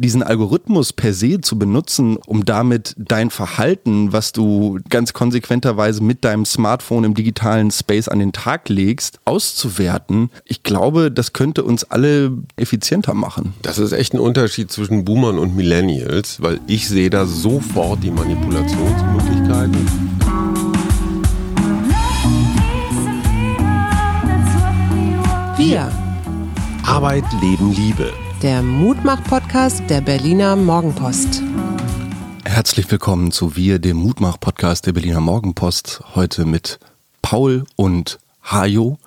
diesen 0.00 0.22
Algorithmus 0.22 0.92
per 0.92 1.12
se 1.12 1.40
zu 1.40 1.58
benutzen, 1.58 2.16
um 2.26 2.44
damit 2.44 2.94
dein 2.96 3.30
Verhalten, 3.30 4.12
was 4.12 4.32
du 4.32 4.78
ganz 4.88 5.12
konsequenterweise 5.12 6.02
mit 6.02 6.24
deinem 6.24 6.46
Smartphone 6.46 7.04
im 7.04 7.14
digitalen 7.14 7.70
Space 7.70 8.08
an 8.08 8.18
den 8.18 8.32
Tag 8.32 8.68
legst, 8.70 9.20
auszuwerten, 9.26 10.30
ich 10.44 10.62
glaube, 10.62 11.10
das 11.10 11.34
könnte 11.34 11.64
uns 11.64 11.84
alle 11.84 12.32
effizienter 12.56 13.12
machen. 13.12 13.52
Das 13.62 13.78
ist 13.78 13.92
echt 13.92 14.14
ein 14.14 14.20
Unterschied 14.20 14.72
zwischen 14.72 15.04
Boomern 15.04 15.38
und 15.38 15.54
Millennials, 15.54 16.40
weil 16.40 16.60
ich 16.66 16.88
sehe 16.88 17.10
da 17.10 17.26
sofort 17.26 18.02
die 18.02 18.10
Manipulationsmöglichkeiten. 18.10 19.86
Wir. 25.58 25.92
Arbeit, 26.84 27.24
Leben, 27.42 27.72
Liebe. 27.74 28.10
Der 28.42 28.62
Mutmach-Podcast 28.62 29.82
der 29.90 30.00
Berliner 30.00 30.56
Morgenpost. 30.56 31.42
Herzlich 32.46 32.90
willkommen 32.90 33.32
zu 33.32 33.54
Wir, 33.54 33.78
dem 33.78 33.98
Mutmach-Podcast 33.98 34.86
der 34.86 34.92
Berliner 34.92 35.20
Morgenpost. 35.20 36.00
Heute 36.14 36.46
mit 36.46 36.78
Paul 37.20 37.66
und 37.76 38.18
Hajo 38.42 38.98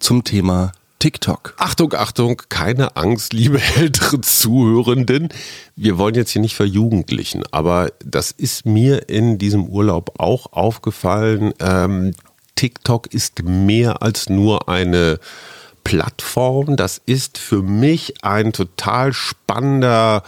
zum 0.00 0.22
Thema 0.22 0.72
TikTok. 0.98 1.54
Achtung, 1.56 1.94
Achtung, 1.94 2.42
keine 2.50 2.94
Angst, 2.94 3.32
liebe 3.32 3.58
ältere 3.76 4.20
Zuhörenden. 4.20 5.30
Wir 5.76 5.96
wollen 5.96 6.14
jetzt 6.14 6.32
hier 6.32 6.42
nicht 6.42 6.54
verjugendlichen, 6.54 7.42
aber 7.52 7.90
das 8.04 8.32
ist 8.32 8.66
mir 8.66 9.08
in 9.08 9.38
diesem 9.38 9.64
Urlaub 9.64 10.20
auch 10.20 10.52
aufgefallen. 10.52 11.54
Ähm, 11.58 12.12
TikTok 12.54 13.06
ist 13.14 13.44
mehr 13.44 14.02
als 14.02 14.28
nur 14.28 14.68
eine 14.68 15.20
Plattform. 15.84 16.76
Das 16.76 17.00
ist 17.06 17.38
für 17.38 17.62
mich 17.62 18.24
ein 18.24 18.52
total 18.52 19.12
spannender 19.12 20.22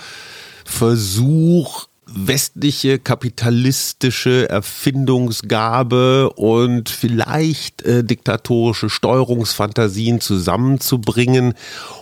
Versuch, 0.64 1.86
westliche 2.08 3.00
kapitalistische 3.00 4.48
Erfindungsgabe 4.48 6.30
und 6.30 6.88
vielleicht 6.88 7.82
äh, 7.82 8.04
diktatorische 8.04 8.88
Steuerungsfantasien 8.88 10.20
zusammenzubringen. 10.20 11.54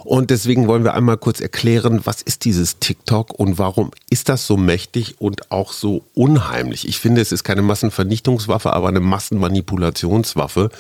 Und 0.05 0.31
deswegen 0.31 0.69
wollen 0.69 0.85
wir 0.85 0.95
einmal 0.95 1.17
kurz 1.17 1.41
erklären, 1.41 2.01
was 2.05 2.21
ist 2.21 2.45
dieses 2.45 2.79
TikTok 2.81 3.33
und 3.33 3.59
warum 3.59 3.93
ist 4.11 4.29
das 4.29 4.47
so 4.47 4.59
mächtig 4.59 5.17
und 5.21 5.51
auch 5.51 5.73
so 5.73 6.05
unheimlich. 6.13 6.87
Ich 6.87 6.99
finde, 6.99 7.23
es 7.23 7.33
ist 7.33 7.43
keine 7.43 7.63
Massenvernichtungswaffe, 7.63 8.75
aber 8.75 8.89
eine 8.89 9.01
Massenmanipulationswaffe. 9.01 10.71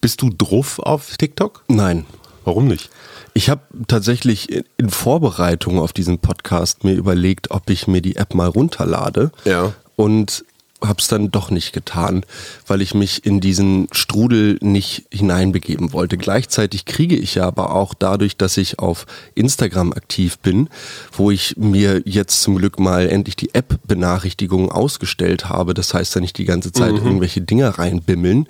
Bist 0.00 0.22
du 0.22 0.30
druff 0.30 0.78
auf 0.78 1.18
TikTok? 1.18 1.64
Nein. 1.68 2.06
Warum 2.44 2.66
nicht? 2.68 2.90
Ich 3.32 3.48
habe 3.48 3.62
tatsächlich 3.86 4.64
in 4.76 4.90
Vorbereitung 4.90 5.78
auf 5.78 5.92
diesen 5.92 6.18
Podcast 6.18 6.84
mir 6.84 6.94
überlegt, 6.94 7.50
ob 7.50 7.70
ich 7.70 7.86
mir 7.86 8.00
die 8.00 8.16
App 8.16 8.34
mal 8.34 8.48
runterlade. 8.48 9.30
Ja. 9.44 9.72
Und 9.96 10.44
habe 10.82 11.00
es 11.00 11.08
dann 11.08 11.30
doch 11.30 11.50
nicht 11.50 11.72
getan, 11.72 12.24
weil 12.66 12.80
ich 12.80 12.94
mich 12.94 13.26
in 13.26 13.40
diesen 13.40 13.88
Strudel 13.92 14.58
nicht 14.60 15.06
hineinbegeben 15.10 15.92
wollte. 15.92 16.16
Gleichzeitig 16.16 16.84
kriege 16.84 17.16
ich 17.16 17.34
ja 17.34 17.46
aber 17.46 17.74
auch 17.74 17.94
dadurch, 17.94 18.36
dass 18.36 18.56
ich 18.56 18.78
auf 18.78 19.06
Instagram 19.34 19.92
aktiv 19.92 20.38
bin, 20.38 20.68
wo 21.12 21.30
ich 21.30 21.56
mir 21.56 22.02
jetzt 22.04 22.42
zum 22.42 22.56
Glück 22.56 22.78
mal 22.78 23.08
endlich 23.08 23.36
die 23.36 23.54
App-Benachrichtigungen 23.54 24.70
ausgestellt 24.70 25.48
habe, 25.48 25.74
das 25.74 25.92
heißt 25.94 26.14
ja 26.14 26.20
nicht 26.20 26.38
die 26.38 26.44
ganze 26.44 26.72
Zeit 26.72 26.92
mhm. 26.92 27.06
irgendwelche 27.06 27.40
Dinge 27.40 27.78
reinbimmeln, 27.78 28.46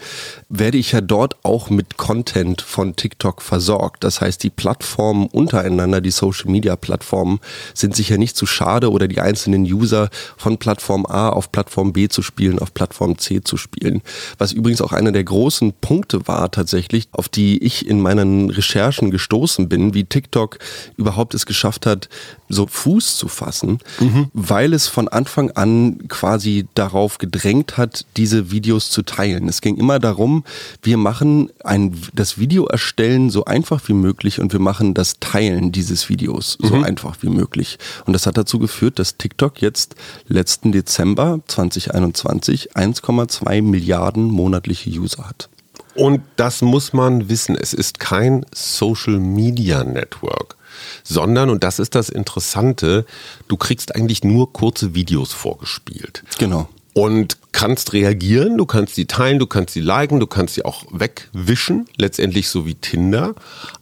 werde 0.48 0.78
ich 0.78 0.92
ja 0.92 1.00
dort 1.00 1.36
auch 1.42 1.70
mit 1.70 1.96
Content 1.96 2.62
von 2.62 2.96
TikTok 2.96 3.42
versorgt. 3.42 4.04
Das 4.04 4.20
heißt, 4.20 4.42
die 4.42 4.50
Plattformen 4.50 5.26
untereinander, 5.26 6.00
die 6.00 6.10
Social-Media-Plattformen, 6.10 7.40
sind 7.74 7.96
sicher 7.96 8.18
nicht 8.18 8.36
zu 8.36 8.46
schade 8.46 8.90
oder 8.90 9.08
die 9.08 9.20
einzelnen 9.20 9.64
User 9.64 10.10
von 10.36 10.58
Plattform 10.58 11.06
A 11.06 11.30
auf 11.30 11.52
Plattform 11.52 11.92
B 11.92 12.08
zu 12.08 12.19
zu 12.20 12.22
spielen, 12.22 12.58
auf 12.58 12.74
Plattform 12.74 13.16
C 13.16 13.40
zu 13.40 13.56
spielen. 13.56 14.02
Was 14.36 14.52
übrigens 14.52 14.82
auch 14.82 14.92
einer 14.92 15.10
der 15.10 15.24
großen 15.24 15.72
Punkte 15.80 16.28
war 16.28 16.50
tatsächlich, 16.50 17.08
auf 17.12 17.30
die 17.30 17.62
ich 17.64 17.88
in 17.88 18.02
meinen 18.02 18.50
Recherchen 18.50 19.10
gestoßen 19.10 19.70
bin, 19.70 19.94
wie 19.94 20.04
TikTok 20.04 20.58
überhaupt 20.98 21.32
es 21.32 21.46
geschafft 21.46 21.86
hat, 21.86 22.10
so 22.50 22.66
Fuß 22.66 23.16
zu 23.16 23.28
fassen, 23.28 23.78
mhm. 24.00 24.26
weil 24.34 24.74
es 24.74 24.86
von 24.86 25.08
Anfang 25.08 25.52
an 25.52 26.08
quasi 26.08 26.66
darauf 26.74 27.16
gedrängt 27.16 27.78
hat, 27.78 28.04
diese 28.18 28.50
Videos 28.50 28.90
zu 28.90 29.02
teilen. 29.02 29.48
Es 29.48 29.62
ging 29.62 29.78
immer 29.78 29.98
darum, 29.98 30.44
wir 30.82 30.98
machen 30.98 31.50
ein, 31.64 31.96
das 32.12 32.36
Video 32.36 32.66
erstellen 32.66 33.30
so 33.30 33.46
einfach 33.46 33.88
wie 33.88 33.94
möglich 33.94 34.40
und 34.40 34.52
wir 34.52 34.60
machen 34.60 34.92
das 34.92 35.20
Teilen 35.20 35.72
dieses 35.72 36.10
Videos 36.10 36.58
so 36.60 36.76
mhm. 36.76 36.84
einfach 36.84 37.16
wie 37.22 37.30
möglich. 37.30 37.78
Und 38.04 38.12
das 38.12 38.26
hat 38.26 38.36
dazu 38.36 38.58
geführt, 38.58 38.98
dass 38.98 39.16
TikTok 39.16 39.62
jetzt 39.62 39.94
letzten 40.26 40.72
Dezember 40.72 41.40
2021 41.46 42.09
2021 42.14 43.00
1,2 43.00 43.62
Milliarden 43.62 44.24
monatliche 44.24 44.90
User 44.90 45.28
hat. 45.28 45.48
Und 45.94 46.22
das 46.36 46.62
muss 46.62 46.92
man 46.92 47.28
wissen, 47.28 47.56
es 47.56 47.74
ist 47.74 47.98
kein 47.98 48.46
Social 48.54 49.18
Media 49.18 49.84
Network, 49.84 50.56
sondern, 51.02 51.50
und 51.50 51.64
das 51.64 51.78
ist 51.78 51.94
das 51.94 52.08
Interessante, 52.08 53.04
du 53.48 53.56
kriegst 53.56 53.94
eigentlich 53.94 54.22
nur 54.22 54.52
kurze 54.52 54.94
Videos 54.94 55.32
vorgespielt. 55.32 56.22
Genau. 56.38 56.68
Und 56.92 57.38
kannst 57.52 57.92
reagieren, 57.92 58.58
du 58.58 58.66
kannst 58.66 58.94
sie 58.94 59.06
teilen, 59.06 59.38
du 59.38 59.46
kannst 59.46 59.74
sie 59.74 59.80
liken, 59.80 60.20
du 60.20 60.26
kannst 60.26 60.54
sie 60.54 60.64
auch 60.64 60.84
wegwischen, 60.90 61.86
letztendlich 61.96 62.48
so 62.48 62.66
wie 62.66 62.74
Tinder. 62.74 63.34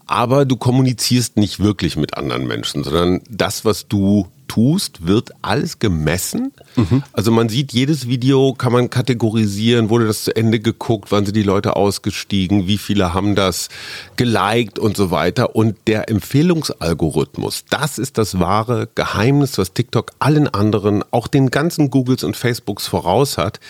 Aber 0.06 0.45
du 0.45 0.56
kommunizierst 0.56 1.37
nicht 1.37 1.60
wirklich 1.60 1.97
mit 1.97 2.16
anderen 2.16 2.47
Menschen, 2.47 2.84
sondern 2.84 3.22
das, 3.31 3.65
was 3.65 3.89
du 3.89 4.28
tust, 4.48 5.06
wird 5.06 5.31
alles 5.42 5.78
gemessen. 5.78 6.53
Mhm. 6.75 7.03
Also 7.12 7.31
man 7.31 7.48
sieht, 7.48 7.72
jedes 7.72 8.09
Video 8.09 8.54
kann 8.54 8.72
man 8.72 8.91
kategorisieren, 8.91 9.91
wurde 9.91 10.06
das 10.06 10.25
zu 10.25 10.34
Ende 10.34 10.59
geguckt, 10.60 11.12
wann 11.12 11.25
sind 11.25 11.36
die 11.36 11.42
Leute 11.42 11.76
ausgestiegen, 11.76 12.66
wie 12.66 12.78
viele 12.78 13.14
haben 13.14 13.34
das 13.34 13.69
geliked 14.16 14.78
und 14.78 14.97
so 14.97 15.10
weiter. 15.10 15.54
Und 15.54 15.76
der 15.86 16.09
Empfehlungsalgorithmus, 16.09 17.64
das 17.70 17.98
ist 17.98 18.19
das 18.19 18.41
wahre 18.41 18.88
Geheimnis, 18.94 19.59
was 19.59 19.72
TikTok 19.72 20.12
allen 20.19 20.48
anderen, 20.48 21.04
auch 21.10 21.28
den 21.28 21.50
ganzen 21.50 21.91
Googles 21.91 22.25
und 22.25 22.36
Facebooks 22.36 22.86
voraus 22.86 23.38
hat. 23.38 23.60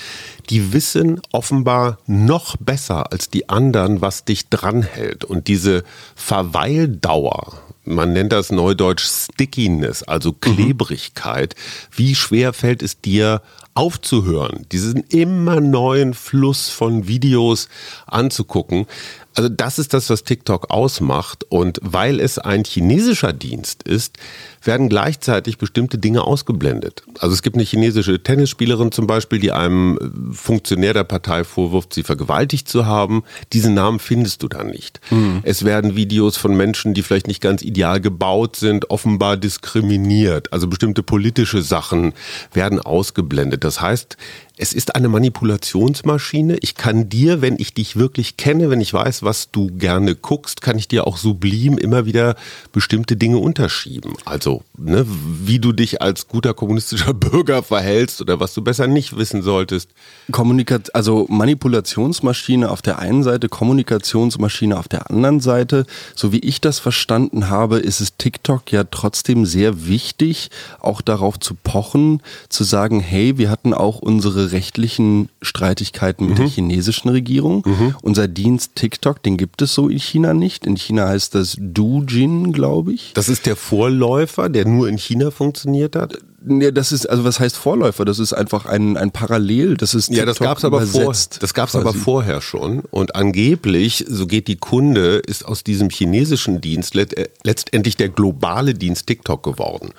Die 0.51 0.73
wissen 0.73 1.21
offenbar 1.33 1.99
noch 2.07 2.57
besser 2.57 3.13
als 3.13 3.29
die 3.29 3.49
anderen, 3.49 4.01
was 4.01 4.25
dich 4.25 4.49
dranhält. 4.49 5.25
Und 5.25 5.49
diese 5.49 5.85
Verweildauer, 6.15 7.59
man 7.89 8.13
nennt 8.13 8.33
das 8.33 8.53
neudeutsch 8.53 9.05
Stickiness, 9.05 10.03
also 10.03 10.31
mhm. 10.31 10.41
Klebrigkeit. 10.41 11.55
Mhm. 11.57 11.99
Wie 11.99 12.15
schwer 12.15 12.53
fällt 12.53 12.83
es 12.83 13.01
dir 13.01 13.43
aufzuhören, 13.75 14.67
diesen 14.73 15.05
immer 15.05 15.61
neuen 15.61 16.15
Fluss 16.15 16.69
von 16.69 17.07
Videos 17.07 17.69
anzugucken? 18.07 18.87
Also 19.35 19.49
das 19.49 19.79
ist 19.79 19.95
das, 19.95 20.11
was 20.11 20.25
TikTok 20.25 20.71
ausmacht. 20.71 21.45
Und 21.49 21.79
weil 21.83 22.19
es 22.19 22.39
ein 22.39 22.65
chinesischer 22.65 23.33
Dienst 23.33 23.85
ist, 23.85 24.17
werden 24.63 24.89
gleichzeitig 24.89 25.59
bestimmte 25.59 25.99
Dinge 25.99 26.23
ausgeblendet. 26.23 27.03
Also 27.19 27.35
es 27.35 27.43
gibt 27.43 27.57
eine 27.57 27.65
chinesische 27.65 28.23
Tennisspielerin 28.23 28.93
zum 28.93 29.07
Beispiel, 29.07 29.39
die 29.39 29.53
einem 29.53 29.99
Funktionär 30.33 30.95
der 30.95 31.05
Partei 31.05 31.45
vorwirft, 31.45 31.95
sie 31.95 32.03
vergewaltigt 32.03 32.69
zu 32.69 32.87
haben. 32.87 33.23
Diesen 33.53 33.75
Namen 33.75 33.99
findest 33.99 34.43
du 34.43 34.49
dann 34.49 34.69
nicht. 34.69 35.01
Mhm. 35.11 35.41
Es 35.43 35.65
werden 35.65 35.97
Videos 35.97 36.37
von 36.37 36.57
Menschen, 36.57 36.95
die 36.95 37.03
vielleicht 37.03 37.29
nicht 37.29 37.41
ganz 37.41 37.63
ideal 37.63 38.01
gebaut 38.01 38.57
sind, 38.57 38.91
offenbar 38.91 39.37
diskriminiert. 39.37 40.53
Also 40.53 40.67
bestimmte 40.67 41.03
politische 41.03 41.63
Sachen 41.63 42.13
werden 42.53 42.81
ausgeblendet. 42.81 43.65
Das 43.65 43.81
heißt, 43.81 44.17
es 44.61 44.73
ist 44.73 44.97
eine 44.97 45.09
Manipulationsmaschine. 45.09 46.59
Ich 46.61 46.75
kann 46.75 47.09
dir, 47.09 47.41
wenn 47.41 47.59
ich 47.59 47.75
dich 47.75 47.95
wirklich 47.95 48.37
kenne, 48.37 48.71
wenn 48.71 48.81
ich 48.81 48.93
weiß, 48.93 49.23
was 49.23 49.53
du 49.53 49.69
gerne 49.69 50.17
guckst, 50.17 50.63
kann 50.63 50.77
ich 50.77 50.89
dir 50.89 51.07
auch 51.07 51.17
sublim 51.17 51.79
immer 51.79 52.07
wieder 52.07 52.35
bestimmte 52.73 53.17
Dinge 53.17 53.39
unterschieben. 53.39 54.15
Also, 54.25 54.48
ne, 54.77 55.05
wie 55.07 55.59
du 55.59 55.73
dich 55.73 56.01
als 56.03 56.29
guter 56.29 56.55
kommunistischer 56.55 57.15
Bürger 57.29 57.63
verhältst 57.63 58.21
oder 58.21 58.41
was 58.41 58.55
du 58.55 58.63
besser 58.63 58.87
nicht 58.87 59.17
wissen 59.17 59.43
solltest. 59.43 59.91
Kommunikat 60.31 60.95
also 60.95 61.27
Manipulationsmaschine 61.29 62.71
auf 62.71 62.83
der 62.83 62.99
einen 62.99 63.23
Seite, 63.23 63.49
Kommunikationsmaschine 63.49 64.79
auf 64.79 64.89
der 64.89 65.11
anderen 65.11 65.41
Seite. 65.41 65.87
So 66.15 66.33
wie 66.33 66.39
ich 66.39 66.61
das 66.61 66.79
verstanden 66.79 67.49
habe, 67.49 67.79
ist 67.79 68.01
es 68.01 68.17
TikTok 68.17 68.71
ja 68.73 68.85
trotzdem 68.85 69.47
sehr 69.47 69.87
wichtig, 69.87 70.51
auch 70.81 71.01
darauf 71.01 71.39
zu 71.39 71.55
pochen, 71.55 72.23
zu 72.49 72.65
sagen, 72.65 73.01
hey, 73.01 73.39
wir 73.39 73.51
hatten 73.51 73.75
auch 73.75 73.99
unsere 73.99 74.53
rechtlichen 74.53 75.29
Streitigkeiten 75.43 76.27
mit 76.27 76.35
mhm. 76.35 76.43
der 76.43 76.49
chinesischen 76.49 77.09
Regierung. 77.09 77.63
Mhm. 77.67 77.95
Unser 78.03 78.29
Dienst 78.29 78.77
TikTok, 78.77 79.23
den 79.23 79.37
gibt 79.37 79.63
es 79.63 79.75
so 79.75 79.89
in 79.89 79.99
China 79.99 80.35
nicht. 80.35 80.67
In 80.67 80.77
China 80.77 81.09
heißt 81.09 81.35
das 81.35 81.57
Doujin, 81.59 82.53
glaube 82.53 82.93
ich. 82.93 83.13
Das 83.15 83.29
ist 83.29 83.47
der 83.47 83.57
Vorläufer, 83.57 84.38
der 84.47 84.65
nur 84.65 84.89
in 84.89 84.97
China 84.97 85.31
funktioniert 85.31 85.97
hat? 85.97 86.19
Ja, 86.47 86.71
das 86.71 86.93
ist, 86.93 87.07
also 87.07 87.25
was 87.25 87.41
heißt 87.41 87.57
Vorläufer? 87.57 88.05
Das 88.05 88.21
ist 88.21 88.33
einfach 88.33 88.65
ein, 88.65 88.97
ein 88.97 89.11
Parallel, 89.11 89.77
das 89.77 89.95
ist 89.95 90.07
TikTok 90.07 90.19
Ja, 90.19 90.25
das 90.25 90.39
gab's 90.39 90.65
aber 90.65 90.87
vor, 90.87 91.13
das 91.13 91.55
gab's 91.55 91.75
aber 91.75 91.93
vorher 91.93 92.41
schon. 92.41 92.81
Und 92.91 93.17
angeblich, 93.17 94.05
so 94.09 94.27
geht 94.27 94.47
die 94.47 94.57
Kunde, 94.57 95.17
ist 95.27 95.45
aus 95.45 95.65
diesem 95.65 95.91
chinesischen 95.91 96.61
Dienst 96.61 96.95
letztendlich 96.95 97.97
der 97.97 98.09
globale 98.09 98.75
Dienst 98.75 99.09
TikTok 99.09 99.43
geworden. 99.43 99.91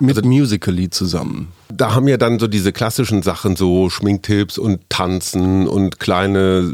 Mit 0.00 0.16
also, 0.16 0.28
Musically 0.28 0.90
zusammen. 0.90 1.48
Da 1.72 1.94
haben 1.94 2.08
ja 2.08 2.16
dann 2.16 2.38
so 2.38 2.46
diese 2.46 2.72
klassischen 2.72 3.22
Sachen, 3.22 3.56
so 3.56 3.90
Schminktipps 3.90 4.58
und 4.58 4.80
Tanzen 4.88 5.66
und 5.66 5.98
kleine 5.98 6.72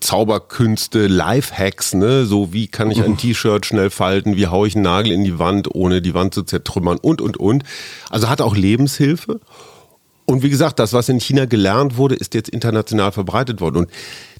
Zauberkünste, 0.00 1.06
Lifehacks, 1.06 1.94
ne? 1.94 2.26
So 2.26 2.52
wie 2.52 2.68
kann 2.68 2.90
ich 2.90 3.02
ein 3.02 3.16
T-Shirt 3.18 3.66
schnell 3.66 3.90
falten, 3.90 4.36
wie 4.36 4.46
haue 4.46 4.68
ich 4.68 4.76
einen 4.76 4.84
Nagel 4.84 5.12
in 5.12 5.24
die 5.24 5.38
Wand, 5.38 5.74
ohne 5.74 6.02
die 6.02 6.14
Wand 6.14 6.34
zu 6.34 6.42
zertrümmern 6.42 6.98
und 6.98 7.20
und 7.20 7.38
und. 7.38 7.64
Also 8.10 8.28
hat 8.28 8.40
auch 8.40 8.54
Lebenshilfe. 8.54 9.40
Und 10.30 10.44
wie 10.44 10.50
gesagt, 10.50 10.78
das, 10.78 10.92
was 10.92 11.08
in 11.08 11.18
China 11.18 11.44
gelernt 11.44 11.96
wurde, 11.96 12.14
ist 12.14 12.34
jetzt 12.34 12.48
international 12.48 13.10
verbreitet 13.10 13.60
worden. 13.60 13.78
Und 13.78 13.90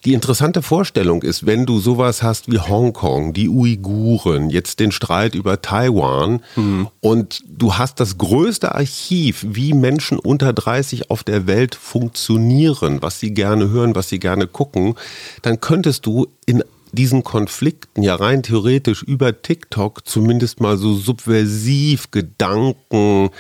die 0.05 0.15
interessante 0.15 0.63
Vorstellung 0.63 1.25
ist, 1.25 1.47
wenn 1.47 1.67
du 1.67 1.81
sowas 1.81 2.23
hast 2.23 2.49
wie 2.49 2.61
Hongkong, 2.61 3.33
die 3.33 3.49
Uiguren, 3.49 4.51
jetzt 4.51 4.79
den 4.79 4.93
Streit 4.93 5.35
über 5.35 5.61
Taiwan 5.61 6.45
mhm. 6.55 6.87
und 7.01 7.43
du 7.49 7.75
hast 7.75 7.99
das 7.99 8.19
größte 8.19 8.73
Archiv, 8.73 9.45
wie 9.49 9.75
Menschen 9.75 10.21
unter 10.21 10.53
30 10.53 11.11
auf 11.11 11.25
der 11.25 11.49
Welt 11.49 11.75
funktionieren, 11.75 13.03
was 13.03 13.19
sie 13.19 13.35
gerne 13.35 13.71
hören, 13.71 13.97
was 13.97 14.09
sie 14.09 14.21
gerne 14.21 14.47
gucken, 14.47 14.95
dann 15.43 15.61
könntest 15.61 16.07
du 16.07 16.29
in 16.47 16.63
diesen 16.93 17.25
Konflikten 17.25 18.03
ja 18.03 18.15
rein 18.15 18.43
theoretisch 18.43 19.03
über 19.03 19.43
TikTok 19.43 20.07
zumindest 20.07 20.61
mal 20.61 20.77
so 20.77 20.95
subversiv 20.95 22.11
Gedanken, 22.11 23.31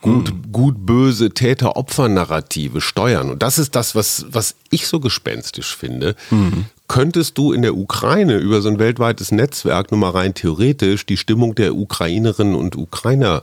gut, 0.00 0.28
hm. 0.28 0.52
gut 0.52 0.86
böse 0.86 1.30
Täter-Opfer-Narrative 1.30 2.80
steuern. 2.80 3.30
Und 3.30 3.42
das 3.42 3.58
ist 3.58 3.74
das, 3.74 3.94
was, 3.94 4.26
was 4.28 4.56
ich 4.70 4.86
so 4.86 5.00
gespenstisch 5.00 5.76
finde. 5.76 6.14
Hm. 6.30 6.66
Könntest 6.88 7.38
du 7.38 7.52
in 7.52 7.62
der 7.62 7.76
Ukraine 7.76 8.38
über 8.38 8.60
so 8.60 8.68
ein 8.68 8.78
weltweites 8.78 9.32
Netzwerk 9.32 9.90
nur 9.90 10.00
mal 10.00 10.10
rein 10.10 10.34
theoretisch 10.34 11.06
die 11.06 11.16
Stimmung 11.16 11.54
der 11.54 11.74
Ukrainerinnen 11.74 12.54
und 12.54 12.76
Ukrainer 12.76 13.42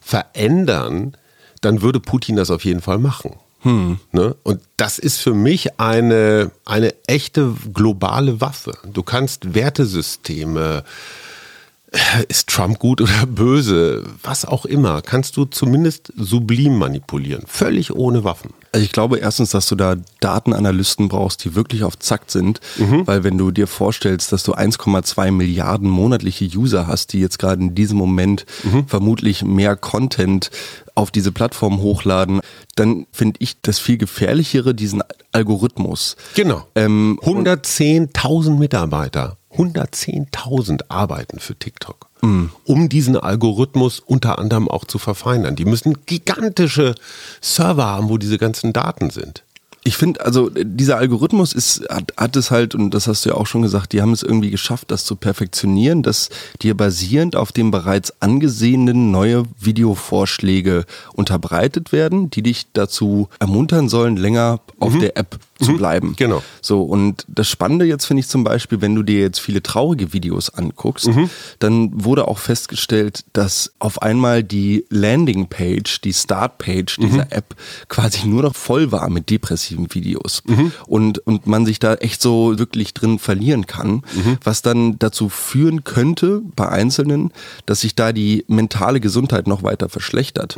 verändern, 0.00 1.16
dann 1.60 1.82
würde 1.82 2.00
Putin 2.00 2.36
das 2.36 2.50
auf 2.50 2.64
jeden 2.64 2.80
Fall 2.80 2.98
machen. 2.98 3.36
Hm. 3.60 3.98
Ne? 4.12 4.36
Und 4.44 4.60
das 4.76 4.98
ist 4.98 5.18
für 5.18 5.34
mich 5.34 5.80
eine, 5.80 6.50
eine 6.64 6.94
echte 7.06 7.54
globale 7.72 8.40
Waffe. 8.40 8.72
Du 8.84 9.02
kannst 9.02 9.54
Wertesysteme, 9.54 10.84
äh, 10.84 10.90
ist 12.28 12.48
Trump 12.48 12.78
gut 12.78 13.00
oder 13.00 13.26
böse, 13.26 14.04
was 14.22 14.44
auch 14.44 14.64
immer, 14.64 15.02
kannst 15.02 15.36
du 15.36 15.44
zumindest 15.44 16.12
sublim 16.16 16.76
manipulieren, 16.76 17.44
völlig 17.46 17.94
ohne 17.94 18.24
Waffen. 18.24 18.50
Also 18.72 18.84
ich 18.84 18.92
glaube 18.92 19.18
erstens, 19.18 19.50
dass 19.50 19.66
du 19.66 19.74
da 19.74 19.96
Datenanalysten 20.20 21.08
brauchst, 21.08 21.44
die 21.44 21.54
wirklich 21.54 21.84
auf 21.84 21.98
Zack 21.98 22.24
sind, 22.26 22.60
mhm. 22.76 23.06
weil 23.06 23.24
wenn 23.24 23.38
du 23.38 23.50
dir 23.50 23.66
vorstellst, 23.66 24.32
dass 24.32 24.42
du 24.42 24.54
1,2 24.54 25.30
Milliarden 25.30 25.88
monatliche 25.88 26.44
User 26.44 26.86
hast, 26.86 27.14
die 27.14 27.20
jetzt 27.20 27.38
gerade 27.38 27.62
in 27.62 27.74
diesem 27.74 27.96
Moment 27.96 28.44
mhm. 28.64 28.86
vermutlich 28.86 29.42
mehr 29.42 29.74
Content 29.74 30.50
auf 30.94 31.10
diese 31.10 31.32
Plattform 31.32 31.80
hochladen, 31.80 32.40
dann 32.74 33.06
finde 33.12 33.36
ich 33.38 33.62
das 33.62 33.78
viel 33.78 33.96
gefährlichere, 33.96 34.74
diesen 34.74 35.02
Algorithmus. 35.32 36.16
Genau. 36.34 36.66
Ähm, 36.74 37.18
110.000 37.22 38.58
Mitarbeiter, 38.58 39.37
110.000 39.56 40.82
arbeiten 40.88 41.38
für 41.38 41.54
TikTok, 41.54 42.08
mhm. 42.20 42.50
um 42.64 42.88
diesen 42.88 43.16
Algorithmus 43.16 44.00
unter 44.00 44.38
anderem 44.38 44.68
auch 44.68 44.84
zu 44.84 44.98
verfeinern. 44.98 45.56
Die 45.56 45.64
müssen 45.64 46.04
gigantische 46.06 46.94
Server 47.40 47.86
haben, 47.86 48.08
wo 48.08 48.18
diese 48.18 48.38
ganzen 48.38 48.72
Daten 48.72 49.10
sind. 49.10 49.44
Ich 49.84 49.96
finde, 49.96 50.22
also 50.22 50.50
dieser 50.50 50.98
Algorithmus 50.98 51.54
ist, 51.54 51.88
hat, 51.88 52.12
hat 52.16 52.36
es 52.36 52.50
halt, 52.50 52.74
und 52.74 52.90
das 52.90 53.06
hast 53.06 53.24
du 53.24 53.30
ja 53.30 53.36
auch 53.36 53.46
schon 53.46 53.62
gesagt, 53.62 53.94
die 53.94 54.02
haben 54.02 54.12
es 54.12 54.22
irgendwie 54.22 54.50
geschafft, 54.50 54.90
das 54.90 55.06
zu 55.06 55.16
perfektionieren, 55.16 56.02
dass 56.02 56.28
dir 56.60 56.76
basierend 56.76 57.36
auf 57.36 57.52
dem 57.52 57.70
bereits 57.70 58.12
angesehenen 58.20 59.10
neue 59.10 59.44
Videovorschläge 59.58 60.84
unterbreitet 61.14 61.90
werden, 61.92 62.28
die 62.28 62.42
dich 62.42 62.66
dazu 62.74 63.28
ermuntern 63.38 63.88
sollen, 63.88 64.18
länger 64.18 64.60
auf 64.78 64.92
mhm. 64.92 65.00
der 65.00 65.16
App 65.16 65.38
zu 65.58 65.72
mhm. 65.72 65.76
bleiben. 65.76 66.14
Genau. 66.16 66.42
So, 66.60 66.82
und 66.82 67.24
das 67.28 67.48
Spannende 67.48 67.84
jetzt 67.84 68.04
finde 68.04 68.20
ich 68.20 68.28
zum 68.28 68.44
Beispiel, 68.44 68.80
wenn 68.80 68.94
du 68.94 69.02
dir 69.02 69.20
jetzt 69.20 69.40
viele 69.40 69.62
traurige 69.62 70.12
Videos 70.12 70.50
anguckst, 70.50 71.08
mhm. 71.08 71.30
dann 71.58 72.04
wurde 72.04 72.28
auch 72.28 72.38
festgestellt, 72.38 73.24
dass 73.32 73.72
auf 73.78 74.02
einmal 74.02 74.44
die 74.44 74.84
Landingpage, 74.90 76.00
die 76.00 76.12
Startpage 76.12 76.96
dieser 76.96 77.24
mhm. 77.24 77.30
App 77.30 77.56
quasi 77.88 78.26
nur 78.26 78.42
noch 78.42 78.54
voll 78.54 78.92
war 78.92 79.10
mit 79.10 79.30
depressiven 79.30 79.92
Videos. 79.94 80.42
Mhm. 80.46 80.72
Und, 80.86 81.18
und 81.26 81.46
man 81.46 81.66
sich 81.66 81.78
da 81.78 81.94
echt 81.94 82.22
so 82.22 82.58
wirklich 82.58 82.94
drin 82.94 83.18
verlieren 83.18 83.66
kann, 83.66 84.02
mhm. 84.14 84.38
was 84.44 84.62
dann 84.62 84.98
dazu 84.98 85.28
führen 85.28 85.84
könnte 85.84 86.42
bei 86.56 86.68
Einzelnen, 86.68 87.32
dass 87.66 87.80
sich 87.80 87.94
da 87.94 88.12
die 88.12 88.44
mentale 88.48 89.00
Gesundheit 89.00 89.46
noch 89.46 89.62
weiter 89.62 89.88
verschlechtert. 89.88 90.56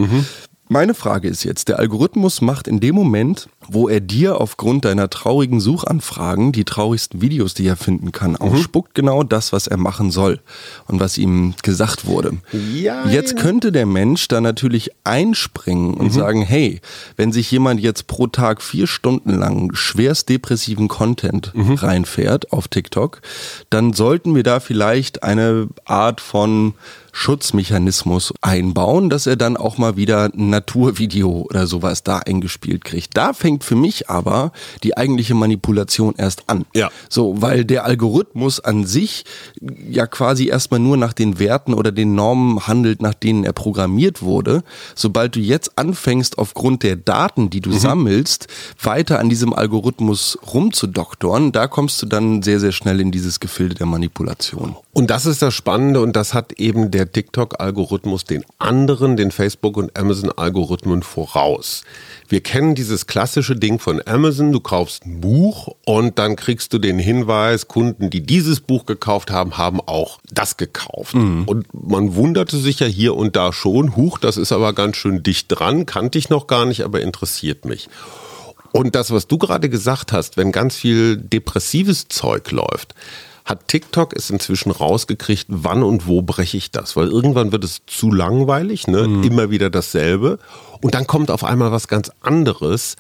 Meine 0.73 0.95
Frage 0.95 1.27
ist 1.27 1.43
jetzt, 1.43 1.67
der 1.67 1.81
Algorithmus 1.81 2.43
macht 2.43 2.69
in 2.69 2.79
dem 2.79 2.95
Moment, 2.95 3.49
wo 3.67 3.89
er 3.89 3.99
dir 3.99 4.41
aufgrund 4.41 4.85
deiner 4.85 5.11
traurigen 5.11 5.59
Suchanfragen 5.59 6.53
die 6.53 6.65
traurigsten 6.65 7.21
Videos, 7.21 7.55
die 7.55 7.67
er 7.67 7.75
finden 7.75 8.13
kann, 8.13 8.33
mhm. 8.33 8.37
ausspuckt, 8.37 8.95
genau 8.95 9.25
das, 9.25 9.53
was 9.53 9.67
er 9.67 9.79
machen 9.79 10.13
soll 10.13 10.39
und 10.87 11.01
was 11.01 11.19
ihm 11.19 11.55
gesagt 11.65 12.07
wurde. 12.07 12.35
Ja, 12.73 13.05
jetzt 13.09 13.33
ja. 13.33 13.43
könnte 13.43 13.73
der 13.73 13.85
Mensch 13.85 14.29
da 14.29 14.41
natürlich 14.41 14.93
einspringen 15.03 15.95
und 15.95 16.07
mhm. 16.07 16.11
sagen, 16.13 16.43
hey, 16.43 16.81
wenn 17.17 17.33
sich 17.33 17.51
jemand 17.51 17.81
jetzt 17.81 18.07
pro 18.07 18.29
Tag 18.29 18.63
vier 18.63 18.87
Stunden 18.87 19.37
lang 19.37 19.75
schwerst 19.75 20.29
depressiven 20.29 20.87
Content 20.87 21.53
mhm. 21.53 21.75
reinfährt 21.75 22.53
auf 22.53 22.69
TikTok, 22.69 23.23
dann 23.71 23.93
sollten 23.93 24.37
wir 24.37 24.45
da 24.45 24.61
vielleicht 24.61 25.25
eine 25.25 25.67
Art 25.85 26.21
von 26.21 26.75
Schutzmechanismus 27.13 28.33
einbauen, 28.41 29.11
dass 29.11 29.27
er 29.27 29.37
dann 29.37 29.57
auch 29.57 29.79
mal 29.79 29.97
wieder 29.97 30.31
ein 30.35 30.51
Naturvideo 30.51 31.47
oder 31.49 31.67
sowas 31.67 32.03
da 32.03 32.19
eingespielt 32.19 32.85
kriegt. 32.85 33.17
Da 33.17 33.33
fängt 33.33 33.65
für 33.65 33.77
mich 33.77 34.09
aber 34.11 34.53
die 34.83 34.97
eigentliche 34.97 35.35
Manipulation 35.35 36.15
erst 36.17 36.49
an. 36.49 36.67
Ja. 36.75 36.91
So, 37.09 37.41
weil 37.43 37.65
der 37.65 37.85
Algorithmus 37.85 38.61
an 38.61 38.87
sich 38.87 39.25
ja 39.89 40.07
quasi 40.07 40.49
erstmal 40.49 40.81
nur 40.81 40.97
nach 40.97 41.13
den 41.13 41.39
Werten 41.39 41.75
oder 41.75 41.93
den 41.93 42.15
Normen 42.15 42.67
handelt, 42.67 43.03
nach 43.03 43.15
denen 43.15 43.45
er 43.45 43.53
programmiert 43.53 44.23
wurde. 44.23 44.63
Sobald 44.95 45.37
du 45.37 45.41
jetzt 45.41 45.79
anfängst, 45.79 46.39
aufgrund 46.39 46.83
der 46.83 46.97
Daten, 46.97 47.51
die 47.51 47.61
du 47.61 47.71
mhm. 47.71 47.79
sammelst, 47.79 48.47
weiter 48.83 49.19
an 49.19 49.29
diesem 49.29 49.53
Algorithmus 49.53 50.39
rumzudoktoren, 50.53 51.53
da 51.53 51.67
kommst 51.67 52.01
du 52.03 52.07
dann 52.07 52.43
sehr, 52.43 52.61
sehr 52.61 52.73
schnell 52.73 53.01
in 53.01 53.11
dieses 53.11 53.41
Gefilde 53.41 53.75
der 53.75 53.87
Manipulation. 53.87 54.77
Und 54.93 55.11
das 55.11 55.27
ist 55.27 55.43
das 55.43 55.55
Spannende 55.55 56.01
und 56.01 56.17
das 56.17 56.35
hat 56.35 56.53
eben 56.55 56.91
der 56.91 57.00
der 57.01 57.11
TikTok-Algorithmus 57.11 58.25
den 58.25 58.45
anderen, 58.59 59.17
den 59.17 59.31
Facebook- 59.31 59.79
und 59.79 59.97
Amazon-Algorithmen 59.99 61.03
voraus. 61.03 61.83
Wir 62.29 62.43
kennen 62.43 62.75
dieses 62.75 63.07
klassische 63.07 63.57
Ding 63.57 63.79
von 63.79 64.03
Amazon, 64.05 64.53
du 64.53 64.61
kaufst 64.61 65.07
ein 65.07 65.23
Buch 65.23 65.75
und 65.87 66.19
dann 66.19 66.37
kriegst 66.37 66.75
du 66.75 66.79
den 66.79 66.99
Hinweis, 66.99 67.69
Kunden, 67.69 68.11
die 68.11 68.21
dieses 68.21 68.61
Buch 68.61 68.85
gekauft 68.85 69.31
haben, 69.31 69.57
haben 69.57 69.81
auch 69.81 70.19
das 70.31 70.59
gekauft. 70.59 71.15
Mhm. 71.15 71.45
Und 71.47 71.67
man 71.73 72.17
wunderte 72.17 72.59
sich 72.59 72.81
ja 72.81 72.87
hier 72.87 73.17
und 73.17 73.35
da 73.35 73.55
schon, 73.55 73.97
huch, 73.97 74.19
das 74.19 74.37
ist 74.37 74.53
aber 74.53 74.75
ganz 74.75 74.97
schön 74.99 75.23
dicht 75.23 75.47
dran, 75.49 75.87
kannte 75.87 76.19
ich 76.19 76.29
noch 76.29 76.47
gar 76.49 76.67
nicht, 76.67 76.83
aber 76.83 77.01
interessiert 77.01 77.65
mich. 77.65 77.89
Und 78.73 78.95
das, 78.95 79.11
was 79.11 79.27
du 79.27 79.39
gerade 79.39 79.71
gesagt 79.71 80.13
hast, 80.13 80.37
wenn 80.37 80.53
ganz 80.53 80.77
viel 80.77 81.17
depressives 81.17 82.09
Zeug 82.09 82.51
läuft, 82.51 82.95
hat 83.45 83.69
TikTok 83.69 84.15
es 84.17 84.31
inzwischen 84.31 84.71
rausgekriegt, 84.71 85.47
wann 85.49 85.83
und 85.83 86.07
wo 86.07 86.23
breche 86.23 86.57
ich 86.57 86.71
das? 86.71 86.97
Weil 86.97 87.09
irgendwann 87.09 87.53
wird 87.53 87.65
es 87.65 87.83
zu 87.87 88.13
langweilig, 88.13 88.87
ne? 88.87 89.09
Mhm. 89.09 89.23
immer 89.23 89.51
wieder 89.51 89.71
dasselbe. 89.71 90.39
Und 90.81 90.95
dann 90.95 91.07
kommt 91.07 91.31
auf 91.31 91.45
einmal 91.45 91.73
was 91.73 91.89
ganz 91.89 92.11
anderes. 92.21 92.97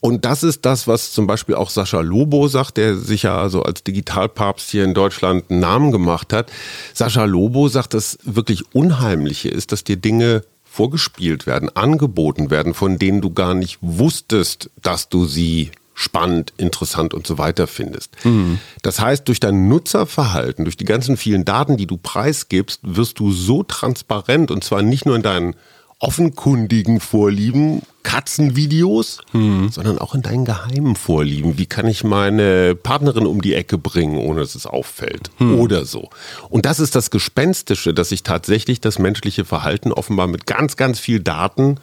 Und 0.00 0.24
das 0.24 0.42
ist 0.42 0.64
das, 0.64 0.86
was 0.86 1.12
zum 1.12 1.26
Beispiel 1.26 1.54
auch 1.54 1.68
Sascha 1.68 2.00
Lobo 2.00 2.48
sagt, 2.48 2.78
der 2.78 2.96
sich 2.96 3.24
ja 3.24 3.38
also 3.38 3.62
als 3.62 3.84
Digitalpapst 3.84 4.70
hier 4.70 4.84
in 4.84 4.94
Deutschland 4.94 5.50
einen 5.50 5.60
Namen 5.60 5.92
gemacht 5.92 6.32
hat. 6.32 6.50
Sascha 6.94 7.24
Lobo 7.24 7.68
sagt, 7.68 7.92
das 7.92 8.18
wirklich 8.24 8.74
Unheimliche 8.74 9.50
ist, 9.50 9.72
dass 9.72 9.84
dir 9.84 9.96
Dinge 9.96 10.42
vorgespielt 10.64 11.46
werden, 11.46 11.68
angeboten 11.76 12.50
werden, 12.50 12.72
von 12.74 12.98
denen 12.98 13.20
du 13.20 13.30
gar 13.30 13.54
nicht 13.54 13.78
wusstest, 13.82 14.70
dass 14.80 15.08
du 15.08 15.26
sie 15.26 15.70
spannend, 16.00 16.54
interessant 16.56 17.12
und 17.12 17.26
so 17.26 17.36
weiter 17.36 17.66
findest. 17.66 18.24
Mhm. 18.24 18.58
Das 18.80 19.00
heißt, 19.00 19.28
durch 19.28 19.38
dein 19.38 19.68
Nutzerverhalten, 19.68 20.64
durch 20.64 20.78
die 20.78 20.86
ganzen 20.86 21.18
vielen 21.18 21.44
Daten, 21.44 21.76
die 21.76 21.86
du 21.86 21.98
preisgibst, 21.98 22.80
wirst 22.82 23.18
du 23.18 23.30
so 23.32 23.62
transparent 23.62 24.50
und 24.50 24.64
zwar 24.64 24.80
nicht 24.80 25.04
nur 25.04 25.14
in 25.14 25.22
deinen 25.22 25.56
offenkundigen 25.98 27.00
Vorlieben, 27.00 27.82
Katzenvideos, 28.02 29.18
mhm. 29.34 29.68
sondern 29.70 29.98
auch 29.98 30.14
in 30.14 30.22
deinen 30.22 30.46
geheimen 30.46 30.96
Vorlieben. 30.96 31.58
Wie 31.58 31.66
kann 31.66 31.86
ich 31.86 32.02
meine 32.02 32.74
Partnerin 32.74 33.26
um 33.26 33.42
die 33.42 33.52
Ecke 33.52 33.76
bringen, 33.76 34.16
ohne 34.16 34.40
dass 34.40 34.54
es 34.54 34.64
auffällt? 34.64 35.30
Mhm. 35.38 35.58
Oder 35.60 35.84
so. 35.84 36.08
Und 36.48 36.64
das 36.64 36.80
ist 36.80 36.94
das 36.94 37.10
Gespenstische, 37.10 37.92
dass 37.92 38.08
sich 38.08 38.22
tatsächlich 38.22 38.80
das 38.80 38.98
menschliche 38.98 39.44
Verhalten 39.44 39.92
offenbar 39.92 40.28
mit 40.28 40.46
ganz, 40.46 40.76
ganz 40.76 40.98
viel 40.98 41.20
Daten 41.20 41.78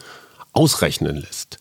ausrechnen 0.53 1.17
lässt, 1.17 1.59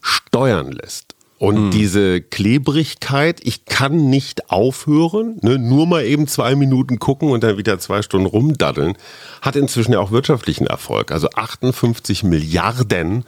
steuern 0.00 0.70
lässt. 0.70 1.09
Und 1.40 1.58
mhm. 1.58 1.70
diese 1.70 2.20
Klebrigkeit, 2.20 3.40
ich 3.42 3.64
kann 3.64 4.10
nicht 4.10 4.50
aufhören, 4.50 5.38
ne, 5.40 5.58
nur 5.58 5.86
mal 5.86 6.04
eben 6.04 6.26
zwei 6.26 6.54
Minuten 6.54 6.98
gucken 6.98 7.30
und 7.30 7.42
dann 7.42 7.56
wieder 7.56 7.78
zwei 7.78 8.02
Stunden 8.02 8.26
rumdaddeln, 8.26 8.92
hat 9.40 9.56
inzwischen 9.56 9.94
ja 9.94 10.00
auch 10.00 10.10
wirtschaftlichen 10.10 10.66
Erfolg. 10.66 11.10
Also 11.10 11.30
58 11.30 12.24
Milliarden 12.24 13.24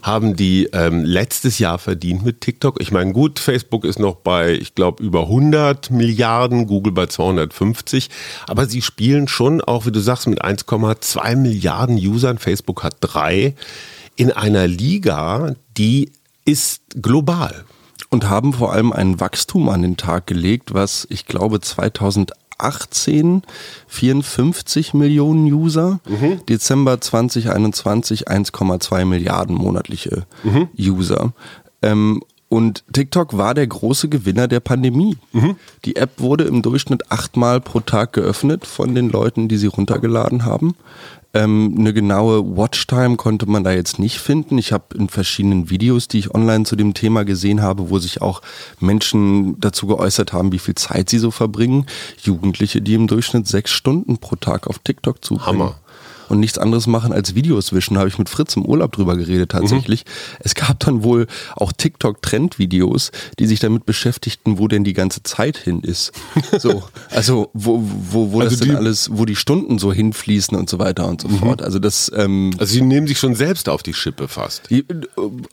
haben 0.00 0.36
die 0.36 0.68
ähm, 0.72 1.04
letztes 1.04 1.58
Jahr 1.58 1.80
verdient 1.80 2.24
mit 2.24 2.40
TikTok. 2.40 2.80
Ich 2.80 2.92
meine, 2.92 3.12
gut, 3.12 3.40
Facebook 3.40 3.84
ist 3.84 3.98
noch 3.98 4.14
bei, 4.14 4.52
ich 4.52 4.76
glaube, 4.76 5.02
über 5.02 5.22
100 5.22 5.90
Milliarden, 5.90 6.68
Google 6.68 6.92
bei 6.92 7.06
250, 7.06 8.10
aber 8.46 8.66
sie 8.66 8.80
spielen 8.80 9.26
schon 9.26 9.60
auch, 9.60 9.86
wie 9.86 9.92
du 9.92 9.98
sagst, 9.98 10.28
mit 10.28 10.44
1,2 10.44 11.34
Milliarden 11.34 11.96
Usern. 11.96 12.38
Facebook 12.38 12.84
hat 12.84 12.98
drei 13.00 13.56
in 14.14 14.30
einer 14.30 14.68
Liga, 14.68 15.56
die 15.76 16.12
ist 16.46 16.82
global. 17.02 17.64
Und 18.08 18.28
haben 18.30 18.52
vor 18.52 18.72
allem 18.72 18.92
ein 18.92 19.20
Wachstum 19.20 19.68
an 19.68 19.82
den 19.82 19.96
Tag 19.96 20.26
gelegt, 20.26 20.72
was 20.72 21.06
ich 21.10 21.26
glaube 21.26 21.60
2018 21.60 23.42
54 23.88 24.94
Millionen 24.94 25.52
User, 25.52 26.00
mhm. 26.08 26.40
Dezember 26.48 27.00
2021 27.00 28.28
1,2 28.28 29.04
Milliarden 29.04 29.56
monatliche 29.56 30.26
mhm. 30.44 30.68
User. 30.78 31.32
Ähm, 31.82 32.22
und 32.48 32.84
TikTok 32.92 33.36
war 33.36 33.54
der 33.54 33.66
große 33.66 34.08
Gewinner 34.08 34.46
der 34.46 34.60
Pandemie. 34.60 35.16
Mhm. 35.32 35.56
Die 35.84 35.96
App 35.96 36.20
wurde 36.20 36.44
im 36.44 36.62
Durchschnitt 36.62 37.10
achtmal 37.10 37.60
pro 37.60 37.80
Tag 37.80 38.12
geöffnet 38.12 38.66
von 38.66 38.94
den 38.94 39.10
Leuten, 39.10 39.48
die 39.48 39.56
sie 39.56 39.66
runtergeladen 39.66 40.44
haben. 40.44 40.76
Ähm, 41.34 41.74
eine 41.76 41.92
genaue 41.92 42.56
Watchtime 42.56 43.16
konnte 43.16 43.46
man 43.46 43.64
da 43.64 43.72
jetzt 43.72 43.98
nicht 43.98 44.20
finden. 44.20 44.58
Ich 44.58 44.72
habe 44.72 44.96
in 44.96 45.08
verschiedenen 45.08 45.70
Videos, 45.70 46.06
die 46.06 46.20
ich 46.20 46.34
online 46.34 46.64
zu 46.64 46.76
dem 46.76 46.94
Thema 46.94 47.24
gesehen 47.24 47.62
habe, 47.62 47.90
wo 47.90 47.98
sich 47.98 48.22
auch 48.22 48.42
Menschen 48.78 49.60
dazu 49.60 49.88
geäußert 49.88 50.32
haben, 50.32 50.52
wie 50.52 50.60
viel 50.60 50.76
Zeit 50.76 51.10
sie 51.10 51.18
so 51.18 51.32
verbringen. 51.32 51.86
Jugendliche, 52.22 52.80
die 52.80 52.94
im 52.94 53.08
Durchschnitt 53.08 53.48
sechs 53.48 53.72
Stunden 53.72 54.18
pro 54.18 54.36
Tag 54.36 54.68
auf 54.68 54.78
TikTok 54.78 55.24
zubringen. 55.24 55.46
Hammer 55.46 55.74
und 56.28 56.40
nichts 56.40 56.58
anderes 56.58 56.86
machen 56.86 57.12
als 57.12 57.34
Videos 57.34 57.72
wischen. 57.72 57.98
Habe 57.98 58.08
ich 58.08 58.18
mit 58.18 58.28
Fritz 58.28 58.56
im 58.56 58.64
Urlaub 58.64 58.92
drüber 58.92 59.16
geredet 59.16 59.50
tatsächlich. 59.52 60.04
Mhm. 60.04 60.36
Es 60.40 60.54
gab 60.54 60.80
dann 60.80 61.02
wohl 61.02 61.26
auch 61.54 61.72
TikTok-Trend-Videos, 61.72 63.10
die 63.38 63.46
sich 63.46 63.60
damit 63.60 63.86
beschäftigten, 63.86 64.58
wo 64.58 64.68
denn 64.68 64.84
die 64.84 64.92
ganze 64.92 65.22
Zeit 65.22 65.56
hin 65.56 65.80
ist. 65.80 66.12
So, 66.58 66.84
also 67.10 67.50
wo, 67.52 67.82
wo, 67.82 68.32
wo 68.32 68.40
also 68.40 68.56
das 68.56 68.66
denn 68.66 68.76
alles, 68.76 69.10
wo 69.12 69.24
die 69.24 69.36
Stunden 69.36 69.78
so 69.78 69.92
hinfließen 69.92 70.56
und 70.56 70.70
so 70.70 70.78
weiter 70.78 71.06
und 71.06 71.20
so 71.20 71.28
mhm. 71.28 71.38
fort. 71.38 71.62
Also 71.62 71.78
das. 71.78 72.10
Ähm, 72.14 72.52
also 72.58 72.72
sie 72.72 72.80
nehmen 72.80 73.06
sich 73.06 73.18
schon 73.18 73.34
selbst 73.34 73.68
auf 73.68 73.82
die 73.82 73.92
Schippe 73.92 74.26
fast. 74.26 74.68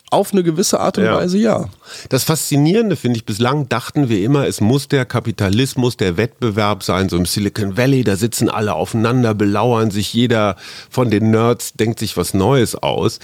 Auf 0.10 0.32
eine 0.32 0.44
gewisse 0.44 0.80
Art 0.80 0.98
und 0.98 1.06
ja. 1.06 1.16
Weise, 1.16 1.38
ja. 1.38 1.70
Das 2.10 2.24
Faszinierende 2.24 2.96
finde 2.96 3.18
ich, 3.18 3.26
bislang 3.26 3.68
dachten 3.70 4.08
wir 4.08 4.24
immer, 4.24 4.48
es 4.48 4.62
muss 4.62 4.88
der 4.88 5.06
Kapitalismus, 5.06 5.98
der 5.98 6.16
Wettbewerb 6.16 6.84
sein, 6.84 7.10
so 7.10 7.18
im 7.18 7.26
Silicon 7.26 7.76
Valley, 7.76 8.04
da 8.04 8.16
sitzen 8.16 8.50
alle 8.50 8.74
aufeinander, 8.74 9.34
belauern 9.34 9.92
sich 9.92 10.14
jeder 10.14 10.56
von 10.90 11.10
den 11.10 11.32
Nerds 11.32 11.74
denkt 11.74 12.00
sich 12.00 12.18
was 12.18 12.34
Neues 12.34 12.76
aus. 12.76 13.20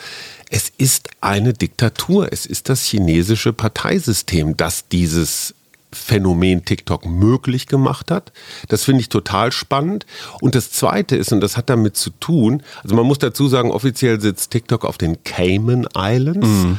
Es 0.49 0.71
ist 0.77 1.09
eine 1.21 1.53
Diktatur. 1.53 2.31
Es 2.31 2.45
ist 2.45 2.69
das 2.69 2.83
chinesische 2.83 3.53
Parteisystem, 3.53 4.57
das 4.57 4.87
dieses 4.87 5.53
Phänomen 5.91 6.65
TikTok 6.65 7.05
möglich 7.05 7.67
gemacht 7.67 8.11
hat. 8.11 8.31
Das 8.67 8.83
finde 8.83 9.01
ich 9.01 9.09
total 9.09 9.51
spannend. 9.51 10.05
Und 10.39 10.55
das 10.55 10.71
Zweite 10.71 11.15
ist, 11.15 11.31
und 11.31 11.41
das 11.41 11.57
hat 11.57 11.69
damit 11.69 11.97
zu 11.97 12.11
tun, 12.11 12.63
also 12.83 12.95
man 12.95 13.05
muss 13.05 13.19
dazu 13.19 13.47
sagen, 13.47 13.71
offiziell 13.71 14.21
sitzt 14.21 14.51
TikTok 14.51 14.85
auf 14.85 14.97
den 14.97 15.23
Cayman 15.23 15.87
Islands. 15.95 16.47
Mhm 16.47 16.77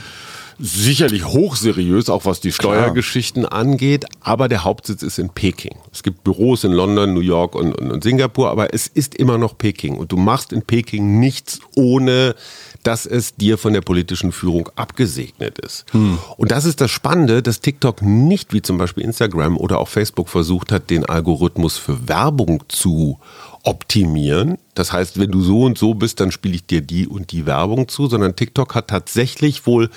sicherlich 0.60 1.24
hochseriös, 1.24 2.10
auch 2.10 2.26
was 2.26 2.40
die 2.40 2.52
Steuergeschichten 2.52 3.44
Klar. 3.44 3.58
angeht, 3.58 4.04
aber 4.20 4.48
der 4.48 4.64
Hauptsitz 4.64 5.02
ist 5.02 5.18
in 5.18 5.30
Peking. 5.30 5.76
Es 5.92 6.02
gibt 6.02 6.22
Büros 6.22 6.64
in 6.64 6.72
London, 6.72 7.14
New 7.14 7.20
York 7.20 7.54
und, 7.54 7.72
und, 7.72 7.90
und, 7.90 8.04
Singapur, 8.04 8.50
aber 8.50 8.74
es 8.74 8.86
ist 8.86 9.14
immer 9.14 9.38
noch 9.38 9.56
Peking. 9.56 9.96
Und 9.96 10.12
du 10.12 10.16
machst 10.16 10.52
in 10.52 10.62
Peking 10.62 11.18
nichts 11.18 11.60
ohne 11.74 12.34
dass 12.82 13.04
es 13.04 13.34
dir 13.36 13.58
von 13.58 13.72
der 13.72 13.82
politischen 13.82 14.32
Führung 14.32 14.70
abgesegnet 14.74 15.58
ist. 15.58 15.84
Hm. 15.92 16.18
Und 16.36 16.50
das 16.50 16.64
ist 16.64 16.80
das 16.80 16.90
Spannende, 16.90 17.42
dass 17.42 17.60
TikTok 17.60 18.02
nicht 18.02 18.52
wie 18.52 18.62
zum 18.62 18.78
Beispiel 18.78 19.04
Instagram 19.04 19.58
oder 19.58 19.78
auch 19.78 19.88
Facebook 19.88 20.28
versucht 20.28 20.72
hat, 20.72 20.88
den 20.90 21.04
Algorithmus 21.04 21.76
für 21.76 22.08
Werbung 22.08 22.64
zu 22.68 23.18
optimieren. 23.62 24.56
Das 24.74 24.92
heißt, 24.92 25.18
wenn 25.18 25.30
du 25.30 25.42
so 25.42 25.64
und 25.64 25.76
so 25.76 25.94
bist, 25.94 26.20
dann 26.20 26.32
spiele 26.32 26.54
ich 26.54 26.64
dir 26.64 26.80
die 26.80 27.06
und 27.06 27.32
die 27.32 27.44
Werbung 27.44 27.88
zu, 27.88 28.06
sondern 28.06 28.36
TikTok 28.36 28.74
hat 28.74 28.88
tatsächlich 28.88 29.66
wohl 29.66 29.90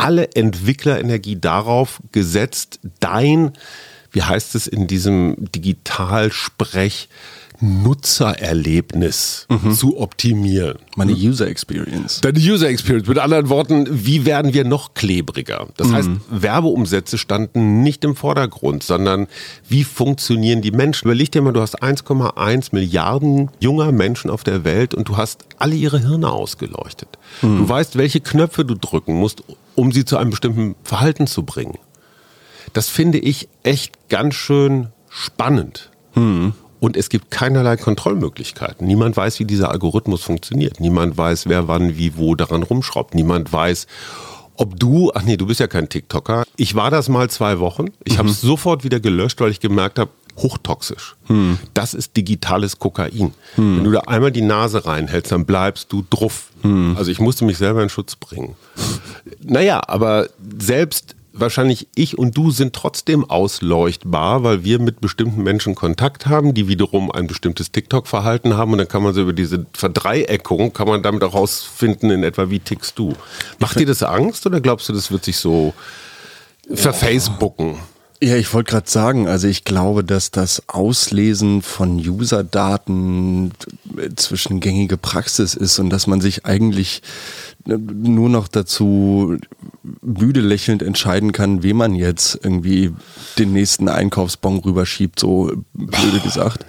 alle 0.00 0.34
Entwicklerenergie 0.34 1.38
darauf 1.38 2.00
gesetzt, 2.10 2.80
dein, 3.00 3.52
wie 4.12 4.22
heißt 4.22 4.54
es 4.54 4.66
in 4.66 4.86
diesem 4.86 5.36
Digitalsprech, 5.38 7.10
Nutzererlebnis 7.60 9.46
mhm. 9.48 9.72
zu 9.72 9.98
optimieren. 9.98 10.78
Meine 10.96 11.12
User 11.12 11.46
Experience. 11.46 12.20
Deine 12.20 12.38
User 12.38 12.68
Experience. 12.68 13.06
Mit 13.06 13.18
anderen 13.18 13.48
Worten, 13.48 13.86
wie 13.90 14.24
werden 14.24 14.54
wir 14.54 14.64
noch 14.64 14.94
klebriger? 14.94 15.68
Das 15.76 15.88
mhm. 15.88 15.94
heißt, 15.94 16.10
Werbeumsätze 16.30 17.18
standen 17.18 17.82
nicht 17.82 18.04
im 18.04 18.16
Vordergrund, 18.16 18.82
sondern 18.82 19.26
wie 19.68 19.84
funktionieren 19.84 20.62
die 20.62 20.70
Menschen? 20.70 21.06
Überleg 21.06 21.30
dir 21.32 21.42
mal, 21.42 21.52
du 21.52 21.60
hast 21.60 21.82
1,1 21.82 22.68
Milliarden 22.72 23.50
junger 23.60 23.92
Menschen 23.92 24.30
auf 24.30 24.42
der 24.42 24.64
Welt 24.64 24.94
und 24.94 25.08
du 25.08 25.16
hast 25.16 25.44
alle 25.58 25.74
ihre 25.74 26.00
Hirne 26.00 26.30
ausgeleuchtet. 26.30 27.18
Mhm. 27.42 27.58
Du 27.58 27.68
weißt, 27.68 27.96
welche 27.96 28.20
Knöpfe 28.20 28.64
du 28.64 28.74
drücken 28.74 29.14
musst, 29.14 29.42
um 29.74 29.92
sie 29.92 30.04
zu 30.04 30.16
einem 30.16 30.30
bestimmten 30.30 30.76
Verhalten 30.82 31.26
zu 31.26 31.42
bringen. 31.42 31.78
Das 32.72 32.88
finde 32.88 33.18
ich 33.18 33.48
echt 33.62 34.08
ganz 34.08 34.34
schön 34.34 34.88
spannend. 35.08 35.90
Und 36.80 36.96
es 36.96 37.10
gibt 37.10 37.30
keinerlei 37.30 37.76
Kontrollmöglichkeiten. 37.76 38.86
Niemand 38.86 39.16
weiß, 39.16 39.38
wie 39.38 39.44
dieser 39.44 39.70
Algorithmus 39.70 40.22
funktioniert. 40.22 40.80
Niemand 40.80 41.16
weiß, 41.16 41.46
wer 41.46 41.68
wann, 41.68 41.96
wie, 41.96 42.16
wo 42.16 42.34
daran 42.34 42.62
rumschraubt. 42.62 43.14
Niemand 43.14 43.52
weiß, 43.52 43.86
ob 44.56 44.78
du, 44.80 45.12
ach 45.14 45.22
nee, 45.22 45.36
du 45.36 45.46
bist 45.46 45.60
ja 45.60 45.66
kein 45.66 45.88
TikToker. 45.88 46.44
Ich 46.56 46.74
war 46.74 46.90
das 46.90 47.08
mal 47.08 47.30
zwei 47.30 47.60
Wochen. 47.60 47.86
Ich 48.04 48.14
mhm. 48.14 48.18
habe 48.18 48.28
es 48.30 48.40
sofort 48.40 48.82
wieder 48.82 48.98
gelöscht, 48.98 49.40
weil 49.40 49.50
ich 49.50 49.60
gemerkt 49.60 49.98
habe, 49.98 50.10
hochtoxisch. 50.36 51.16
Hm. 51.26 51.58
Das 51.74 51.94
ist 51.94 52.16
digitales 52.16 52.78
Kokain. 52.78 53.32
Hm. 53.56 53.76
Wenn 53.76 53.84
du 53.84 53.90
da 53.90 54.00
einmal 54.00 54.32
die 54.32 54.42
Nase 54.42 54.86
reinhältst, 54.86 55.32
dann 55.32 55.44
bleibst 55.44 55.92
du 55.92 56.04
druff. 56.08 56.50
Hm. 56.62 56.94
Also 56.96 57.10
ich 57.10 57.20
musste 57.20 57.44
mich 57.44 57.58
selber 57.58 57.82
in 57.82 57.88
Schutz 57.88 58.16
bringen. 58.16 58.54
Naja, 59.42 59.82
aber 59.86 60.28
selbst 60.58 61.14
wahrscheinlich 61.40 61.88
ich 61.94 62.18
und 62.18 62.36
du 62.36 62.50
sind 62.50 62.74
trotzdem 62.74 63.28
ausleuchtbar, 63.28 64.42
weil 64.42 64.64
wir 64.64 64.78
mit 64.78 65.00
bestimmten 65.00 65.42
Menschen 65.42 65.74
Kontakt 65.74 66.26
haben, 66.26 66.54
die 66.54 66.68
wiederum 66.68 67.10
ein 67.10 67.26
bestimmtes 67.26 67.72
TikTok-Verhalten 67.72 68.56
haben 68.56 68.72
und 68.72 68.78
dann 68.78 68.88
kann 68.88 69.02
man 69.02 69.14
so 69.14 69.22
über 69.22 69.32
diese 69.32 69.66
Verdreieckung, 69.72 70.72
kann 70.72 70.88
man 70.88 71.02
damit 71.02 71.24
auch 71.24 71.34
rausfinden 71.34 72.10
in 72.10 72.22
etwa, 72.22 72.50
wie 72.50 72.60
tickst 72.60 72.98
du. 72.98 73.14
Macht 73.58 73.78
dir 73.78 73.86
das 73.86 74.02
Angst 74.02 74.46
oder 74.46 74.60
glaubst 74.60 74.88
du, 74.88 74.92
das 74.92 75.10
wird 75.10 75.24
sich 75.24 75.38
so 75.38 75.74
verfacebooken? 76.72 77.76
Ja, 78.22 78.36
ich 78.36 78.52
wollte 78.52 78.72
gerade 78.72 78.90
sagen, 78.90 79.28
also 79.28 79.48
ich 79.48 79.64
glaube, 79.64 80.04
dass 80.04 80.30
das 80.30 80.68
Auslesen 80.68 81.62
von 81.62 81.96
User-Daten 81.96 83.52
zwischen 84.16 84.60
gängige 84.60 84.98
Praxis 84.98 85.54
ist 85.54 85.78
und 85.78 85.88
dass 85.88 86.06
man 86.06 86.20
sich 86.20 86.44
eigentlich 86.44 87.00
nur 87.66 88.28
noch 88.28 88.48
dazu 88.48 89.36
müde 90.02 90.40
lächelnd 90.40 90.82
entscheiden 90.82 91.32
kann, 91.32 91.62
wem 91.62 91.78
man 91.78 91.94
jetzt 91.94 92.38
irgendwie 92.42 92.92
den 93.38 93.52
nächsten 93.52 93.88
Einkaufsbon 93.88 94.58
rüberschiebt, 94.58 95.18
so 95.18 95.52
blöde 95.74 96.20
gesagt. 96.20 96.64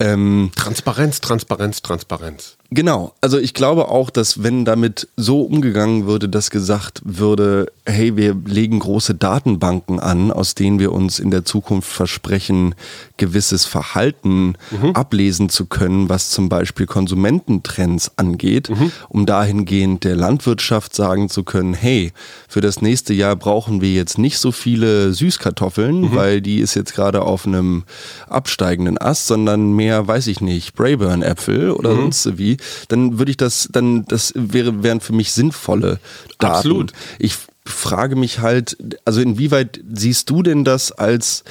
Ähm, 0.00 0.50
Transparenz, 0.56 1.20
Transparenz, 1.20 1.82
Transparenz. 1.82 2.56
Genau. 2.70 3.14
Also 3.20 3.38
ich 3.38 3.54
glaube 3.54 3.88
auch, 3.88 4.10
dass 4.10 4.42
wenn 4.42 4.64
damit 4.64 5.08
so 5.16 5.42
umgegangen 5.42 6.06
würde, 6.06 6.28
dass 6.28 6.50
gesagt 6.50 7.00
würde, 7.04 7.70
hey, 7.86 8.16
wir 8.16 8.36
legen 8.46 8.80
große 8.80 9.14
Datenbanken 9.14 10.00
an, 10.00 10.32
aus 10.32 10.56
denen 10.56 10.80
wir 10.80 10.90
uns 10.90 11.20
in 11.20 11.30
der 11.30 11.44
Zukunft 11.44 11.88
versprechen, 11.88 12.74
gewisses 13.16 13.64
Verhalten 13.64 14.54
mhm. 14.72 14.90
ablesen 14.94 15.48
zu 15.48 15.66
können, 15.66 16.08
was 16.08 16.30
zum 16.30 16.48
Beispiel 16.48 16.86
Konsumententrends 16.86 18.12
angeht, 18.16 18.70
mhm. 18.70 18.90
um 19.08 19.26
dahingehend 19.26 20.02
der 20.02 20.16
Landwirtschaft 20.24 20.94
sagen 20.94 21.28
zu 21.28 21.44
können, 21.44 21.74
hey, 21.74 22.12
für 22.48 22.62
das 22.62 22.80
nächste 22.80 23.12
Jahr 23.12 23.36
brauchen 23.36 23.82
wir 23.82 23.92
jetzt 23.92 24.16
nicht 24.16 24.38
so 24.38 24.52
viele 24.52 25.12
Süßkartoffeln, 25.12 26.00
mhm. 26.00 26.14
weil 26.14 26.40
die 26.40 26.60
ist 26.60 26.74
jetzt 26.74 26.94
gerade 26.94 27.22
auf 27.22 27.46
einem 27.46 27.84
absteigenden 28.26 28.98
Ast, 28.98 29.26
sondern 29.26 29.72
mehr, 29.72 30.08
weiß 30.08 30.28
ich 30.28 30.40
nicht, 30.40 30.74
Brayburn-Äpfel 30.74 31.70
oder 31.72 31.92
mhm. 31.92 32.12
sonst 32.12 32.38
wie 32.38 32.56
dann 32.88 33.18
würde 33.18 33.30
ich 33.30 33.36
das, 33.36 33.68
dann, 33.70 34.04
das 34.06 34.32
wäre, 34.34 34.82
wären 34.82 35.00
für 35.00 35.12
mich 35.12 35.32
sinnvolle 35.32 35.98
Daten. 36.38 36.54
Absolut. 36.54 36.92
Ich 37.18 37.36
frage 37.66 38.16
mich 38.16 38.40
halt, 38.40 38.76
also 39.04 39.20
inwieweit 39.20 39.80
siehst 39.92 40.28
du 40.28 40.42
denn 40.42 40.64
das 40.64 40.92
als 40.92 41.44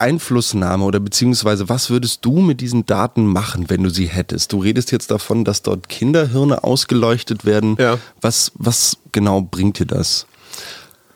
Einflussnahme 0.00 0.84
oder 0.84 1.00
beziehungsweise 1.00 1.68
was 1.68 1.90
würdest 1.90 2.24
du 2.24 2.40
mit 2.40 2.60
diesen 2.60 2.86
Daten 2.86 3.26
machen, 3.26 3.68
wenn 3.68 3.82
du 3.82 3.90
sie 3.90 4.06
hättest? 4.06 4.52
Du 4.52 4.60
redest 4.60 4.92
jetzt 4.92 5.10
davon, 5.10 5.44
dass 5.44 5.62
dort 5.62 5.88
Kinderhirne 5.88 6.64
ausgeleuchtet 6.64 7.44
werden. 7.44 7.76
Ja. 7.78 7.98
Was, 8.20 8.52
was 8.54 8.96
genau 9.12 9.42
bringt 9.42 9.78
dir 9.78 9.86
das? 9.86 10.26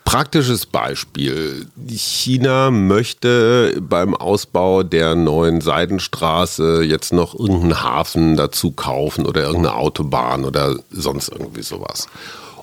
Praktisches 0.05 0.67
Beispiel. 0.67 1.67
China 1.89 2.71
möchte 2.71 3.81
beim 3.81 4.15
Ausbau 4.15 4.83
der 4.83 5.15
neuen 5.15 5.63
Seidenstraße 5.63 6.83
jetzt 6.83 7.13
noch 7.13 7.35
irgendeinen 7.35 7.83
Hafen 7.83 8.37
dazu 8.37 8.71
kaufen 8.71 9.25
oder 9.25 9.43
irgendeine 9.43 9.77
Autobahn 9.77 10.45
oder 10.45 10.77
sonst 10.91 11.31
irgendwie 11.31 11.63
sowas. 11.63 12.07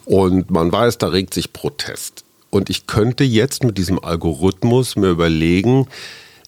Und 0.05 0.51
man 0.51 0.71
weiß, 0.71 0.99
da 0.99 1.07
regt 1.07 1.33
sich 1.33 1.51
Protest. 1.51 2.23
Und 2.51 2.69
ich 2.69 2.85
könnte 2.85 3.23
jetzt 3.23 3.63
mit 3.63 3.77
diesem 3.79 4.03
Algorithmus 4.03 4.95
mir 4.95 5.09
überlegen, 5.09 5.87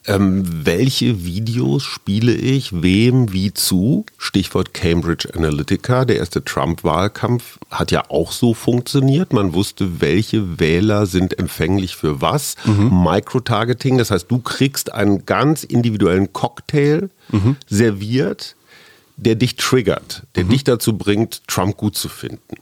ähm, 0.05 0.43
welche 0.65 1.24
Videos 1.24 1.83
spiele 1.83 2.33
ich 2.33 2.81
wem 2.81 3.31
wie 3.31 3.53
zu? 3.53 4.05
Stichwort 4.17 4.74
Cambridge 4.74 5.29
Analytica. 5.33 6.03
Der 6.03 6.17
erste 6.17 6.43
Trump-Wahlkampf 6.43 7.57
hat 7.72 7.91
ja 7.91 8.03
auch 8.10 8.33
so 8.33 8.53
funktioniert. 8.53 9.31
Man 9.31 9.53
wusste, 9.53 10.01
welche 10.01 10.60
Wähler 10.60 11.05
sind 11.05 11.39
empfänglich 11.39 11.95
für 11.95 12.22
was. 12.22 12.55
Mhm. 12.65 13.03
Microtargeting, 13.03 13.98
das 13.98 14.12
heißt, 14.12 14.29
du 14.29 14.39
kriegst 14.39 14.91
einen 14.91 15.25
ganz 15.25 15.63
individuellen 15.63 16.33
Cocktail 16.33 17.10
mhm. 17.31 17.55
serviert, 17.69 18.57
der 19.15 19.36
dich 19.36 19.55
triggert, 19.55 20.24
der 20.36 20.43
mhm. 20.43 20.50
dich 20.50 20.63
dazu 20.65 20.98
bringt, 20.98 21.48
Trump 21.48 21.77
gut 21.77 21.95
zu 21.95 22.10
finden. 22.10 22.57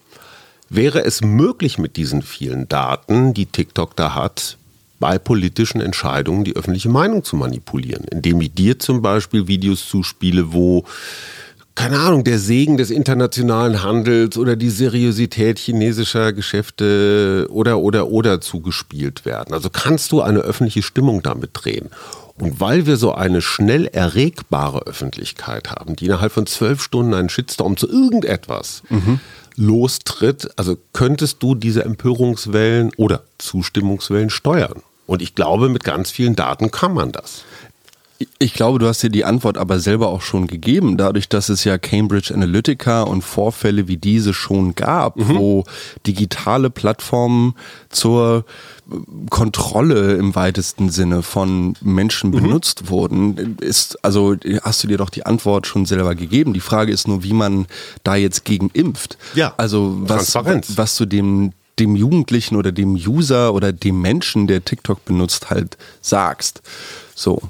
Wäre 0.74 1.04
es 1.04 1.20
möglich 1.20 1.78
mit 1.78 1.98
diesen 1.98 2.22
vielen 2.22 2.70
Daten, 2.70 3.34
die 3.34 3.46
TikTok 3.46 3.94
da 3.98 4.16
hat, 4.16 4.58
bei 5.01 5.18
politischen 5.18 5.82
Entscheidungen 5.82 6.46
die 6.46 6.56
öffentliche 6.56 6.88
Meinung 6.88 7.25
zu 7.25 7.36
manipulieren, 7.36 8.06
indem 8.06 8.40
ich 8.40 8.54
dir 8.54 8.80
zum 8.80 9.01
Beispiel 9.01 9.50
Videos 9.50 9.90
zuspiele, 9.90 10.54
wo 10.54 10.86
keine 11.75 12.00
Ahnung, 12.00 12.24
der 12.24 12.40
Segen 12.40 12.78
des 12.78 12.90
internationalen 12.90 13.84
Handels 13.84 14.38
oder 14.38 14.56
die 14.56 14.70
Seriosität 14.70 15.60
chinesischer 15.60 16.32
Geschäfte 16.32 17.48
oder 17.50 17.80
oder 17.80 18.08
oder 18.08 18.40
zugespielt 18.40 19.25
werden. 19.25 19.54
Also 19.54 19.70
kannst 19.70 20.13
du 20.13 20.22
eine 20.22 20.40
öffentliche 20.40 20.84
Stimmung 20.84 21.22
damit 21.22 21.50
drehen. 21.54 21.90
Und 22.38 22.62
weil 22.62 22.86
wir 22.86 22.96
so 22.96 23.13
eine 23.13 23.42
schnell 23.42 23.88
erregbare 23.88 24.88
Öffentlichkeit 24.88 25.70
haben, 25.70 25.98
die 25.98 26.06
innerhalb 26.06 26.32
von 26.32 26.46
zwölf 26.46 26.82
Stunden 26.82 27.13
einen 27.13 27.30
Shitstorm 27.30 27.75
zu 27.75 27.90
irgendetwas 27.90 28.84
mhm. 28.90 29.20
Lostritt, 29.62 30.50
also 30.58 30.75
könntest 30.91 31.44
du 31.44 31.56
diese 31.56 31.86
Empörungswellen 31.86 32.91
oder 32.98 33.22
Zustimmungswellen 33.38 34.30
steuern. 34.30 34.82
Und 35.06 35.22
ich 35.22 35.36
glaube, 35.36 35.70
mit 35.70 35.84
ganz 35.84 36.10
vielen 36.10 36.36
Daten 36.36 36.72
kann 36.72 36.94
man 36.94 37.12
das. 37.12 37.44
Ich 38.40 38.54
glaube, 38.54 38.80
du 38.80 38.88
hast 38.88 39.04
dir 39.04 39.10
die 39.10 39.25
Antwort 39.25 39.58
aber 39.58 39.80
selber 39.80 40.08
auch 40.08 40.22
schon 40.22 40.48
gegeben, 40.48 40.98
dadurch, 40.98 41.30
dass 41.30 41.50
es 41.50 41.63
ja 41.63 41.78
Cambridge 41.78 42.34
Analytica 42.34 43.04
und 43.04 43.22
Vorfälle 43.22 43.88
wie 43.88 43.98
diese 43.98 44.34
schon 44.34 44.75
gab, 44.75 45.18
mhm. 45.18 45.38
wo 45.38 45.63
digitale 46.06 46.70
Plattformen 46.70 47.56
zur 47.90 48.46
Kontrolle 49.30 50.16
im 50.16 50.36
weitesten 50.36 50.90
Sinne 50.90 51.24
von 51.24 51.75
Menschen 51.82 52.32
mhm. 52.32 52.36
benutzt 52.36 52.90
wurden, 52.90 53.58
ist, 53.62 54.04
also 54.04 54.36
hast 54.63 54.84
du 54.84 54.88
dir 54.88 54.98
doch 54.98 55.10
die 55.10 55.25
Antwort 55.25 55.68
schon 55.68 55.86
selber 55.86 56.16
gegeben. 56.16 56.54
Die 56.54 56.60
Frage 56.60 56.92
ist 56.92 57.08
nur, 57.08 57.24
wie 57.24 57.34
man 57.34 57.68
da 58.04 58.16
jetzt 58.16 58.44
gegen 58.46 58.70
impft. 58.74 59.18
Ja. 59.36 59.54
Also 59.58 59.96
was, 60.01 60.36
was 60.36 60.96
zu 60.96 61.06
dem 61.06 61.54
dem 61.80 61.96
Jugendlichen 61.96 62.58
oder 62.58 62.72
dem 62.72 62.94
User 62.94 63.54
oder 63.54 63.72
dem 63.74 64.01
Menschen, 64.01 64.46
der 64.46 64.63
TikTok 64.63 65.04
benutzt, 65.06 65.50
halt 65.50 65.78
sagst. 66.01 66.62
So. 67.16 67.42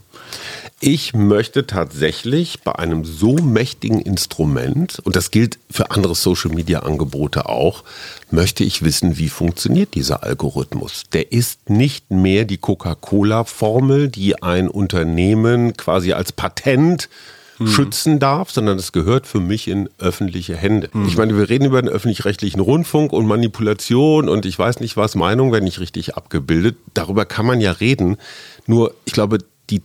Ich 0.83 1.13
möchte 1.13 1.67
tatsächlich 1.67 2.61
bei 2.63 2.73
einem 2.73 3.05
so 3.05 3.35
mächtigen 3.35 3.99
Instrument, 3.99 4.99
und 5.03 5.15
das 5.15 5.29
gilt 5.29 5.59
für 5.69 5.91
andere 5.91 6.15
Social-Media-Angebote 6.15 7.47
auch, 7.47 7.83
möchte 8.31 8.63
ich 8.63 8.81
wissen, 8.81 9.19
wie 9.19 9.29
funktioniert 9.29 9.93
dieser 9.93 10.23
Algorithmus. 10.23 11.03
Der 11.13 11.31
ist 11.31 11.69
nicht 11.69 12.09
mehr 12.09 12.45
die 12.45 12.57
Coca-Cola-Formel, 12.57 14.07
die 14.07 14.41
ein 14.41 14.67
Unternehmen 14.69 15.77
quasi 15.77 16.13
als 16.13 16.31
Patent 16.31 17.09
hm. 17.57 17.67
schützen 17.67 18.17
darf, 18.17 18.49
sondern 18.49 18.79
es 18.79 18.91
gehört 18.91 19.27
für 19.27 19.39
mich 19.39 19.67
in 19.67 19.87
öffentliche 19.99 20.57
Hände. 20.57 20.89
Hm. 20.93 21.05
Ich 21.05 21.15
meine, 21.15 21.37
wir 21.37 21.47
reden 21.47 21.65
über 21.65 21.79
den 21.79 21.89
öffentlich-rechtlichen 21.89 22.59
Rundfunk 22.59 23.13
und 23.13 23.27
Manipulation 23.27 24.27
und 24.27 24.47
ich 24.47 24.57
weiß 24.57 24.79
nicht 24.79 24.97
was, 24.97 25.13
Meinung 25.13 25.51
werden 25.51 25.65
nicht 25.65 25.79
richtig 25.79 26.15
abgebildet. 26.15 26.77
Darüber 26.95 27.25
kann 27.25 27.45
man 27.45 27.61
ja 27.61 27.71
reden. 27.71 28.17
Nur, 28.65 28.95
ich 29.05 29.13
glaube, 29.13 29.37
die 29.69 29.79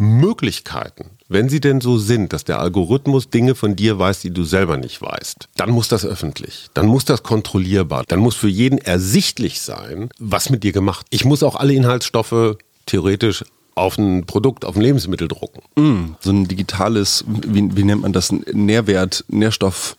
TikTok-Möglichkeiten, 0.00 1.10
wenn 1.28 1.48
sie 1.48 1.60
denn 1.60 1.80
so 1.80 1.98
sind, 1.98 2.32
dass 2.32 2.44
der 2.44 2.58
Algorithmus 2.58 3.30
Dinge 3.30 3.54
von 3.54 3.76
dir 3.76 3.98
weiß, 3.98 4.20
die 4.20 4.30
du 4.30 4.44
selber 4.44 4.76
nicht 4.76 5.00
weißt, 5.00 5.48
dann 5.56 5.70
muss 5.70 5.88
das 5.88 6.04
öffentlich, 6.04 6.68
dann 6.74 6.86
muss 6.86 7.04
das 7.04 7.22
kontrollierbar, 7.22 8.04
dann 8.08 8.18
muss 8.18 8.34
für 8.34 8.48
jeden 8.48 8.78
ersichtlich 8.78 9.60
sein, 9.60 10.08
was 10.18 10.50
mit 10.50 10.64
dir 10.64 10.72
gemacht. 10.72 11.06
Ich 11.10 11.24
muss 11.24 11.42
auch 11.42 11.56
alle 11.56 11.74
Inhaltsstoffe 11.74 12.56
theoretisch 12.86 13.44
auf 13.74 13.98
ein 13.98 14.26
Produkt, 14.26 14.64
auf 14.64 14.76
ein 14.76 14.82
Lebensmittel 14.82 15.28
drucken. 15.28 15.62
Mm, 15.76 16.16
so 16.20 16.30
ein 16.30 16.48
digitales, 16.48 17.24
wie, 17.26 17.76
wie 17.76 17.84
nennt 17.84 18.02
man 18.02 18.12
das, 18.12 18.32
Nährwert, 18.32 19.24
Nährstoff, 19.28 19.96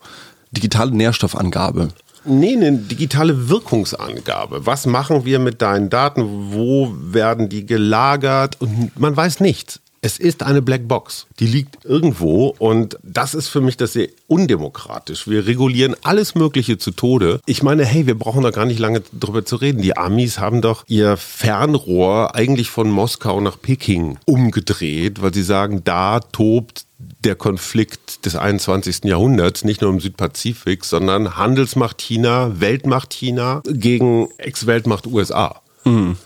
digitale 0.51 0.91
Nährstoffangabe. 0.91 1.89
Nee, 2.23 2.55
eine 2.55 2.73
digitale 2.73 3.49
Wirkungsangabe. 3.49 4.67
Was 4.67 4.85
machen 4.85 5.25
wir 5.25 5.39
mit 5.39 5.61
deinen 5.61 5.89
Daten? 5.89 6.53
Wo 6.53 6.93
werden 6.95 7.49
die 7.49 7.65
gelagert? 7.65 8.61
Und 8.61 8.99
man 8.99 9.17
weiß 9.17 9.39
nichts. 9.39 9.80
Es 10.03 10.17
ist 10.17 10.41
eine 10.41 10.63
Blackbox. 10.63 11.27
Die 11.39 11.45
liegt 11.45 11.85
irgendwo 11.85 12.55
und 12.57 12.97
das 13.03 13.35
ist 13.35 13.49
für 13.49 13.61
mich 13.61 13.77
das 13.77 13.93
sehr 13.93 14.07
undemokratisch. 14.25 15.27
Wir 15.27 15.45
regulieren 15.45 15.95
alles 16.01 16.33
Mögliche 16.33 16.79
zu 16.79 16.89
Tode. 16.89 17.39
Ich 17.45 17.61
meine, 17.61 17.85
hey, 17.85 18.07
wir 18.07 18.17
brauchen 18.17 18.41
da 18.41 18.49
gar 18.49 18.65
nicht 18.65 18.79
lange 18.79 19.03
drüber 19.13 19.45
zu 19.45 19.57
reden. 19.57 19.83
Die 19.83 19.95
Amis 19.95 20.39
haben 20.39 20.61
doch 20.61 20.83
ihr 20.87 21.17
Fernrohr 21.17 22.33
eigentlich 22.33 22.71
von 22.71 22.89
Moskau 22.89 23.41
nach 23.41 23.61
Peking 23.61 24.17
umgedreht, 24.25 25.21
weil 25.21 25.35
sie 25.35 25.43
sagen, 25.43 25.83
da 25.83 26.19
tobt 26.19 26.85
der 27.23 27.35
Konflikt 27.35 28.25
des 28.25 28.35
21. 28.35 29.03
Jahrhunderts, 29.03 29.63
nicht 29.63 29.81
nur 29.81 29.91
im 29.91 29.99
Südpazifik, 29.99 30.83
sondern 30.83 31.37
Handelsmacht 31.37 32.01
China, 32.01 32.59
Weltmacht 32.59 33.13
China 33.13 33.61
gegen 33.67 34.29
Ex-Weltmacht 34.39 35.05
USA. 35.05 35.61
Mhm. 35.83 36.17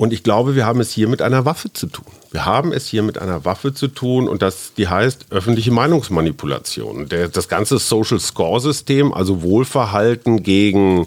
Und 0.00 0.14
ich 0.14 0.22
glaube, 0.22 0.54
wir 0.54 0.64
haben 0.64 0.80
es 0.80 0.90
hier 0.92 1.08
mit 1.08 1.20
einer 1.20 1.44
Waffe 1.44 1.74
zu 1.74 1.86
tun. 1.86 2.06
Wir 2.30 2.46
haben 2.46 2.72
es 2.72 2.86
hier 2.86 3.02
mit 3.02 3.18
einer 3.18 3.44
Waffe 3.44 3.74
zu 3.74 3.86
tun 3.86 4.28
und 4.30 4.40
das, 4.40 4.72
die 4.72 4.88
heißt 4.88 5.26
öffentliche 5.28 5.72
Meinungsmanipulation. 5.72 7.10
Der, 7.10 7.28
das 7.28 7.48
ganze 7.48 7.76
Social 7.76 8.18
Score 8.18 8.62
System, 8.62 9.12
also 9.12 9.42
Wohlverhalten 9.42 10.42
gegen, 10.42 11.06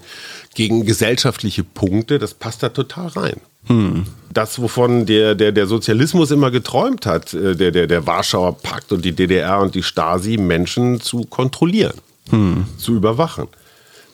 gegen 0.53 0.85
gesellschaftliche 0.85 1.63
Punkte, 1.63 2.19
das 2.19 2.35
passt 2.35 2.61
da 2.61 2.69
total 2.69 3.07
rein. 3.07 3.41
Hm. 3.65 4.05
Das, 4.31 4.61
wovon 4.61 5.07
der, 5.07 5.33
der, 5.33 5.51
der 5.53 5.65
Sozialismus 5.65 6.29
immer 6.29 6.51
geträumt 6.51 7.07
hat, 7.07 7.33
äh, 7.33 7.55
der, 7.55 7.71
der, 7.71 7.87
der 7.87 8.05
Warschauer 8.05 8.59
Pakt 8.59 8.91
und 8.91 9.03
die 9.03 9.13
DDR 9.13 9.59
und 9.59 9.73
die 9.73 9.81
Stasi, 9.81 10.37
Menschen 10.37 11.01
zu 11.01 11.23
kontrollieren, 11.23 11.95
hm. 12.29 12.67
zu 12.77 12.93
überwachen. 12.93 13.47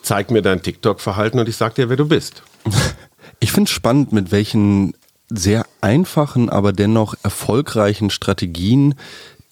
Zeig 0.00 0.30
mir 0.30 0.40
dein 0.40 0.62
TikTok-Verhalten 0.62 1.38
und 1.38 1.50
ich 1.50 1.56
sag 1.56 1.74
dir, 1.74 1.90
wer 1.90 1.98
du 1.98 2.08
bist. 2.08 2.42
Ich 3.40 3.52
finde 3.52 3.68
es 3.68 3.74
spannend, 3.74 4.12
mit 4.12 4.30
welchen 4.32 4.94
sehr 5.28 5.64
einfachen, 5.80 6.48
aber 6.48 6.72
dennoch 6.72 7.14
erfolgreichen 7.22 8.10
Strategien 8.10 8.94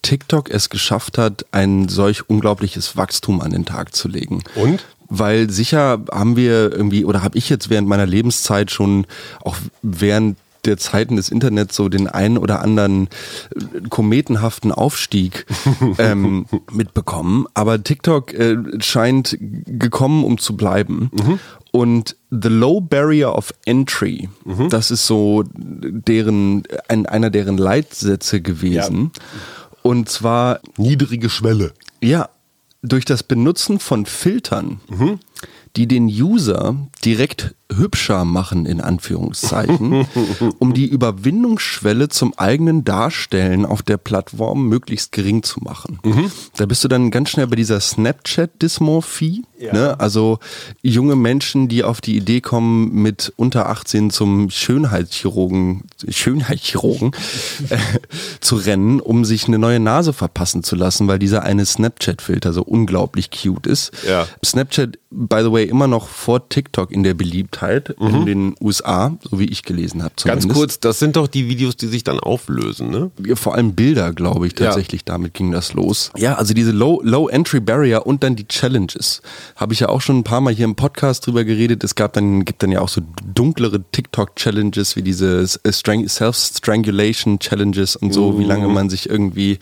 TikTok 0.01 0.49
es 0.49 0.69
geschafft 0.69 1.17
hat, 1.17 1.45
ein 1.51 1.89
solch 1.89 2.29
unglaubliches 2.29 2.95
Wachstum 2.95 3.41
an 3.41 3.51
den 3.51 3.65
Tag 3.65 3.95
zu 3.95 4.07
legen. 4.07 4.43
Und? 4.55 4.85
Weil 5.09 5.49
sicher 5.49 6.03
haben 6.11 6.35
wir 6.35 6.71
irgendwie, 6.71 7.03
oder 7.03 7.23
habe 7.23 7.37
ich 7.37 7.49
jetzt 7.49 7.69
während 7.69 7.87
meiner 7.87 8.05
Lebenszeit 8.05 8.71
schon, 8.71 9.07
auch 9.41 9.57
während 9.81 10.37
der 10.65 10.77
Zeiten 10.77 11.15
des 11.15 11.29
Internets 11.29 11.75
so 11.75 11.89
den 11.89 12.07
einen 12.07 12.37
oder 12.37 12.61
anderen 12.61 13.07
äh, 13.55 13.81
kometenhaften 13.89 14.71
Aufstieg 14.71 15.45
ähm, 15.97 16.45
mitbekommen. 16.71 17.45
Aber 17.53 17.83
TikTok 17.83 18.33
äh, 18.33 18.57
scheint 18.79 19.37
gekommen, 19.39 20.23
um 20.23 20.37
zu 20.37 20.55
bleiben. 20.57 21.11
Mhm. 21.13 21.39
Und 21.71 22.15
The 22.31 22.49
Low 22.49 22.81
Barrier 22.81 23.35
of 23.35 23.53
Entry, 23.65 24.29
mhm. 24.43 24.69
das 24.69 24.89
ist 24.89 25.05
so 25.05 25.43
deren, 25.53 26.63
ein, 26.87 27.05
einer 27.05 27.29
deren 27.29 27.57
Leitsätze 27.57 28.41
gewesen. 28.41 29.11
Ja. 29.13 29.21
Und 29.83 30.09
zwar 30.09 30.61
niedrige 30.77 31.29
Schwelle. 31.29 31.73
Ja, 32.01 32.29
durch 32.81 33.05
das 33.05 33.23
Benutzen 33.23 33.79
von 33.79 34.05
Filtern, 34.05 34.79
mhm. 34.89 35.19
die 35.75 35.87
den 35.87 36.07
User 36.07 36.75
direkt 37.05 37.55
hübscher 37.71 38.25
machen, 38.25 38.65
in 38.65 38.81
Anführungszeichen, 38.81 40.07
um 40.59 40.73
die 40.73 40.87
Überwindungsschwelle 40.87 42.09
zum 42.09 42.33
eigenen 42.37 42.83
Darstellen 42.83 43.65
auf 43.65 43.83
der 43.83 43.97
Plattform 43.97 44.67
möglichst 44.67 45.11
gering 45.11 45.43
zu 45.43 45.59
machen. 45.61 45.99
Mhm. 46.03 46.31
Da 46.57 46.65
bist 46.65 46.83
du 46.83 46.87
dann 46.87 47.11
ganz 47.11 47.29
schnell 47.29 47.47
bei 47.47 47.55
dieser 47.55 47.79
Snapchat-Dysmorphie. 47.79 49.45
Ja. 49.59 49.73
Ne? 49.73 49.99
Also 49.99 50.39
junge 50.81 51.15
Menschen, 51.15 51.67
die 51.67 51.83
auf 51.83 52.01
die 52.01 52.17
Idee 52.17 52.41
kommen, 52.41 53.03
mit 53.03 53.33
unter 53.35 53.69
18 53.69 54.09
zum 54.09 54.49
Schönheitschirurgen, 54.49 55.83
Schönheitschirurgen 56.07 57.11
äh, 57.69 57.77
zu 58.39 58.55
rennen, 58.55 58.99
um 58.99 59.25
sich 59.25 59.47
eine 59.47 59.59
neue 59.59 59.79
Nase 59.79 60.13
verpassen 60.13 60.63
zu 60.63 60.75
lassen, 60.75 61.07
weil 61.07 61.19
dieser 61.19 61.43
eine 61.43 61.65
Snapchat-Filter 61.65 62.51
so 62.51 62.63
unglaublich 62.63 63.29
cute 63.29 63.67
ist. 63.67 63.91
Ja. 64.07 64.27
Snapchat 64.43 64.97
by 65.11 65.41
the 65.41 65.51
way, 65.51 65.65
immer 65.65 65.87
noch 65.87 66.07
vor 66.07 66.49
TikTok 66.49 66.91
in 66.91 67.03
der 67.03 67.13
Beliebtheit 67.13 67.58
mhm. 67.61 68.07
in 68.07 68.25
den 68.25 68.55
USA, 68.61 69.17
so 69.21 69.39
wie 69.39 69.45
ich 69.45 69.63
gelesen 69.63 70.03
habe. 70.03 70.13
Ganz 70.23 70.47
kurz, 70.47 70.79
das 70.79 70.99
sind 70.99 71.15
doch 71.15 71.27
die 71.27 71.47
Videos, 71.47 71.77
die 71.77 71.87
sich 71.87 72.03
dann 72.03 72.19
auflösen, 72.19 72.89
ne? 72.89 73.11
Vor 73.35 73.55
allem 73.55 73.73
Bilder, 73.73 74.13
glaube 74.13 74.47
ich, 74.47 74.55
tatsächlich. 74.55 75.01
Ja. 75.01 75.13
Damit 75.13 75.33
ging 75.33 75.51
das 75.51 75.73
los. 75.73 76.11
Ja, 76.17 76.35
also 76.35 76.53
diese 76.53 76.71
Low, 76.71 77.01
Low 77.03 77.27
Entry 77.29 77.59
Barrier 77.59 78.05
und 78.05 78.23
dann 78.23 78.35
die 78.35 78.47
Challenges. 78.47 79.21
Habe 79.55 79.73
ich 79.73 79.79
ja 79.81 79.89
auch 79.89 80.01
schon 80.01 80.19
ein 80.19 80.23
paar 80.23 80.41
Mal 80.41 80.53
hier 80.53 80.65
im 80.65 80.75
Podcast 80.75 81.25
drüber 81.25 81.43
geredet. 81.43 81.83
Es 81.83 81.95
gab 81.95 82.13
dann, 82.13 82.45
gibt 82.45 82.63
dann 82.63 82.71
ja 82.71 82.81
auch 82.81 82.89
so 82.89 83.01
dunklere 83.33 83.83
TikTok-Challenges 83.91 84.95
wie 84.95 85.01
diese 85.01 85.45
Self-Strangulation 85.47 87.39
Challenges 87.39 87.95
und 87.95 88.13
so, 88.13 88.31
mhm. 88.31 88.39
wie 88.39 88.45
lange 88.45 88.67
man 88.67 88.89
sich 88.89 89.09
irgendwie 89.09 89.59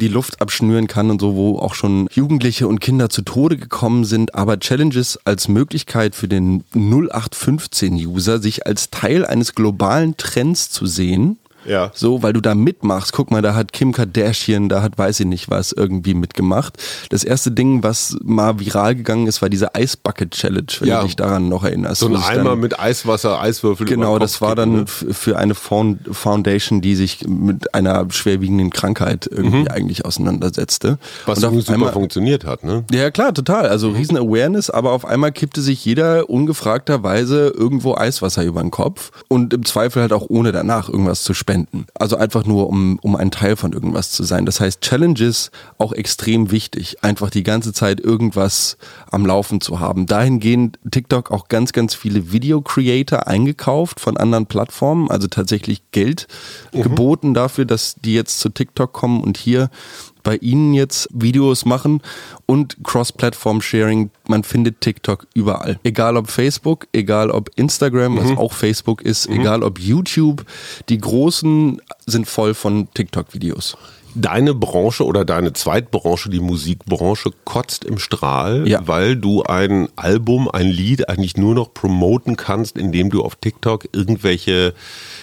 die 0.00 0.08
Luft 0.08 0.40
abschnüren 0.40 0.88
kann 0.88 1.10
und 1.10 1.20
so, 1.20 1.36
wo 1.36 1.58
auch 1.58 1.74
schon 1.74 2.08
Jugendliche 2.12 2.66
und 2.66 2.80
Kinder 2.80 3.08
zu 3.08 3.22
Tode 3.22 3.56
gekommen 3.56 4.04
sind. 4.04 4.34
Aber 4.34 4.58
Challenges 4.58 5.18
als 5.24 5.46
Möglichkeit 5.46 6.16
für 6.16 6.26
den 6.26 6.64
0815-User, 6.74 8.40
sich 8.40 8.66
als 8.66 8.90
Teil 8.90 9.24
eines 9.24 9.54
globalen 9.54 10.16
Trends 10.16 10.70
zu 10.70 10.86
sehen, 10.86 11.38
ja. 11.64 11.90
So, 11.94 12.22
weil 12.22 12.32
du 12.32 12.40
da 12.40 12.54
mitmachst. 12.54 13.12
Guck 13.12 13.30
mal, 13.30 13.42
da 13.42 13.54
hat 13.54 13.72
Kim 13.72 13.92
Kardashian, 13.92 14.68
da 14.68 14.82
hat 14.82 14.98
weiß 14.98 15.20
ich 15.20 15.26
nicht 15.26 15.50
was 15.50 15.72
irgendwie 15.72 16.14
mitgemacht. 16.14 16.76
Das 17.10 17.24
erste 17.24 17.50
Ding, 17.50 17.82
was 17.82 18.16
mal 18.22 18.58
viral 18.58 18.94
gegangen 18.94 19.26
ist, 19.26 19.42
war 19.42 19.48
diese 19.48 19.74
Eisbucket 19.74 20.30
Challenge, 20.32 20.66
wenn 20.80 20.88
ja. 20.88 21.00
du 21.00 21.06
dich 21.06 21.16
daran 21.16 21.48
noch 21.48 21.64
erinnerst. 21.64 22.00
So 22.00 22.08
ein 22.08 22.16
Eimer 22.16 22.56
mit 22.56 22.78
Eiswasser, 22.78 23.40
Eiswürfel. 23.40 23.86
Genau, 23.86 24.18
das 24.18 24.40
war 24.40 24.54
dann 24.54 24.72
ne? 24.72 24.86
für 24.86 25.38
eine 25.38 25.54
Foundation, 25.54 26.80
die 26.80 26.94
sich 26.94 27.26
mit 27.26 27.74
einer 27.74 28.06
schwerwiegenden 28.10 28.70
Krankheit 28.70 29.28
irgendwie 29.30 29.60
mhm. 29.60 29.68
eigentlich 29.68 30.04
auseinandersetzte. 30.04 30.98
Was 31.26 31.42
Und 31.42 31.60
super 31.60 31.74
einmal, 31.74 31.92
funktioniert 31.92 32.44
hat, 32.44 32.64
ne? 32.64 32.84
Ja, 32.90 33.10
klar, 33.10 33.34
total. 33.34 33.68
Also 33.68 33.90
mhm. 33.90 33.96
riesen 33.96 34.16
Awareness, 34.16 34.70
aber 34.70 34.92
auf 34.92 35.04
einmal 35.04 35.32
kippte 35.32 35.60
sich 35.60 35.84
jeder 35.84 36.30
ungefragterweise 36.30 37.52
irgendwo 37.56 37.94
Eiswasser 37.94 38.44
über 38.44 38.60
den 38.60 38.70
Kopf 38.70 39.10
und 39.28 39.52
im 39.52 39.64
Zweifel 39.64 40.02
halt 40.02 40.12
auch 40.12 40.26
ohne 40.28 40.52
danach 40.52 40.88
irgendwas 40.88 41.22
zu 41.22 41.34
spenden 41.34 41.49
spenden. 41.50 41.86
Also 41.94 42.16
einfach 42.16 42.44
nur, 42.44 42.68
um, 42.68 42.98
um 43.02 43.16
ein 43.16 43.30
Teil 43.30 43.56
von 43.56 43.72
irgendwas 43.72 44.12
zu 44.12 44.22
sein. 44.22 44.46
Das 44.46 44.60
heißt, 44.60 44.80
Challenges 44.82 45.50
auch 45.78 45.92
extrem 45.92 46.50
wichtig, 46.50 47.02
einfach 47.02 47.30
die 47.30 47.42
ganze 47.42 47.72
Zeit 47.72 48.00
irgendwas 48.00 48.76
am 49.10 49.26
Laufen 49.26 49.60
zu 49.60 49.80
haben. 49.80 50.06
Dahingehend 50.06 50.78
TikTok 50.88 51.30
auch 51.30 51.48
ganz, 51.48 51.72
ganz 51.72 51.94
viele 51.94 52.32
Video-Creator 52.32 53.26
eingekauft 53.26 53.98
von 53.98 54.16
anderen 54.16 54.46
Plattformen, 54.46 55.10
also 55.10 55.26
tatsächlich 55.26 55.82
Geld 55.90 56.28
mhm. 56.72 56.82
geboten 56.82 57.34
dafür, 57.34 57.64
dass 57.64 57.96
die 57.96 58.14
jetzt 58.14 58.38
zu 58.38 58.50
TikTok 58.50 58.92
kommen 58.92 59.20
und 59.20 59.36
hier 59.36 59.70
bei 60.22 60.36
Ihnen 60.36 60.74
jetzt 60.74 61.08
Videos 61.12 61.64
machen 61.64 62.00
und 62.46 62.76
Cross-Platform-Sharing. 62.82 64.10
Man 64.28 64.44
findet 64.44 64.80
TikTok 64.80 65.26
überall. 65.34 65.78
Egal 65.82 66.16
ob 66.16 66.30
Facebook, 66.30 66.86
egal 66.92 67.30
ob 67.30 67.50
Instagram, 67.56 68.16
was 68.16 68.30
mhm. 68.30 68.38
auch 68.38 68.52
Facebook 68.52 69.02
ist, 69.02 69.28
mhm. 69.28 69.40
egal 69.40 69.62
ob 69.62 69.78
YouTube. 69.78 70.44
Die 70.88 70.98
Großen 70.98 71.80
sind 72.06 72.26
voll 72.26 72.54
von 72.54 72.88
TikTok-Videos. 72.94 73.76
Deine 74.14 74.54
Branche 74.54 75.04
oder 75.04 75.24
deine 75.24 75.52
Zweitbranche, 75.52 76.30
die 76.30 76.40
Musikbranche, 76.40 77.30
kotzt 77.44 77.84
im 77.84 77.98
Strahl, 77.98 78.68
ja. 78.68 78.86
weil 78.86 79.16
du 79.16 79.42
ein 79.42 79.88
Album, 79.96 80.48
ein 80.48 80.68
Lied 80.68 81.08
eigentlich 81.08 81.36
nur 81.36 81.54
noch 81.54 81.72
promoten 81.74 82.36
kannst, 82.36 82.76
indem 82.76 83.10
du 83.10 83.22
auf 83.22 83.36
TikTok 83.36 83.88
irgendwelche 83.92 84.74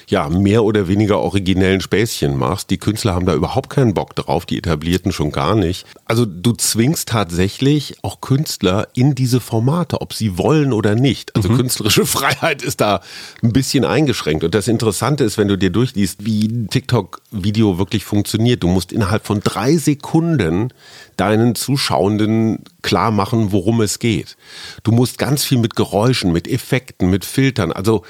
ja, 0.10 0.30
mehr 0.30 0.64
oder 0.64 0.88
weniger 0.88 1.20
originellen 1.20 1.82
Späßchen 1.82 2.38
machst. 2.38 2.70
Die 2.70 2.78
Künstler 2.78 3.14
haben 3.14 3.26
da 3.26 3.34
überhaupt 3.34 3.70
keinen 3.70 3.94
Bock 3.94 4.16
drauf, 4.16 4.46
die 4.46 4.58
etablierten 4.58 5.12
schon 5.12 5.32
gar 5.32 5.56
nicht. 5.56 5.86
Also 6.06 6.26
du 6.26 6.54
zwingst 6.54 7.10
tatsächlich 7.10 7.96
auch 8.04 8.22
Künstler 8.22 8.88
in 8.94 9.16
diese 9.16 9.42
Formate, 9.42 10.00
ob 10.02 10.14
sie 10.14 10.38
wollen 10.38 10.72
oder 10.72 10.96
nicht. 10.96 11.36
Also 11.36 11.50
mhm. 11.50 11.58
künstlerische 11.58 12.06
Freiheit 12.18 12.62
ist 12.62 12.80
da 12.80 13.02
ein 13.44 13.52
bisschen 13.52 13.84
eingeschränkt. 13.84 14.46
Und 14.46 14.56
das 14.56 14.70
Interessante 14.70 15.26
ist, 15.26 15.38
wenn 15.38 15.50
du 15.50 15.58
dir 15.58 15.72
durchliest, 15.72 16.26
wie 16.26 16.68
TikTok-Video 16.68 17.78
wirklich 17.78 18.06
funktioniert. 18.06 18.64
Du 18.64 18.68
musst 18.78 18.92
innerhalb 18.92 19.26
von 19.26 19.40
drei 19.40 19.76
Sekunden 19.76 20.72
deinen 21.16 21.56
Zuschauenden 21.56 22.60
klar 22.84 23.10
machen, 23.10 23.52
worum 23.52 23.82
es 23.82 23.98
geht. 23.98 24.38
Du 24.84 24.92
musst 24.92 25.18
ganz 25.18 25.44
viel 25.44 25.58
mit 25.58 25.76
Geräuschen, 25.76 26.32
mit 26.32 26.48
Effekten, 26.48 27.10
mit 27.10 27.26
Filtern. 27.26 27.72
Also 27.72 28.04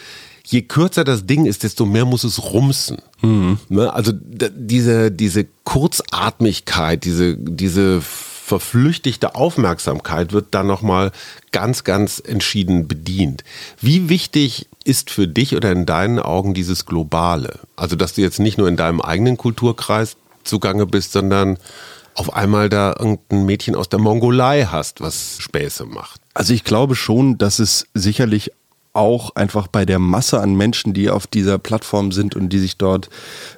je 0.45 0.63
kürzer 0.63 1.06
das 1.06 1.25
Ding 1.25 1.45
ist, 1.45 1.63
desto 1.63 1.86
mehr 1.86 2.03
muss 2.03 2.25
es 2.25 2.51
rumsen. 2.51 2.97
Mhm. 3.21 3.60
Also 3.80 4.12
diese, 4.13 5.10
diese 5.10 5.45
Kurzatmigkeit, 5.63 7.06
diese, 7.06 7.38
diese 7.38 8.01
verflüchtigte 8.01 9.36
Aufmerksamkeit 9.36 10.34
wird 10.34 10.47
dann 10.51 10.67
nochmal 10.67 11.13
ganz, 11.53 11.86
ganz 11.86 12.21
entschieden 12.25 12.89
bedient. 12.89 13.45
Wie 13.80 14.10
wichtig 14.10 14.67
ist 14.84 15.12
für 15.12 15.30
dich 15.30 15.56
oder 15.56 15.71
in 15.71 15.86
deinen 15.86 16.19
Augen 16.19 16.53
dieses 16.53 16.86
Globale? 16.86 17.60
Also, 17.77 17.95
dass 17.95 18.15
du 18.15 18.21
jetzt 18.21 18.39
nicht 18.39 18.58
nur 18.58 18.67
in 18.67 18.75
deinem 18.75 18.99
eigenen 18.99 19.38
Kulturkreis 19.38 20.17
zugange 20.48 20.86
bist, 20.86 21.12
sondern 21.12 21.58
auf 22.16 22.34
einmal 22.34 22.70
da 22.70 22.96
irgendein 22.98 23.46
Mädchen 23.46 23.76
aus 23.76 23.90
der 23.90 24.00
Mongolei 24.00 24.66
hast, 24.66 25.02
was 25.02 25.38
Späße 25.40 25.86
macht. 25.86 26.20
Also 26.34 26.54
ich 26.54 26.64
glaube 26.64 26.96
schon, 26.96 27.38
dass 27.38 27.60
es 27.60 27.88
sicherlich 27.94 28.52
auch 28.94 29.36
einfach 29.36 29.68
bei 29.68 29.86
der 29.86 30.00
Masse 30.00 30.42
an 30.42 30.56
Menschen, 30.56 30.94
die 30.94 31.12
auf 31.12 31.28
dieser 31.28 31.60
Plattform 31.60 32.12
sind 32.12 32.36
und 32.36 32.50
die 32.50 32.58
sich 32.58 32.78
dort 32.78 33.10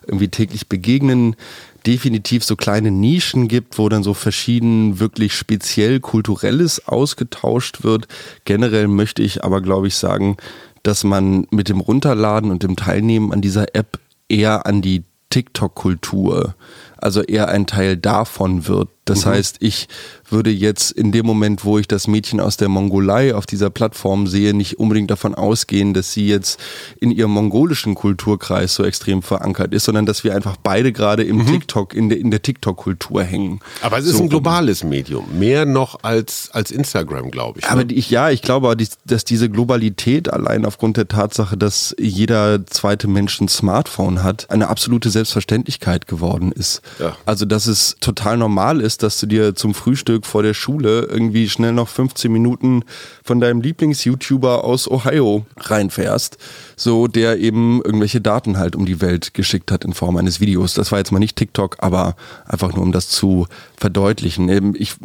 irgendwie 0.05 0.27
täglich 0.27 0.67
begegnen, 0.67 1.37
definitiv 1.85 2.43
so 2.43 2.57
kleine 2.57 2.91
Nischen 2.91 3.47
gibt, 3.47 3.77
wo 3.77 3.87
dann 3.87 4.03
so 4.03 4.13
verschieden 4.13 4.99
wirklich 4.99 5.33
speziell 5.33 6.01
kulturelles 6.01 6.87
ausgetauscht 6.87 7.83
wird. 7.83 8.09
Generell 8.43 8.89
möchte 8.89 9.23
ich 9.23 9.45
aber, 9.45 9.61
glaube 9.61 9.87
ich, 9.87 9.95
sagen, 9.95 10.35
dass 10.83 11.05
man 11.05 11.47
mit 11.51 11.69
dem 11.69 11.79
Runterladen 11.79 12.51
und 12.51 12.63
dem 12.63 12.75
Teilnehmen 12.75 13.31
an 13.31 13.41
dieser 13.41 13.75
App 13.75 13.99
eher 14.27 14.65
an 14.65 14.81
die 14.81 15.03
TikTok-Kultur, 15.29 16.55
also 17.01 17.21
eher 17.21 17.49
ein 17.49 17.67
Teil 17.67 17.97
davon 17.97 18.67
wird. 18.67 18.89
Das 19.09 19.25
mhm. 19.25 19.29
heißt, 19.31 19.57
ich 19.59 19.87
würde 20.29 20.51
jetzt 20.51 20.91
in 20.91 21.11
dem 21.11 21.25
Moment, 21.25 21.65
wo 21.65 21.79
ich 21.79 21.87
das 21.87 22.07
Mädchen 22.07 22.39
aus 22.39 22.57
der 22.57 22.69
Mongolei 22.69 23.33
auf 23.33 23.45
dieser 23.47 23.69
Plattform 23.69 24.27
sehe, 24.27 24.53
nicht 24.53 24.79
unbedingt 24.79 25.09
davon 25.09 25.33
ausgehen, 25.33 25.93
dass 25.93 26.13
sie 26.13 26.27
jetzt 26.27 26.59
in 26.99 27.09
ihrem 27.09 27.31
mongolischen 27.31 27.95
Kulturkreis 27.95 28.75
so 28.75 28.83
extrem 28.83 29.23
verankert 29.23 29.73
ist, 29.73 29.85
sondern 29.85 30.05
dass 30.05 30.23
wir 30.23 30.35
einfach 30.35 30.57
beide 30.61 30.91
gerade 30.93 31.23
im 31.23 31.37
mhm. 31.37 31.47
TikTok, 31.47 31.95
in 31.95 32.09
der, 32.09 32.19
in 32.19 32.29
der 32.29 32.41
TikTok-Kultur 32.41 33.23
hängen. 33.23 33.59
Aber 33.81 33.97
es 33.97 34.05
ist 34.05 34.17
so, 34.17 34.23
ein 34.23 34.29
globales 34.29 34.83
Medium, 34.83 35.39
mehr 35.39 35.65
noch 35.65 36.03
als, 36.03 36.49
als 36.51 36.69
Instagram, 36.69 37.31
glaube 37.31 37.59
ich. 37.59 37.65
Ne? 37.65 37.71
Aber 37.71 37.83
ich, 37.89 38.11
ja, 38.11 38.29
ich 38.29 38.43
glaube, 38.43 38.75
dass 39.05 39.25
diese 39.25 39.49
Globalität 39.49 40.31
allein 40.31 40.65
aufgrund 40.65 40.97
der 40.97 41.07
Tatsache, 41.07 41.57
dass 41.57 41.95
jeder 41.99 42.65
zweite 42.67 43.07
Mensch 43.07 43.41
ein 43.41 43.47
Smartphone 43.47 44.23
hat, 44.23 44.51
eine 44.51 44.67
absolute 44.67 45.09
Selbstverständlichkeit 45.09 46.07
geworden 46.07 46.51
ist. 46.51 46.81
Ja. 46.97 47.15
Also, 47.25 47.45
dass 47.45 47.67
es 47.67 47.97
total 47.99 48.37
normal 48.37 48.81
ist, 48.81 49.03
dass 49.03 49.19
du 49.19 49.25
dir 49.25 49.55
zum 49.55 49.73
Frühstück 49.73 50.25
vor 50.25 50.43
der 50.43 50.53
Schule 50.53 51.01
irgendwie 51.01 51.49
schnell 51.49 51.73
noch 51.73 51.87
15 51.87 52.31
Minuten 52.31 52.83
von 53.23 53.39
deinem 53.39 53.61
Lieblings-YouTuber 53.61 54.63
aus 54.63 54.89
Ohio 54.89 55.45
reinfährst, 55.57 56.37
so 56.75 57.07
der 57.07 57.39
eben 57.39 57.81
irgendwelche 57.83 58.21
Daten 58.21 58.57
halt 58.57 58.75
um 58.75 58.85
die 58.85 59.01
Welt 59.01 59.33
geschickt 59.33 59.71
hat 59.71 59.85
in 59.85 59.93
Form 59.93 60.17
eines 60.17 60.39
Videos. 60.39 60.73
Das 60.73 60.91
war 60.91 60.99
jetzt 60.99 61.11
mal 61.11 61.19
nicht 61.19 61.35
TikTok, 61.35 61.77
aber 61.79 62.15
einfach 62.45 62.73
nur 62.73 62.83
um 62.83 62.91
das 62.91 63.09
zu 63.09 63.47
verdeutlichen. 63.77 64.75
Ich 64.75 64.95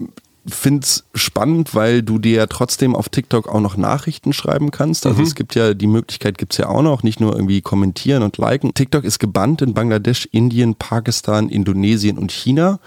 finde 0.47 0.85
es 0.85 1.05
spannend, 1.15 1.75
weil 1.75 2.03
du 2.03 2.19
dir 2.19 2.37
ja 2.37 2.47
trotzdem 2.47 2.95
auf 2.95 3.09
TikTok 3.09 3.49
auch 3.49 3.61
noch 3.61 3.77
Nachrichten 3.77 4.33
schreiben 4.33 4.71
kannst. 4.71 5.07
Also 5.07 5.21
mhm. 5.21 5.27
es 5.27 5.35
gibt 5.35 5.55
ja, 5.55 5.75
die 5.75 5.87
Möglichkeit 5.87 6.39
gibt 6.39 6.53
es 6.53 6.59
ja 6.59 6.69
auch 6.69 6.83
noch, 6.83 7.03
nicht 7.03 7.21
nur 7.21 7.35
irgendwie 7.35 7.63
kommentieren 7.63 8.23
und 8.23 8.37
liken. 8.37 8.75
TikTok 8.75 9.05
ist 9.05 9.19
gebannt 9.19 9.63
in 9.63 9.75
Bangladesch, 9.75 10.27
Indien, 10.33 10.75
Pakistan, 10.75 11.49
Indonesien 11.49 12.19
und 12.19 12.31
China. 12.31 12.79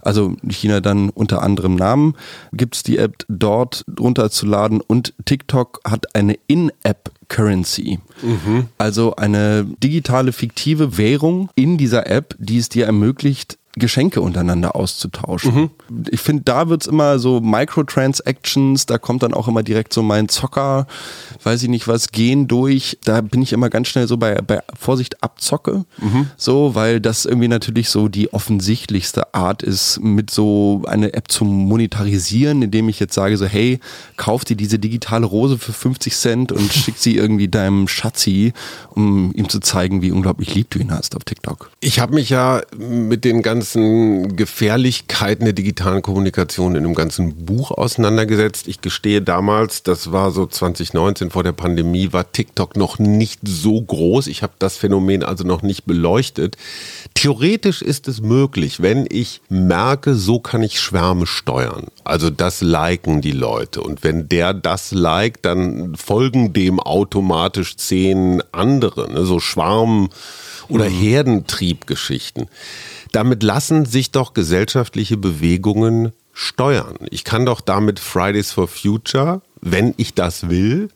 Also 0.00 0.36
China 0.48 0.80
dann 0.80 1.10
unter 1.10 1.42
anderem 1.42 1.74
Namen. 1.74 2.14
Gibt 2.52 2.76
es 2.76 2.82
die 2.82 2.98
App 2.98 3.24
dort 3.28 3.84
runterzuladen 3.98 4.80
und 4.80 5.14
TikTok 5.24 5.80
hat 5.84 6.14
eine 6.14 6.38
In-App 6.46 7.10
Currency. 7.28 7.98
Mhm. 8.22 8.68
Also 8.78 9.16
eine 9.16 9.66
digitale 9.82 10.32
fiktive 10.32 10.96
Währung 10.96 11.50
in 11.56 11.76
dieser 11.76 12.08
App, 12.08 12.36
die 12.38 12.58
es 12.58 12.68
dir 12.68 12.86
ermöglicht, 12.86 13.58
Geschenke 13.78 14.22
untereinander 14.22 14.74
auszutauschen. 14.74 15.54
Mhm. 15.54 15.70
Ich 16.10 16.20
finde, 16.20 16.44
da 16.44 16.70
wird 16.70 16.82
es 16.82 16.88
immer 16.88 17.18
so 17.18 17.40
Microtransactions, 17.40 18.86
da 18.86 18.96
kommt 18.96 19.22
dann 19.22 19.34
auch 19.34 19.48
immer 19.48 19.62
direkt 19.62 19.92
so 19.92 20.02
mein 20.02 20.30
Zocker, 20.30 20.86
weiß 21.42 21.62
ich 21.62 21.68
nicht 21.68 21.86
was, 21.86 22.10
gehen 22.10 22.48
durch. 22.48 22.98
Da 23.04 23.20
bin 23.20 23.42
ich 23.42 23.52
immer 23.52 23.68
ganz 23.68 23.88
schnell 23.88 24.08
so 24.08 24.16
bei, 24.16 24.36
bei 24.36 24.60
Vorsicht 24.78 25.22
Abzocke, 25.22 25.84
mhm. 25.98 26.30
so, 26.38 26.74
weil 26.74 27.00
das 27.00 27.26
irgendwie 27.26 27.48
natürlich 27.48 27.90
so 27.90 28.08
die 28.08 28.32
offensichtlichste 28.32 29.34
Art 29.34 29.62
ist, 29.62 30.00
mit 30.00 30.30
so 30.30 30.82
eine 30.86 31.12
App 31.12 31.30
zu 31.30 31.44
monetarisieren, 31.44 32.62
indem 32.62 32.88
ich 32.88 32.98
jetzt 32.98 33.14
sage 33.14 33.36
so, 33.36 33.44
hey, 33.44 33.80
kauf 34.16 34.46
dir 34.46 34.56
diese 34.56 34.78
digitale 34.78 35.26
Rose 35.26 35.58
für 35.58 35.74
50 35.74 36.16
Cent 36.16 36.52
und 36.52 36.72
schick 36.72 36.96
sie 36.96 37.16
irgendwie 37.16 37.48
deinem 37.48 37.88
Schatzi, 37.88 38.54
um 38.88 39.32
ihm 39.34 39.50
zu 39.50 39.60
zeigen, 39.60 40.00
wie 40.00 40.12
unglaublich 40.12 40.54
lieb 40.54 40.70
du 40.70 40.78
ihn 40.78 40.92
hast 40.92 41.14
auf 41.14 41.24
TikTok. 41.24 41.70
Ich 41.80 42.00
habe 42.00 42.14
mich 42.14 42.30
ja 42.30 42.62
mit 42.78 43.26
den 43.26 43.42
ganzen 43.42 43.65
ganzen 43.66 44.36
Gefährlichkeiten 44.36 45.44
der 45.44 45.52
digitalen 45.52 46.00
Kommunikation 46.00 46.76
in 46.76 46.84
einem 46.84 46.94
ganzen 46.94 47.46
Buch 47.46 47.72
auseinandergesetzt. 47.72 48.68
Ich 48.68 48.80
gestehe 48.80 49.22
damals, 49.22 49.82
das 49.82 50.12
war 50.12 50.30
so 50.30 50.46
2019 50.46 51.30
vor 51.30 51.42
der 51.42 51.50
Pandemie, 51.50 52.12
war 52.12 52.30
TikTok 52.30 52.76
noch 52.76 53.00
nicht 53.00 53.40
so 53.42 53.82
groß. 53.82 54.28
Ich 54.28 54.44
habe 54.44 54.52
das 54.60 54.76
Phänomen 54.76 55.24
also 55.24 55.42
noch 55.42 55.62
nicht 55.62 55.84
beleuchtet. 55.84 56.56
Theoretisch 57.14 57.82
ist 57.82 58.06
es 58.06 58.20
möglich, 58.20 58.82
wenn 58.82 59.04
ich 59.10 59.40
merke, 59.48 60.14
so 60.14 60.38
kann 60.38 60.62
ich 60.62 60.80
Schwärme 60.80 61.26
steuern. 61.26 61.88
Also 62.04 62.30
das 62.30 62.60
liken 62.60 63.20
die 63.20 63.32
Leute. 63.32 63.80
Und 63.80 64.04
wenn 64.04 64.28
der 64.28 64.54
das 64.54 64.92
liked, 64.92 65.44
dann 65.44 65.96
folgen 65.96 66.52
dem 66.52 66.78
automatisch 66.78 67.76
zehn 67.76 68.44
andere, 68.52 69.12
ne? 69.12 69.24
so 69.24 69.40
Schwarm- 69.40 70.10
oder 70.68 70.88
mhm. 70.88 70.94
Herdentriebgeschichten. 71.00 72.48
Damit 73.16 73.42
lassen 73.42 73.86
sich 73.86 74.10
doch 74.10 74.34
gesellschaftliche 74.34 75.16
Bewegungen 75.16 76.12
steuern. 76.34 76.96
Ich 77.10 77.24
kann 77.24 77.46
doch 77.46 77.62
damit 77.62 77.98
Fridays 77.98 78.52
for 78.52 78.68
Future, 78.68 79.40
wenn 79.62 79.94
ich 79.96 80.12
das 80.12 80.50
will, 80.50 80.90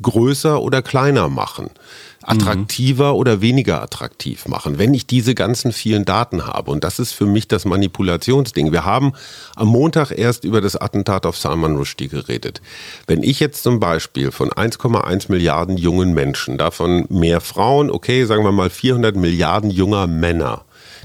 größer 0.00 0.62
oder 0.62 0.82
kleiner 0.82 1.28
machen, 1.28 1.70
attraktiver 2.22 3.14
mhm. 3.14 3.18
oder 3.18 3.40
weniger 3.40 3.82
attraktiv 3.82 4.46
machen, 4.46 4.78
wenn 4.78 4.94
ich 4.94 5.08
diese 5.08 5.34
ganzen 5.34 5.72
vielen 5.72 6.04
Daten 6.04 6.46
habe. 6.46 6.70
Und 6.70 6.84
das 6.84 7.00
ist 7.00 7.10
für 7.10 7.26
mich 7.26 7.48
das 7.48 7.64
Manipulationsding. 7.64 8.70
Wir 8.70 8.84
haben 8.84 9.12
am 9.56 9.66
Montag 9.66 10.12
erst 10.12 10.44
über 10.44 10.60
das 10.60 10.76
Attentat 10.76 11.26
auf 11.26 11.36
Salman 11.36 11.74
Rushdie 11.74 12.06
geredet. 12.06 12.62
Wenn 13.08 13.24
ich 13.24 13.40
jetzt 13.40 13.64
zum 13.64 13.80
Beispiel 13.80 14.30
von 14.30 14.50
1,1 14.50 15.28
Milliarden 15.28 15.76
jungen 15.76 16.14
Menschen, 16.14 16.56
davon 16.56 17.06
mehr 17.08 17.40
Frauen, 17.40 17.90
okay, 17.90 18.26
sagen 18.26 18.44
wir 18.44 18.52
mal 18.52 18.70
400 18.70 19.16
Milliarden 19.16 19.70
junger 19.70 20.06
Männer, 20.06 20.64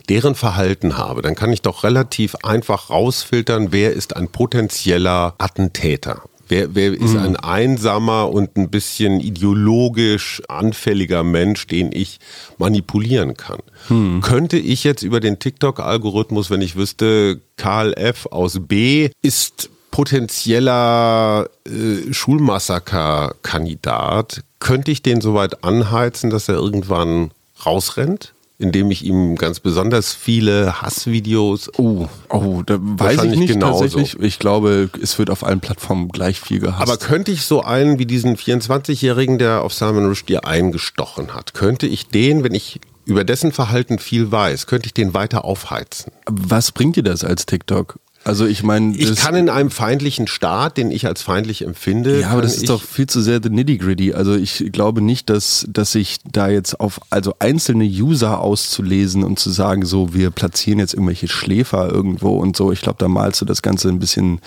deren 0.10 0.36
Verhalten 0.36 0.98
habe, 0.98 1.22
dann 1.22 1.36
kann 1.36 1.54
ich 1.54 1.62
doch 1.62 1.84
relativ 1.84 2.36
einfach 2.44 2.90
rausfiltern, 2.90 3.72
wer 3.72 3.94
ist 3.94 4.16
ein 4.16 4.28
potenzieller 4.28 5.36
Attentäter. 5.38 6.24
Wer, 6.48 6.74
wer 6.74 6.94
ist 6.94 7.14
mhm. 7.14 7.20
ein 7.20 7.36
einsamer 7.36 8.32
und 8.32 8.58
ein 8.58 8.72
bisschen 8.72 9.20
ideologisch 9.20 10.42
anfälliger 10.48 11.24
Mensch, 11.24 11.68
den 11.68 11.92
ich 11.92 12.20
manipulieren 12.58 13.38
kann? 13.38 13.60
Mhm. 13.88 14.22
Könnte 14.22 14.58
ich 14.58 14.84
jetzt 14.84 15.04
über 15.04 15.20
den 15.20 15.38
TikTok-Algorithmus, 15.38 16.50
wenn 16.50 16.62
ich 16.62 16.76
wüsste, 16.76 17.40
Karl 17.56 17.94
F. 17.94 18.26
aus 18.32 18.58
B 18.62 19.12
ist 19.22 19.70
potenzieller 19.92 21.48
äh, 21.68 22.12
Schulmassaker-Kandidat, 22.12 24.42
könnte 24.60 24.90
ich 24.90 25.04
den 25.04 25.22
soweit 25.22 25.64
anheizen, 25.64 26.32
dass 26.32 26.50
er 26.50 26.56
irgendwann 26.56 27.30
rausrennt? 27.64 28.34
Indem 28.60 28.92
ich 28.92 29.06
ihm 29.06 29.38
ganz 29.38 29.62
besonders 29.62 30.14
viele 30.14 30.82
Hassvideos. 30.82 31.72
Oh, 31.78 32.08
oh, 32.28 32.62
da 32.66 32.78
weiß 32.80 33.24
ich 33.24 33.40
nicht 33.40 33.54
genauso. 33.54 33.86
tatsächlich. 33.86 34.22
Ich 34.22 34.38
glaube, 34.38 34.90
es 35.02 35.18
wird 35.18 35.30
auf 35.30 35.46
allen 35.46 35.62
Plattformen 35.62 36.10
gleich 36.10 36.42
viel 36.42 36.60
gehasst. 36.60 36.82
Aber 36.82 36.98
könnte 36.98 37.32
ich 37.32 37.44
so 37.44 37.64
einen 37.64 38.00
wie 38.00 38.06
diesen 38.06 38.36
24-Jährigen, 38.36 39.38
der 39.38 39.64
auf 39.64 39.74
Salman 39.74 40.06
Rushdie 40.06 40.40
eingestochen 40.40 41.34
hat, 41.34 41.54
könnte 41.54 41.88
ich 41.88 42.08
den, 42.08 42.44
wenn 42.44 42.54
ich 42.54 42.82
über 43.06 43.24
dessen 43.24 43.54
Verhalten 43.54 43.98
viel 43.98 44.30
weiß, 44.30 44.68
könnte 44.68 44.88
ich 44.88 44.94
den 44.94 45.14
weiter 45.14 45.46
aufheizen? 45.46 46.12
Was 46.30 46.74
bringt 46.74 46.98
dir 46.98 47.04
das 47.04 47.24
als 47.24 47.46
TikTok? 47.46 47.98
Also 48.26 48.46
ich 48.46 48.64
meine, 48.64 48.96
ich 48.98 49.16
kann 49.16 49.36
in 49.36 49.50
einem 49.50 49.72
feindlichen 49.72 50.28
Staat, 50.28 50.78
den 50.78 50.92
ich 50.92 51.08
als 51.08 51.22
feindlich 51.22 51.64
empfinde. 51.64 52.22
Ja, 52.22 52.32
aber 52.32 52.42
das 52.42 52.58
ist 52.58 52.70
doch 52.70 52.84
viel 52.84 53.08
zu 53.08 53.22
sehr 53.22 53.40
the 53.42 53.50
nitty 53.50 53.78
gritty. 53.78 54.14
Also 54.14 54.36
ich 54.36 54.72
glaube 54.72 55.02
nicht, 55.02 55.30
dass 55.30 55.66
dass 55.70 55.94
sich 55.94 56.18
da 56.30 56.50
jetzt 56.50 56.80
auf 56.80 57.00
also 57.10 57.34
einzelne 57.40 57.86
User 57.86 58.42
auszulesen 58.42 59.24
und 59.24 59.40
zu 59.40 59.50
sagen, 59.50 59.86
so 59.86 60.14
wir 60.14 60.32
platzieren 60.32 60.80
jetzt 60.80 60.94
irgendwelche 60.94 61.30
Schläfer 61.30 61.90
irgendwo 61.90 62.38
und 62.38 62.58
so. 62.58 62.72
Ich 62.74 62.82
glaube, 62.82 62.98
da 63.00 63.08
malst 63.08 63.40
du 63.42 63.46
das 63.46 63.62
Ganze 63.62 63.88
ein 63.88 64.00
bisschen 64.00 64.42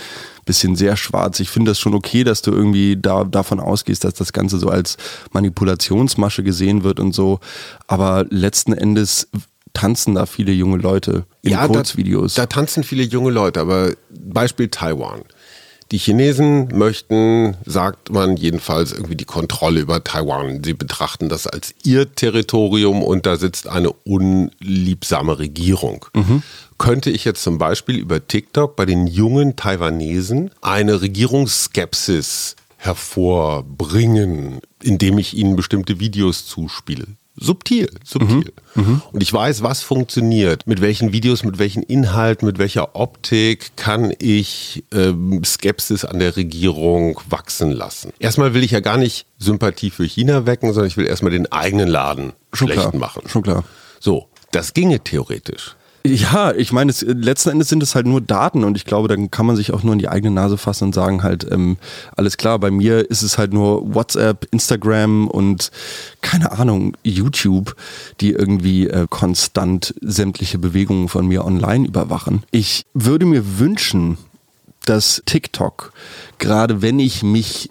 bisschen 0.44 0.76
sehr 0.76 0.96
schwarz. 0.96 1.40
Ich 1.40 1.50
finde 1.50 1.70
das 1.70 1.78
schon 1.78 1.94
okay, 1.94 2.24
dass 2.24 2.42
du 2.42 2.50
irgendwie 2.50 2.96
da 3.00 3.24
davon 3.24 3.61
ausgehst, 3.61 4.04
dass 4.04 4.14
das 4.14 4.32
Ganze 4.32 4.58
so 4.58 4.68
als 4.68 4.96
Manipulationsmasche 5.32 6.42
gesehen 6.42 6.82
wird 6.82 7.00
und 7.00 7.14
so. 7.14 7.40
Aber 7.87 8.26
letzten 8.28 8.72
Endes 8.72 9.28
tanzen 9.72 10.14
da 10.14 10.26
viele 10.26 10.52
junge 10.52 10.78
Leute 10.78 11.24
in 11.42 11.52
ja, 11.52 11.66
Kurzvideos. 11.66 12.35
Da, 12.35 12.42
da 12.42 12.46
tanzen 12.46 12.85
viele 12.85 13.02
junge 13.02 13.30
Leute, 13.30 13.61
aber 13.61 13.92
Beispiel 14.11 14.68
Taiwan. 14.68 15.22
Die 15.92 15.98
Chinesen 15.98 16.68
möchten, 16.72 17.54
sagt 17.66 18.11
man 18.11 18.38
jedenfalls, 18.38 18.92
irgendwie 18.92 19.14
die 19.14 19.26
Kontrolle 19.26 19.80
über 19.80 20.02
Taiwan. 20.02 20.64
Sie 20.64 20.72
betrachten 20.72 21.28
das 21.28 21.46
als 21.46 21.74
ihr 21.85 22.14
Territorium 22.14 23.02
und 23.02 23.26
da 23.26 23.37
sitzt 23.37 23.68
eine 23.68 23.92
unliebsame 23.92 25.38
Regierung. 25.38 26.06
Mhm. 26.14 26.42
Könnte 26.78 27.11
ich 27.11 27.26
jetzt 27.26 27.42
zum 27.42 27.58
Beispiel 27.58 27.98
über 27.98 28.26
TikTok 28.26 28.74
bei 28.74 28.87
den 28.87 29.06
jungen 29.06 29.54
Taiwanesen 29.54 30.50
eine 30.62 31.02
Regierungsskepsis 31.02 32.56
hervorbringen, 32.78 34.61
indem 34.82 35.18
ich 35.18 35.35
ihnen 35.35 35.56
bestimmte 35.56 36.00
Videos 36.00 36.46
zuspiele? 36.46 37.06
Subtil, 37.42 37.90
subtil. 38.05 38.52
Mhm. 38.74 38.83
Mhm. 38.83 39.02
Und 39.12 39.22
ich 39.22 39.33
weiß, 39.33 39.62
was 39.62 39.83
funktioniert, 39.83 40.66
mit 40.66 40.81
welchen 40.81 41.12
Videos, 41.12 41.44
mit 41.44 41.59
welchen 41.59 41.83
Inhalten, 41.83 42.46
mit 42.46 42.59
welcher 42.59 42.94
Optik 42.96 43.76
kann 43.76 44.12
ich 44.18 44.85
ähm, 44.92 45.42
Skepsis 45.44 46.05
an 46.05 46.18
der 46.18 46.37
Regierung 46.37 47.20
wachsen 47.28 47.72
lassen. 47.72 48.12
Erstmal 48.18 48.55
will 48.55 48.62
ich 48.62 48.70
ja 48.70 48.81
gar 48.81 48.96
nicht 48.96 49.26
Sympathie 49.38 49.90
für 49.90 50.05
China 50.05 50.46
wecken, 50.46 50.72
sondern 50.72 50.88
ich 50.88 50.96
will 50.96 51.07
erstmal 51.07 51.33
den 51.33 51.50
eigenen 51.50 51.88
Laden 51.88 52.33
Schon 52.52 52.68
schlecht 52.68 52.81
klar. 52.81 52.96
machen. 52.96 53.22
Schon 53.26 53.42
klar. 53.42 53.64
So, 54.00 54.28
das 54.52 54.74
ginge 54.74 55.00
theoretisch. 55.00 55.76
Ja, 56.04 56.52
ich 56.52 56.72
meine, 56.72 56.90
es, 56.90 57.02
letzten 57.02 57.50
Endes 57.50 57.68
sind 57.68 57.82
es 57.82 57.94
halt 57.94 58.06
nur 58.06 58.20
Daten 58.20 58.64
und 58.64 58.76
ich 58.76 58.84
glaube, 58.84 59.06
dann 59.06 59.30
kann 59.30 59.46
man 59.46 59.54
sich 59.54 59.72
auch 59.72 59.84
nur 59.84 59.92
in 59.92 60.00
die 60.00 60.08
eigene 60.08 60.32
Nase 60.32 60.58
fassen 60.58 60.84
und 60.84 60.94
sagen 60.94 61.22
halt, 61.22 61.46
ähm, 61.50 61.76
alles 62.16 62.36
klar, 62.36 62.58
bei 62.58 62.72
mir 62.72 63.08
ist 63.08 63.22
es 63.22 63.38
halt 63.38 63.52
nur 63.52 63.94
WhatsApp, 63.94 64.48
Instagram 64.50 65.28
und 65.28 65.70
keine 66.20 66.52
Ahnung, 66.52 66.96
YouTube, 67.04 67.76
die 68.20 68.30
irgendwie 68.30 68.88
äh, 68.88 69.06
konstant 69.08 69.94
sämtliche 70.00 70.58
Bewegungen 70.58 71.08
von 71.08 71.26
mir 71.26 71.44
online 71.44 71.86
überwachen. 71.86 72.42
Ich 72.50 72.84
würde 72.94 73.26
mir 73.26 73.60
wünschen, 73.60 74.18
dass 74.84 75.22
TikTok 75.26 75.92
gerade 76.42 76.83
wenn 76.83 76.98
ich 76.98 77.22
mich 77.22 77.70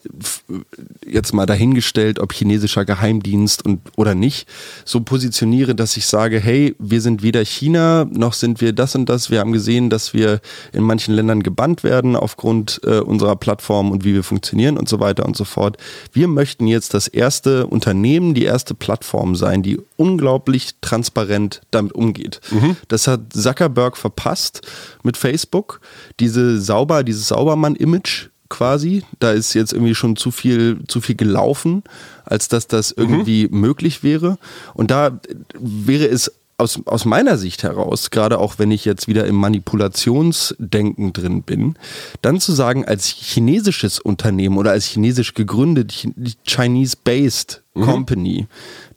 jetzt 1.05 1.33
mal 1.33 1.45
dahingestellt, 1.45 2.19
ob 2.19 2.31
chinesischer 2.31 2.85
Geheimdienst 2.85 3.65
und 3.65 3.81
oder 3.97 4.15
nicht, 4.15 4.47
so 4.85 5.01
positioniere, 5.01 5.75
dass 5.75 5.97
ich 5.97 6.05
sage, 6.05 6.39
hey, 6.39 6.73
wir 6.79 7.01
sind 7.01 7.21
weder 7.21 7.43
China 7.43 8.05
noch 8.05 8.31
sind 8.31 8.61
wir 8.61 8.71
das 8.71 8.95
und 8.95 9.09
das. 9.09 9.29
Wir 9.29 9.41
haben 9.41 9.51
gesehen, 9.51 9.89
dass 9.89 10.13
wir 10.13 10.39
in 10.71 10.83
manchen 10.83 11.13
Ländern 11.13 11.43
gebannt 11.43 11.83
werden 11.83 12.15
aufgrund 12.15 12.79
äh, 12.85 12.99
unserer 12.99 13.35
Plattform 13.35 13.91
und 13.91 14.05
wie 14.05 14.13
wir 14.13 14.23
funktionieren 14.23 14.77
und 14.77 14.87
so 14.87 15.01
weiter 15.01 15.25
und 15.25 15.35
so 15.35 15.43
fort. 15.43 15.75
Wir 16.13 16.29
möchten 16.29 16.65
jetzt 16.65 16.93
das 16.93 17.09
erste 17.09 17.67
Unternehmen, 17.67 18.33
die 18.33 18.45
erste 18.45 18.73
Plattform 18.73 19.35
sein, 19.35 19.63
die 19.63 19.81
unglaublich 19.97 20.75
transparent 20.79 21.59
damit 21.71 21.91
umgeht. 21.91 22.39
Mhm. 22.51 22.77
Das 22.87 23.07
hat 23.07 23.33
Zuckerberg 23.33 23.97
verpasst 23.97 24.61
mit 25.03 25.17
Facebook. 25.17 25.81
Diese 26.21 26.61
sauber, 26.61 27.03
dieses 27.03 27.27
Saubermann-Image 27.27 28.30
quasi. 28.51 29.03
Da 29.19 29.31
ist 29.31 29.55
jetzt 29.55 29.73
irgendwie 29.73 29.95
schon 29.95 30.15
zu 30.15 30.29
viel, 30.29 30.81
zu 30.87 31.01
viel 31.01 31.15
gelaufen, 31.15 31.81
als 32.25 32.47
dass 32.47 32.67
das 32.67 32.95
mhm. 32.95 33.03
irgendwie 33.03 33.47
mhm. 33.49 33.59
möglich 33.59 34.03
wäre. 34.03 34.37
Und 34.75 34.91
da 34.91 35.19
wäre 35.57 36.05
es 36.05 36.31
aus, 36.61 36.79
aus 36.85 37.05
meiner 37.05 37.37
Sicht 37.37 37.63
heraus, 37.63 38.11
gerade 38.11 38.37
auch 38.37 38.59
wenn 38.59 38.69
ich 38.69 38.85
jetzt 38.85 39.07
wieder 39.07 39.25
im 39.25 39.35
Manipulationsdenken 39.35 41.11
drin 41.11 41.41
bin, 41.41 41.75
dann 42.21 42.39
zu 42.39 42.51
sagen, 42.51 42.85
als 42.85 43.07
chinesisches 43.07 43.99
Unternehmen 43.99 44.57
oder 44.57 44.71
als 44.71 44.85
chinesisch 44.85 45.33
gegründet, 45.33 46.07
Chinese-based 46.45 47.63
mhm. 47.73 47.83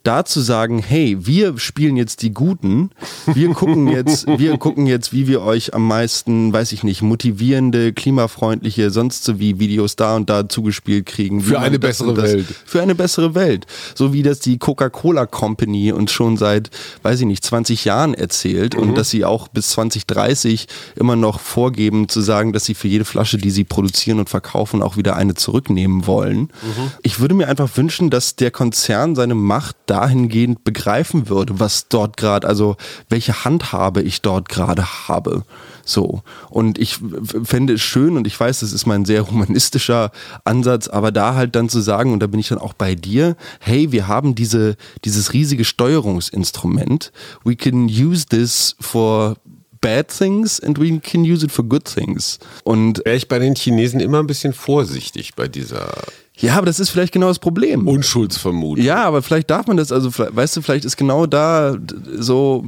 Da 0.05 0.23
zu 0.23 0.39
sagen, 0.39 0.77
hey, 0.77 1.17
wir 1.19 1.57
spielen 1.57 1.97
jetzt 1.97 2.21
die 2.21 2.31
Guten, 2.31 2.91
wir 3.25 3.49
gucken 3.53 3.87
jetzt, 3.87 4.27
wir 4.37 4.55
gucken 4.59 4.85
jetzt, 4.85 5.13
wie 5.13 5.27
wir 5.27 5.41
euch 5.41 5.73
am 5.73 5.87
meisten, 5.87 6.53
weiß 6.53 6.73
ich 6.73 6.83
nicht, 6.83 7.01
motivierende, 7.01 7.91
klimafreundliche, 7.91 8.91
sonst 8.91 9.23
so 9.23 9.39
wie 9.39 9.57
Videos 9.59 9.95
da 9.95 10.15
und 10.15 10.29
da 10.29 10.47
zugespielt 10.47 11.07
kriegen. 11.07 11.41
Für 11.41 11.59
eine 11.59 11.79
bessere 11.79 12.13
das, 12.13 12.33
Welt. 12.33 12.45
Für 12.65 12.83
eine 12.83 12.93
bessere 12.93 13.33
Welt. 13.33 13.65
So 13.95 14.13
wie 14.13 14.21
das 14.21 14.39
die 14.39 14.59
Coca-Cola 14.59 15.25
Company 15.25 15.91
uns 15.91 16.11
schon 16.11 16.37
seit, 16.37 16.69
weiß 17.01 17.21
ich 17.21 17.25
nicht, 17.25 17.43
20 17.43 17.83
Jahren 17.85 18.13
erzählt 18.13 18.75
mhm. 18.75 18.81
und 18.81 18.97
dass 18.99 19.09
sie 19.09 19.25
auch 19.25 19.47
bis 19.47 19.69
2030 19.69 20.67
immer 20.95 21.15
noch 21.15 21.39
vorgeben 21.39 22.09
zu 22.09 22.21
sagen, 22.21 22.53
dass 22.53 22.65
sie 22.65 22.75
für 22.75 22.87
jede 22.87 23.05
Flasche, 23.05 23.39
die 23.39 23.49
sie 23.49 23.63
produzieren 23.63 24.19
und 24.19 24.29
verkaufen, 24.29 24.83
auch 24.83 24.97
wieder 24.97 25.15
eine 25.15 25.33
zurücknehmen 25.33 26.05
wollen. 26.05 26.41
Mhm. 26.41 26.91
Ich 27.01 27.19
würde 27.19 27.33
mir 27.33 27.47
einfach 27.47 27.75
wünschen, 27.75 28.11
dass 28.11 28.35
der 28.35 28.51
Konzern 28.51 29.15
seine 29.15 29.33
Macht 29.33 29.75
da 29.87 29.94
dahingehend 29.95 30.65
begreifen 30.65 31.29
würde, 31.29 31.57
was 31.59 31.87
dort 31.87 32.17
gerade, 32.17 32.45
also 32.45 32.75
welche 33.09 33.45
Handhabe 33.45 34.01
ich 34.01 34.21
dort 34.21 34.49
gerade 34.49 35.07
habe. 35.07 35.45
So. 35.85 36.21
Und 36.49 36.77
ich 36.77 36.99
fände 37.43 37.73
es 37.73 37.81
schön 37.81 38.17
und 38.17 38.27
ich 38.27 38.37
weiß, 38.37 38.59
das 38.59 38.73
ist 38.73 38.85
mein 38.85 39.05
sehr 39.05 39.29
humanistischer 39.31 40.11
Ansatz, 40.43 40.89
aber 40.89 41.13
da 41.13 41.35
halt 41.35 41.55
dann 41.55 41.69
zu 41.69 41.79
sagen, 41.79 42.11
und 42.11 42.19
da 42.19 42.27
bin 42.27 42.41
ich 42.41 42.49
dann 42.49 42.57
auch 42.57 42.73
bei 42.73 42.93
dir, 42.93 43.37
hey, 43.59 43.93
wir 43.93 44.07
haben 44.09 44.35
diese, 44.35 44.75
dieses 45.05 45.31
riesige 45.31 45.63
Steuerungsinstrument. 45.63 47.13
We 47.45 47.55
can 47.55 47.85
use 47.85 48.25
this 48.25 48.75
for 48.81 49.35
bad 49.79 50.09
things 50.09 50.59
and 50.59 50.77
we 50.77 50.99
can 50.99 51.23
use 51.23 51.45
it 51.45 51.53
for 51.53 51.63
good 51.63 51.85
things. 51.85 52.39
Und 52.65 53.05
wäre 53.05 53.15
ich 53.15 53.29
bei 53.29 53.39
den 53.39 53.55
Chinesen 53.55 54.01
immer 54.01 54.19
ein 54.19 54.27
bisschen 54.27 54.51
vorsichtig 54.51 55.35
bei 55.35 55.47
dieser 55.47 55.87
ja, 56.37 56.57
aber 56.57 56.65
das 56.65 56.79
ist 56.79 56.89
vielleicht 56.89 57.13
genau 57.13 57.27
das 57.27 57.39
Problem. 57.39 57.87
Unschuldsvermutung. 57.87 58.83
Ja, 58.83 59.03
aber 59.03 59.21
vielleicht 59.21 59.49
darf 59.49 59.67
man 59.67 59.77
das, 59.77 59.91
also 59.91 60.11
weißt 60.13 60.57
du, 60.57 60.61
vielleicht 60.61 60.85
ist 60.85 60.97
genau 60.97 61.25
da 61.25 61.77
so, 62.17 62.63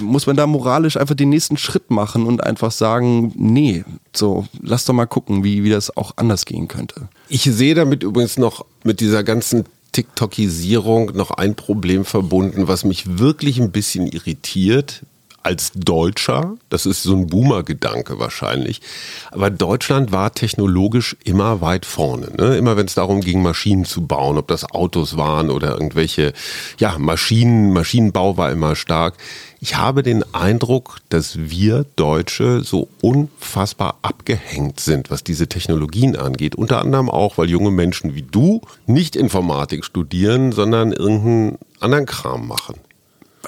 muss 0.00 0.26
man 0.26 0.36
da 0.36 0.46
moralisch 0.46 0.96
einfach 0.96 1.14
den 1.14 1.30
nächsten 1.30 1.56
Schritt 1.56 1.90
machen 1.90 2.26
und 2.26 2.42
einfach 2.44 2.70
sagen, 2.70 3.32
nee, 3.36 3.84
so, 4.14 4.46
lass 4.62 4.84
doch 4.84 4.94
mal 4.94 5.06
gucken, 5.06 5.42
wie, 5.42 5.64
wie 5.64 5.70
das 5.70 5.96
auch 5.96 6.12
anders 6.16 6.44
gehen 6.44 6.68
könnte. 6.68 7.08
Ich 7.28 7.42
sehe 7.42 7.74
damit 7.74 8.02
übrigens 8.02 8.38
noch 8.38 8.64
mit 8.84 9.00
dieser 9.00 9.24
ganzen 9.24 9.64
TikTokisierung 9.92 11.16
noch 11.16 11.32
ein 11.32 11.56
Problem 11.56 12.04
verbunden, 12.04 12.68
was 12.68 12.84
mich 12.84 13.18
wirklich 13.18 13.60
ein 13.60 13.72
bisschen 13.72 14.06
irritiert 14.06 15.02
als 15.48 15.72
Deutscher. 15.74 16.58
Das 16.68 16.84
ist 16.84 17.02
so 17.02 17.16
ein 17.16 17.26
Boomer-Gedanke 17.28 18.18
wahrscheinlich. 18.18 18.82
Aber 19.30 19.48
Deutschland 19.48 20.12
war 20.12 20.34
technologisch 20.34 21.16
immer 21.24 21.62
weit 21.62 21.86
vorne. 21.86 22.30
Ne? 22.36 22.58
Immer 22.58 22.76
wenn 22.76 22.84
es 22.84 22.94
darum 22.94 23.22
ging, 23.22 23.40
Maschinen 23.40 23.86
zu 23.86 24.06
bauen, 24.06 24.36
ob 24.36 24.48
das 24.48 24.70
Autos 24.70 25.16
waren 25.16 25.48
oder 25.48 25.72
irgendwelche, 25.72 26.34
ja, 26.78 26.98
Maschinen, 26.98 27.72
Maschinenbau 27.72 28.36
war 28.36 28.52
immer 28.52 28.76
stark. 28.76 29.14
Ich 29.58 29.78
habe 29.78 30.02
den 30.02 30.22
Eindruck, 30.34 30.98
dass 31.08 31.38
wir 31.38 31.86
Deutsche 31.96 32.62
so 32.62 32.88
unfassbar 33.00 33.96
abgehängt 34.02 34.80
sind, 34.80 35.10
was 35.10 35.24
diese 35.24 35.48
Technologien 35.48 36.14
angeht. 36.14 36.56
Unter 36.56 36.82
anderem 36.82 37.08
auch, 37.08 37.38
weil 37.38 37.48
junge 37.48 37.70
Menschen 37.70 38.14
wie 38.14 38.22
du 38.22 38.60
nicht 38.84 39.16
Informatik 39.16 39.86
studieren, 39.86 40.52
sondern 40.52 40.92
irgendeinen 40.92 41.58
anderen 41.80 42.04
Kram 42.04 42.46
machen 42.46 42.74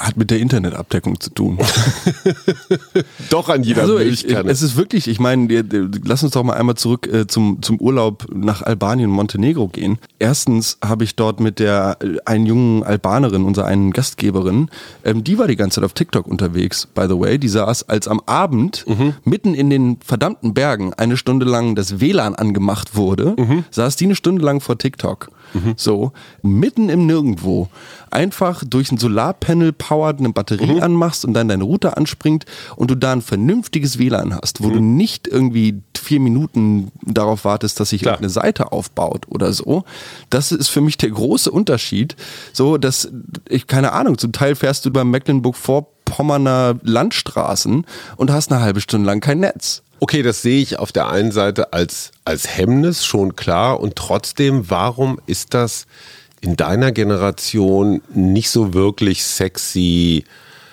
hat 0.01 0.17
mit 0.17 0.31
der 0.31 0.39
Internetabdeckung 0.39 1.21
zu 1.21 1.31
tun. 1.31 1.59
doch 3.31 3.49
an 3.49 3.63
jeder 3.63 3.83
also 3.83 3.99
ich, 3.99 4.25
Es 4.29 4.63
ist 4.63 4.77
wirklich, 4.77 5.09
ich 5.09 5.21
meine, 5.21 5.65
lass 6.05 6.23
uns 6.23 6.33
doch 6.33 6.43
mal 6.43 6.55
einmal 6.55 6.77
zurück 6.77 7.07
äh, 7.07 7.27
zum, 7.27 7.63
zum 7.63 7.79
Urlaub 7.81 8.27
nach 8.33 8.63
Albanien 8.63 9.11
und 9.11 9.17
Montenegro 9.17 9.69
gehen. 9.69 9.99
Erstens 10.19 10.79
habe 10.85 11.05
ich 11.05 11.17
dort 11.17 11.41
mit 11.41 11.59
der 11.59 11.99
äh, 12.03 12.17
einen 12.25 12.47
jungen 12.47 12.83
Albanerin, 12.83 13.45
unserer 13.45 13.67
einen 13.67 13.93
Gastgeberin, 13.93 14.71
ähm, 15.05 15.25
die 15.25 15.39
war 15.39 15.47
die 15.47 15.57
ganze 15.57 15.77
Zeit 15.77 15.85
auf 15.85 15.93
TikTok 15.93 16.27
unterwegs, 16.27 16.87
by 16.87 17.07
the 17.09 17.19
way. 17.19 17.39
Die 17.39 17.49
saß, 17.49 17.89
als 17.89 18.09
am 18.09 18.21
Abend 18.27 18.85
mhm. 18.87 19.15
mitten 19.25 19.55
in 19.55 19.71
den 19.71 19.99
verdammten 20.05 20.55
Bergen 20.55 20.95
eine 20.95 21.17
Stunde 21.17 21.47
lang 21.47 21.75
das 21.75 22.01
WLAN 22.01 22.35
angemacht 22.35 22.97
wurde, 22.97 23.35
mhm. 23.37 23.65
saß 23.71 23.97
die 23.97 24.05
eine 24.05 24.15
Stunde 24.15 24.45
lang 24.45 24.61
vor 24.61 24.79
TikTok. 24.79 25.31
Mhm. 25.55 25.75
So, 25.77 26.13
mitten 26.43 26.89
im 26.89 27.07
Nirgendwo. 27.07 27.69
Einfach 28.11 28.65
durch 28.65 28.91
ein 28.91 28.99
Solarpanel 28.99 29.73
powered 29.73 30.19
eine 30.19 30.31
Batterie 30.31 30.75
mhm. 30.75 30.83
anmachst 30.83 31.25
und 31.25 31.35
dann 31.35 31.49
dein 31.49 31.63
Router 31.63 31.97
anspringt 31.97 32.45
und 32.77 32.91
du 32.91 32.95
da 32.95 33.13
ein 33.13 33.23
vernünftiges 33.23 33.99
WLAN 33.99 34.35
hast, 34.35 34.63
wo 34.63 34.69
mhm. 34.69 34.73
du 34.73 34.81
nicht 34.81 35.29
irgendwie 35.29 35.83
vier 35.97 36.21
Minuten 36.21 36.91
darauf 37.03 37.45
wartest, 37.45 37.79
dass 37.79 37.91
sich 37.91 38.09
eine 38.09 38.31
Seite 38.31 38.73
aufbaut 38.73 39.27
oder 39.29 39.53
so. 39.53 39.85
Das 40.29 40.51
ist 40.51 40.69
für 40.69 40.81
mich 40.81 40.97
der 40.97 41.11
große 41.11 41.51
Unterschied. 41.51 42.17
So, 42.53 42.79
dass 42.79 43.11
ich 43.49 43.67
keine 43.67 43.93
Ahnung, 43.93 44.19
zum 44.19 44.33
Teil 44.33 44.55
fährst 44.55 44.85
du 44.85 44.89
über 44.89 45.05
Mecklenburg-Vorpommerner 46.11 46.79
Landstraßen 46.83 47.87
und 48.17 48.31
hast 48.31 48.53
eine 48.53 48.61
halbe 48.61 48.81
Stunde 48.81 49.07
lang 49.07 49.21
kein 49.21 49.41
Netz. 49.41 49.83
Okay, 50.01 50.23
das 50.23 50.43
sehe 50.43 50.63
ich 50.63 50.79
auf 50.79 50.93
der 50.93 51.09
einen 51.09 51.31
Seite 51.31 51.73
als, 51.73 52.13
als 52.25 52.57
Hemmnis 52.57 53.05
schon 53.05 53.37
klar. 53.37 53.81
Und 53.81 53.97
trotzdem, 53.97 54.71
warum 54.71 55.21
ist 55.27 55.55
das 55.55 55.87
in 56.41 56.57
deiner 56.57 56.91
Generation 56.91 58.01
nicht 58.15 58.51
so 58.51 58.73
wirklich 58.73 59.25
sexy, 59.25 60.25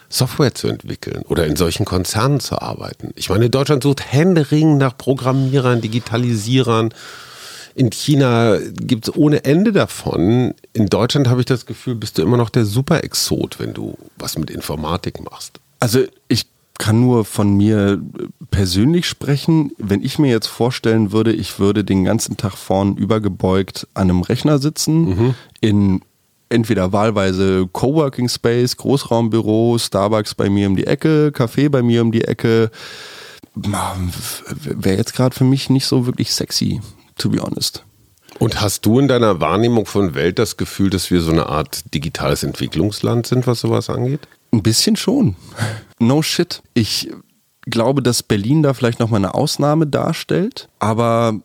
Software 0.10 0.56
zu 0.56 0.70
entwickeln 0.70 1.24
oder 1.28 1.46
in 1.46 1.58
solchen 1.58 1.86
Konzernen 1.86 2.40
zu 2.40 2.62
arbeiten? 2.62 3.12
Ich 3.16 3.30
meine, 3.30 3.50
Deutschland 3.50 3.84
sucht 3.84 4.14
händeringend 4.14 4.78
nach 4.78 4.98
Programmierern, 4.98 5.82
Digitalisierern. 5.82 6.94
In 7.76 7.90
China 7.90 8.58
gibt 8.72 9.10
es 9.10 9.16
ohne 9.16 9.44
Ende 9.44 9.74
davon. 9.74 10.56
In 10.78 10.86
Deutschland 10.86 11.28
habe 11.28 11.40
ich 11.40 11.48
das 11.48 11.66
Gefühl, 11.66 11.96
bist 11.96 12.20
du 12.20 12.22
immer 12.22 12.38
noch 12.38 12.52
der 12.52 12.64
Super-Exot, 12.64 13.60
wenn 13.60 13.74
du 13.74 13.98
was 14.20 14.38
mit 14.38 14.52
Informatik 14.52 15.24
machst. 15.24 15.60
Also 15.80 16.04
ich 16.28 16.46
kann 16.78 17.02
nur 17.02 17.26
von 17.26 17.58
mir 17.58 18.00
persönlich 18.52 19.08
sprechen. 19.08 19.72
Wenn 19.80 20.04
ich 20.04 20.20
mir 20.20 20.30
jetzt 20.30 20.46
vorstellen 20.46 21.12
würde, 21.12 21.34
ich 21.34 21.58
würde 21.58 21.84
den 21.84 22.04
ganzen 22.04 22.38
Tag 22.38 22.54
vorn 22.54 22.96
übergebeugt 22.96 23.88
an 23.96 24.12
einem 24.12 24.22
Rechner 24.22 24.60
sitzen, 24.60 25.10
mhm. 25.10 25.36
in 25.62 26.02
entweder 26.50 26.94
wahlweise 26.94 27.68
Coworking 27.74 28.30
Space, 28.30 28.78
Großraumbüro, 28.78 29.80
Starbucks 29.80 30.36
bei 30.36 30.48
mir 30.48 30.68
um 30.68 30.76
die 30.76 30.86
Ecke, 30.86 31.32
Café 31.34 31.70
bei 31.70 31.82
mir 31.82 32.04
um 32.04 32.12
die 32.12 32.24
Ecke, 32.24 32.70
wäre 33.56 34.98
jetzt 34.98 35.16
gerade 35.16 35.36
für 35.36 35.44
mich 35.44 35.72
nicht 35.72 35.88
so 35.88 36.06
wirklich 36.06 36.32
sexy, 36.32 36.82
to 37.18 37.30
be 37.30 37.42
honest. 37.42 37.84
Und 38.40 38.62
hast 38.62 38.86
du 38.86 39.00
in 39.00 39.08
deiner 39.08 39.40
Wahrnehmung 39.40 39.86
von 39.86 40.14
Welt 40.14 40.40
das 40.40 40.58
Gefühl, 40.58 40.90
dass 40.90 41.10
wir 41.12 41.22
so 41.22 41.32
eine 41.32 41.48
Art 41.48 41.94
digitales 41.94 42.44
Entwicklungsland 42.44 43.28
sind, 43.28 43.48
was 43.48 43.62
sowas 43.62 43.90
angeht? 43.90 44.22
Ein 44.52 44.64
bisschen 44.64 44.96
schon. 44.96 45.36
No 46.00 46.22
shit. 46.22 46.62
Ich 46.74 47.10
glaube, 47.66 48.02
dass 48.02 48.24
Berlin 48.24 48.64
da 48.64 48.74
vielleicht 48.74 49.00
nochmal 49.00 49.20
eine 49.20 49.34
Ausnahme 49.34 49.88
darstellt, 49.88 50.70
aber 50.80 51.40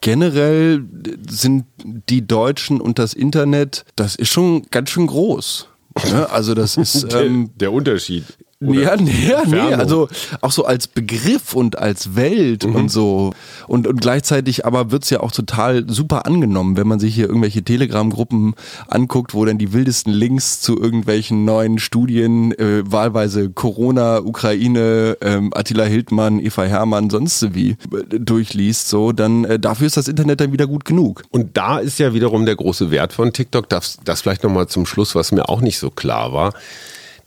generell 0.00 0.84
sind 1.28 1.66
die 1.84 2.26
Deutschen 2.26 2.80
und 2.80 2.98
das 2.98 3.14
Internet, 3.14 3.84
das 3.96 4.14
ist 4.14 4.30
schon 4.30 4.62
ganz 4.70 4.90
schön 4.90 5.06
groß. 5.06 5.68
Ne? 6.10 6.30
Also 6.30 6.54
das 6.54 6.76
ist 6.76 7.02
ähm, 7.14 7.50
der, 7.56 7.68
der 7.68 7.72
Unterschied. 7.72 8.24
Oder 8.60 8.80
ja, 8.82 8.96
nee, 8.96 9.28
ja, 9.28 9.42
nee, 9.46 9.74
also 9.74 10.08
auch 10.40 10.50
so 10.50 10.64
als 10.64 10.88
Begriff 10.88 11.54
und 11.54 11.78
als 11.78 12.16
Welt 12.16 12.66
mhm. 12.66 12.74
und 12.74 12.88
so. 12.88 13.32
Und, 13.68 13.86
und 13.86 14.00
gleichzeitig 14.00 14.66
aber 14.66 14.90
wird's 14.90 15.10
ja 15.10 15.20
auch 15.20 15.30
total 15.30 15.88
super 15.88 16.26
angenommen, 16.26 16.76
wenn 16.76 16.88
man 16.88 16.98
sich 16.98 17.14
hier 17.14 17.28
irgendwelche 17.28 17.62
Telegram-Gruppen 17.62 18.54
anguckt, 18.88 19.32
wo 19.32 19.44
dann 19.44 19.58
die 19.58 19.72
wildesten 19.72 20.12
Links 20.12 20.60
zu 20.60 20.76
irgendwelchen 20.76 21.44
neuen 21.44 21.78
Studien, 21.78 22.50
äh, 22.58 22.82
wahlweise 22.84 23.48
Corona, 23.50 24.18
Ukraine, 24.18 25.16
ähm, 25.20 25.52
Attila 25.54 25.84
Hildmann, 25.84 26.40
Eva 26.40 26.64
Hermann, 26.64 27.10
sonst 27.10 27.54
wie 27.54 27.76
äh, 27.92 28.18
durchliest, 28.18 28.88
so, 28.88 29.12
dann 29.12 29.44
äh, 29.44 29.60
dafür 29.60 29.86
ist 29.86 29.96
das 29.96 30.08
Internet 30.08 30.40
dann 30.40 30.50
wieder 30.50 30.66
gut 30.66 30.84
genug. 30.84 31.22
Und 31.30 31.56
da 31.56 31.78
ist 31.78 32.00
ja 32.00 32.12
wiederum 32.12 32.44
der 32.44 32.56
große 32.56 32.90
Wert 32.90 33.12
von 33.12 33.32
TikTok, 33.32 33.68
das, 33.68 33.98
das 34.04 34.22
vielleicht 34.22 34.42
nochmal 34.42 34.66
zum 34.66 34.84
Schluss, 34.84 35.14
was 35.14 35.30
mir 35.30 35.48
auch 35.48 35.60
nicht 35.60 35.78
so 35.78 35.90
klar 35.90 36.32
war 36.32 36.54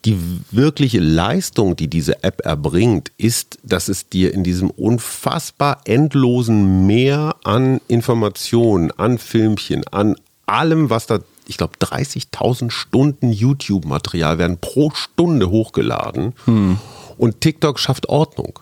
die 0.06 0.18
wirkliche 0.50 1.00
Leistung, 1.00 1.76
die 1.76 1.88
diese 1.88 2.24
App 2.24 2.42
erbringt, 2.44 3.12
ist, 3.18 3.60
dass 3.64 3.88
es 3.88 4.10
dir 4.10 4.34
in 4.34 4.44
diesem 4.44 4.70
unfassbar 4.70 5.82
endlosen 5.86 6.88
Meer 6.88 7.36
an 7.44 7.82
Informationen, 7.88 8.92
an 8.92 9.20
Filmchen, 9.20 9.88
an 9.88 10.16
allem, 10.48 10.90
was 10.90 11.06
da, 11.06 11.20
ich 11.48 11.58
glaube, 11.58 11.74
30.000 11.80 12.72
Stunden 12.72 13.32
YouTube-Material 13.32 14.40
werden 14.40 14.58
pro 14.60 14.92
Stunde 14.92 15.50
hochgeladen. 15.50 16.34
Hm. 16.46 16.78
Und 17.18 17.42
TikTok 17.42 17.80
schafft 17.80 18.10
Ordnung. 18.10 18.60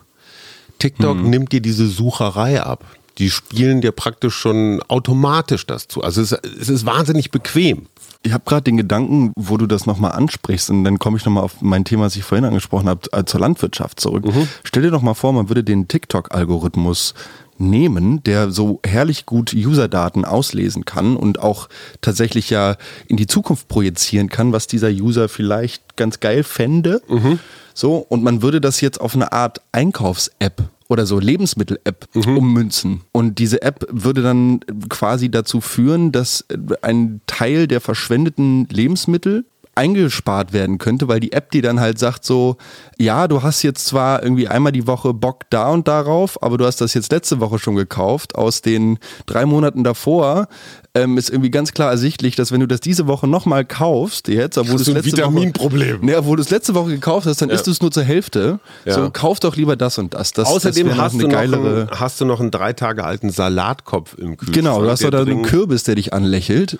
TikTok 0.78 1.16
hm. 1.18 1.30
nimmt 1.30 1.52
dir 1.52 1.60
diese 1.60 1.86
Sucherei 1.86 2.62
ab. 2.62 2.84
Die 3.18 3.30
spielen 3.30 3.80
dir 3.80 3.92
praktisch 3.92 4.34
schon 4.34 4.82
automatisch 4.88 5.66
das 5.66 5.88
zu. 5.88 6.02
Also 6.02 6.22
es, 6.22 6.32
es 6.32 6.68
ist 6.68 6.86
wahnsinnig 6.86 7.30
bequem. 7.30 7.86
Ich 8.22 8.32
habe 8.32 8.44
gerade 8.44 8.62
den 8.62 8.76
Gedanken, 8.76 9.32
wo 9.36 9.56
du 9.56 9.66
das 9.66 9.86
nochmal 9.86 10.12
ansprichst, 10.12 10.68
und 10.70 10.84
dann 10.84 10.98
komme 10.98 11.16
ich 11.16 11.24
nochmal 11.24 11.44
auf 11.44 11.62
mein 11.62 11.84
Thema, 11.84 12.04
was 12.04 12.16
ich 12.16 12.22
vorhin 12.22 12.44
angesprochen 12.44 12.88
habe, 12.88 13.00
äh, 13.12 13.24
zur 13.24 13.40
Landwirtschaft 13.40 13.98
zurück. 13.98 14.26
Mhm. 14.26 14.46
Stell 14.62 14.82
dir 14.82 14.90
doch 14.90 15.00
mal 15.00 15.14
vor, 15.14 15.32
man 15.32 15.48
würde 15.48 15.64
den 15.64 15.88
TikTok-Algorithmus 15.88 17.14
nehmen, 17.56 18.22
der 18.24 18.50
so 18.50 18.80
herrlich 18.84 19.26
gut 19.26 19.54
User-Daten 19.54 20.24
auslesen 20.24 20.84
kann 20.84 21.16
und 21.16 21.40
auch 21.40 21.68
tatsächlich 22.00 22.50
ja 22.50 22.76
in 23.06 23.16
die 23.16 23.26
Zukunft 23.26 23.68
projizieren 23.68 24.28
kann, 24.28 24.52
was 24.52 24.66
dieser 24.66 24.88
User 24.88 25.28
vielleicht 25.28 25.96
ganz 25.96 26.20
geil 26.20 26.42
fände. 26.42 27.02
Mhm. 27.08 27.38
So, 27.74 27.96
und 27.96 28.22
man 28.22 28.42
würde 28.42 28.60
das 28.60 28.80
jetzt 28.80 29.00
auf 29.00 29.14
eine 29.14 29.32
Art 29.32 29.60
Einkaufs-App 29.72 30.62
oder 30.90 31.06
so 31.06 31.20
Lebensmittel-App 31.20 32.08
mhm. 32.14 32.36
ummünzen. 32.36 33.00
Und 33.12 33.38
diese 33.38 33.62
App 33.62 33.86
würde 33.90 34.22
dann 34.22 34.60
quasi 34.88 35.30
dazu 35.30 35.60
führen, 35.60 36.10
dass 36.10 36.44
ein 36.82 37.20
Teil 37.26 37.68
der 37.68 37.80
verschwendeten 37.80 38.66
Lebensmittel 38.70 39.44
eingespart 39.76 40.52
werden 40.52 40.78
könnte, 40.78 41.06
weil 41.06 41.20
die 41.20 41.32
App 41.32 41.52
die 41.52 41.62
dann 41.62 41.78
halt 41.78 41.98
sagt 41.98 42.24
so, 42.24 42.56
ja, 42.98 43.28
du 43.28 43.42
hast 43.42 43.62
jetzt 43.62 43.86
zwar 43.86 44.22
irgendwie 44.22 44.48
einmal 44.48 44.72
die 44.72 44.88
Woche 44.88 45.14
Bock 45.14 45.44
da 45.50 45.70
und 45.70 45.86
darauf, 45.86 46.42
aber 46.42 46.58
du 46.58 46.66
hast 46.66 46.80
das 46.80 46.92
jetzt 46.94 47.12
letzte 47.12 47.38
Woche 47.38 47.60
schon 47.60 47.76
gekauft. 47.76 48.34
Aus 48.34 48.60
den 48.60 48.98
drei 49.26 49.46
Monaten 49.46 49.84
davor 49.84 50.48
ähm, 50.94 51.18
ist 51.18 51.30
irgendwie 51.30 51.50
ganz 51.50 51.72
klar 51.72 51.90
ersichtlich, 51.90 52.34
dass 52.34 52.50
wenn 52.50 52.60
du 52.60 52.66
das 52.66 52.80
diese 52.80 53.06
Woche 53.06 53.28
nochmal 53.28 53.64
kaufst, 53.64 54.26
jetzt, 54.28 54.58
obwohl 54.58 54.76
du 54.76 54.82
es 54.82 54.88
letzte 54.88 55.12
Vitaminproblem. 55.12 55.98
Woche, 55.98 56.06
ne, 56.06 56.18
obwohl 56.18 56.36
du 56.36 56.42
es 56.42 56.50
letzte 56.50 56.74
Woche 56.74 56.90
gekauft 56.90 57.26
hast, 57.26 57.40
dann 57.40 57.48
ja. 57.48 57.54
isst 57.54 57.68
du 57.68 57.70
es 57.70 57.80
nur 57.80 57.92
zur 57.92 58.02
Hälfte. 58.02 58.58
Ja. 58.84 58.94
So, 58.94 59.10
kauf 59.10 59.38
doch 59.38 59.54
lieber 59.54 59.76
das 59.76 59.98
und 59.98 60.14
das. 60.14 60.32
das 60.32 60.48
Außerdem 60.48 60.88
das 60.88 60.98
hast, 60.98 61.20
du 61.20 61.28
noch 61.28 61.38
einen, 61.38 61.90
hast 61.92 62.20
du 62.20 62.24
noch 62.24 62.40
einen 62.40 62.50
drei 62.50 62.72
Tage 62.72 63.04
alten 63.04 63.30
Salatkopf 63.30 64.14
im 64.14 64.36
Kühlschrank. 64.36 64.56
Genau, 64.56 64.82
du 64.82 64.90
hast 64.90 65.04
doch 65.04 65.10
da 65.10 65.20
einen 65.20 65.42
Kürbis, 65.42 65.84
der 65.84 65.94
dich 65.94 66.12
anlächelt. 66.12 66.78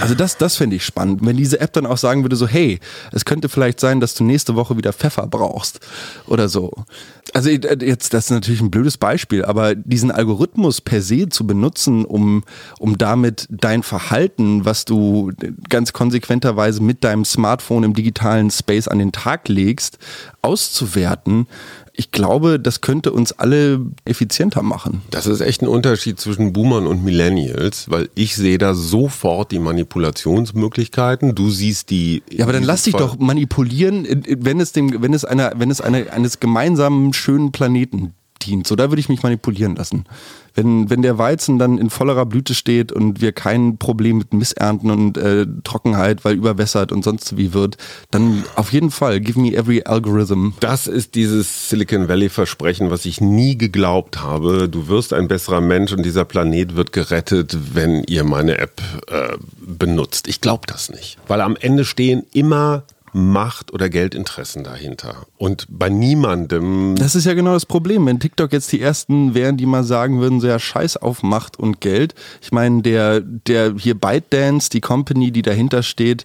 Also 0.00 0.14
das, 0.14 0.38
das 0.38 0.56
fände 0.56 0.76
ich 0.76 0.84
spannend. 0.84 1.20
Wenn 1.22 1.36
diese 1.36 1.60
App 1.60 1.74
dann 1.74 1.84
auch 1.84 1.98
sagen 1.98 2.24
würde 2.24 2.36
so, 2.36 2.46
hey, 2.46 2.80
es 3.12 3.26
könnte 3.26 3.50
vielleicht 3.50 3.80
sein, 3.80 4.00
dass 4.00 4.14
du 4.14 4.24
nächste 4.24 4.56
Woche 4.56 4.78
wieder 4.78 4.94
Pfeffer 4.94 5.26
brauchst 5.26 5.80
oder 6.26 6.48
so. 6.48 6.72
Also 7.34 7.48
jetzt, 7.48 8.12
das 8.12 8.26
ist 8.26 8.30
natürlich 8.30 8.60
ein 8.60 8.70
blödes 8.70 8.98
Beispiel, 8.98 9.44
aber 9.44 9.74
diesen 9.74 10.10
Algorithmus 10.10 10.82
per 10.82 11.00
se 11.00 11.30
zu 11.30 11.46
benutzen, 11.46 12.04
um, 12.04 12.44
um 12.78 12.98
damit 12.98 13.48
dein 13.50 13.82
Verhalten, 13.82 14.66
was 14.66 14.84
du 14.84 15.32
ganz 15.70 15.94
konsequenterweise 15.94 16.82
mit 16.82 17.04
deinem 17.04 17.24
Smartphone 17.24 17.84
im 17.84 17.94
digitalen 17.94 18.50
Space 18.50 18.86
an 18.86 18.98
den 18.98 19.12
Tag 19.12 19.48
legst, 19.48 19.98
auszuwerten, 20.42 21.46
ich 21.94 22.10
glaube, 22.10 22.58
das 22.58 22.80
könnte 22.80 23.12
uns 23.12 23.32
alle 23.32 23.80
effizienter 24.04 24.62
machen. 24.62 25.02
Das 25.10 25.26
ist 25.26 25.40
echt 25.40 25.62
ein 25.62 25.68
Unterschied 25.68 26.18
zwischen 26.18 26.52
Boomern 26.52 26.86
und 26.86 27.04
Millennials, 27.04 27.90
weil 27.90 28.08
ich 28.14 28.34
sehe 28.34 28.58
da 28.58 28.74
sofort 28.74 29.52
die 29.52 29.58
Manipulationsmöglichkeiten. 29.58 31.34
Du 31.34 31.50
siehst 31.50 31.90
die. 31.90 32.22
Ja, 32.30 32.44
aber 32.44 32.54
dann 32.54 32.62
lass 32.62 32.84
dich 32.84 32.94
doch 32.94 33.18
manipulieren, 33.18 34.06
wenn 34.26 34.60
es 34.60 34.72
dem, 34.72 35.02
wenn 35.02 35.12
es 35.12 35.24
einer, 35.24 35.52
wenn 35.56 35.70
es 35.70 35.80
eine, 35.80 36.12
eines 36.12 36.40
gemeinsamen 36.40 37.12
schönen 37.12 37.52
Planeten 37.52 38.14
dient. 38.46 38.66
So, 38.66 38.76
da 38.76 38.90
würde 38.90 39.00
ich 39.00 39.08
mich 39.08 39.22
manipulieren 39.22 39.76
lassen 39.76 40.04
wenn, 40.54 40.90
wenn 40.90 41.02
der 41.02 41.18
Weizen 41.18 41.58
dann 41.58 41.78
in 41.78 41.90
vollerer 41.90 42.26
Blüte 42.26 42.54
steht 42.54 42.92
und 42.92 43.20
wir 43.20 43.32
kein 43.32 43.78
Problem 43.78 44.18
mit 44.18 44.34
Missernten 44.34 44.90
und 44.90 45.16
äh, 45.18 45.46
Trockenheit, 45.64 46.24
weil 46.24 46.34
überwässert 46.34 46.92
und 46.92 47.04
sonst 47.04 47.36
wie 47.36 47.52
wird, 47.52 47.76
dann 48.10 48.44
auf 48.56 48.72
jeden 48.72 48.90
Fall, 48.90 49.20
give 49.20 49.38
me 49.40 49.54
every 49.54 49.82
algorithm. 49.84 50.54
Das 50.60 50.86
ist 50.86 51.14
dieses 51.14 51.68
Silicon 51.68 52.08
Valley 52.08 52.28
Versprechen, 52.28 52.90
was 52.90 53.06
ich 53.06 53.20
nie 53.20 53.56
geglaubt 53.56 54.22
habe. 54.22 54.68
Du 54.68 54.88
wirst 54.88 55.12
ein 55.12 55.28
besserer 55.28 55.60
Mensch 55.60 55.92
und 55.92 56.04
dieser 56.04 56.24
Planet 56.24 56.76
wird 56.76 56.92
gerettet, 56.92 57.56
wenn 57.74 58.04
ihr 58.04 58.24
meine 58.24 58.58
App 58.58 58.80
äh, 59.08 59.36
benutzt. 59.60 60.28
Ich 60.28 60.40
glaube 60.40 60.66
das 60.66 60.90
nicht. 60.90 61.18
Weil 61.28 61.40
am 61.40 61.56
Ende 61.56 61.84
stehen 61.84 62.24
immer 62.32 62.84
Macht- 63.12 63.72
oder 63.72 63.88
Geldinteressen 63.88 64.64
dahinter. 64.64 65.26
Und 65.36 65.66
bei 65.68 65.88
niemandem. 65.88 66.96
Das 66.96 67.14
ist 67.14 67.26
ja 67.26 67.34
genau 67.34 67.52
das 67.52 67.66
Problem. 67.66 68.06
Wenn 68.06 68.20
TikTok 68.20 68.52
jetzt 68.52 68.72
die 68.72 68.80
ersten 68.80 69.34
wären, 69.34 69.56
die 69.56 69.66
mal 69.66 69.84
sagen 69.84 70.20
würden, 70.20 70.40
so 70.40 70.46
ja, 70.46 70.58
scheiß 70.58 70.96
auf 70.96 71.22
Macht 71.22 71.58
und 71.58 71.80
Geld. 71.80 72.14
Ich 72.40 72.52
meine, 72.52 72.82
der, 72.82 73.20
der 73.20 73.74
hier 73.76 73.94
ByteDance, 73.94 74.70
die 74.70 74.80
Company, 74.80 75.30
die 75.30 75.42
dahinter 75.42 75.82
steht, 75.82 76.24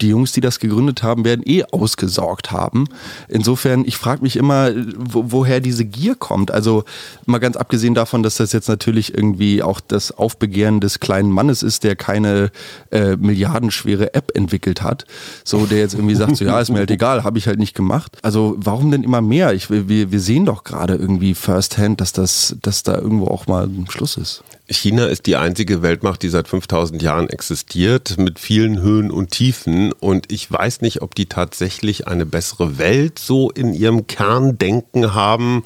die 0.00 0.08
Jungs, 0.08 0.32
die 0.32 0.40
das 0.40 0.60
gegründet 0.60 1.02
haben, 1.02 1.24
werden 1.24 1.42
eh 1.46 1.64
ausgesorgt 1.64 2.50
haben. 2.50 2.86
Insofern, 3.28 3.84
ich 3.84 3.96
frage 3.96 4.22
mich 4.22 4.36
immer, 4.36 4.70
wo, 4.96 5.24
woher 5.32 5.60
diese 5.60 5.84
Gier 5.84 6.14
kommt. 6.14 6.50
Also 6.50 6.84
mal 7.24 7.38
ganz 7.38 7.56
abgesehen 7.56 7.94
davon, 7.94 8.22
dass 8.22 8.36
das 8.36 8.52
jetzt 8.52 8.68
natürlich 8.68 9.14
irgendwie 9.16 9.62
auch 9.62 9.80
das 9.80 10.12
Aufbegehren 10.12 10.80
des 10.80 11.00
kleinen 11.00 11.30
Mannes 11.30 11.62
ist, 11.62 11.84
der 11.84 11.96
keine 11.96 12.50
äh, 12.90 13.16
milliardenschwere 13.16 14.14
App 14.14 14.32
entwickelt 14.34 14.82
hat. 14.82 15.06
So, 15.44 15.66
der 15.66 15.78
jetzt 15.78 15.94
irgendwie 15.94 16.14
sagt, 16.14 16.36
so 16.36 16.44
ja, 16.44 16.60
ist 16.60 16.70
mir 16.70 16.78
halt 16.78 16.90
egal, 16.90 17.24
habe 17.24 17.38
ich 17.38 17.46
halt 17.46 17.58
nicht 17.58 17.74
gemacht. 17.74 18.18
Also 18.22 18.54
warum 18.58 18.90
denn 18.90 19.02
immer 19.02 19.22
mehr? 19.22 19.54
Ich, 19.54 19.70
wir, 19.70 19.88
wir 19.88 20.20
sehen 20.20 20.44
doch 20.44 20.64
gerade 20.64 20.94
irgendwie 20.94 21.34
firsthand, 21.34 22.00
dass 22.00 22.12
das, 22.12 22.56
dass 22.60 22.82
da 22.82 22.96
irgendwo 22.98 23.28
auch 23.28 23.46
mal 23.46 23.64
ein 23.64 23.86
Schluss 23.88 24.16
ist. 24.16 24.42
China 24.68 25.06
ist 25.06 25.26
die 25.26 25.36
einzige 25.36 25.82
Weltmacht, 25.82 26.22
die 26.22 26.28
seit 26.28 26.48
5000 26.48 27.00
Jahren 27.00 27.28
existiert, 27.28 28.18
mit 28.18 28.40
vielen 28.40 28.80
Höhen 28.80 29.12
und 29.12 29.30
Tiefen. 29.30 29.92
Und 29.92 30.32
ich 30.32 30.50
weiß 30.50 30.80
nicht, 30.80 31.02
ob 31.02 31.14
die 31.14 31.26
tatsächlich 31.26 32.08
eine 32.08 32.26
bessere 32.26 32.76
Welt 32.76 33.18
so 33.18 33.50
in 33.50 33.74
ihrem 33.74 34.08
Kerndenken 34.08 35.14
haben 35.14 35.62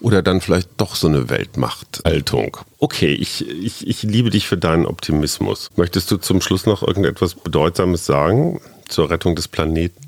oder 0.00 0.22
dann 0.22 0.40
vielleicht 0.40 0.70
doch 0.78 0.94
so 0.94 1.08
eine 1.08 1.28
Weltmachthaltung. 1.28 2.56
Okay, 2.78 3.12
ich, 3.12 3.46
ich, 3.46 3.86
ich 3.86 4.02
liebe 4.02 4.30
dich 4.30 4.46
für 4.46 4.56
deinen 4.56 4.86
Optimismus. 4.86 5.68
Möchtest 5.76 6.10
du 6.10 6.16
zum 6.16 6.40
Schluss 6.40 6.64
noch 6.64 6.82
irgendetwas 6.82 7.34
Bedeutsames 7.34 8.06
sagen 8.06 8.60
zur 8.88 9.10
Rettung 9.10 9.36
des 9.36 9.48
Planeten? 9.48 10.00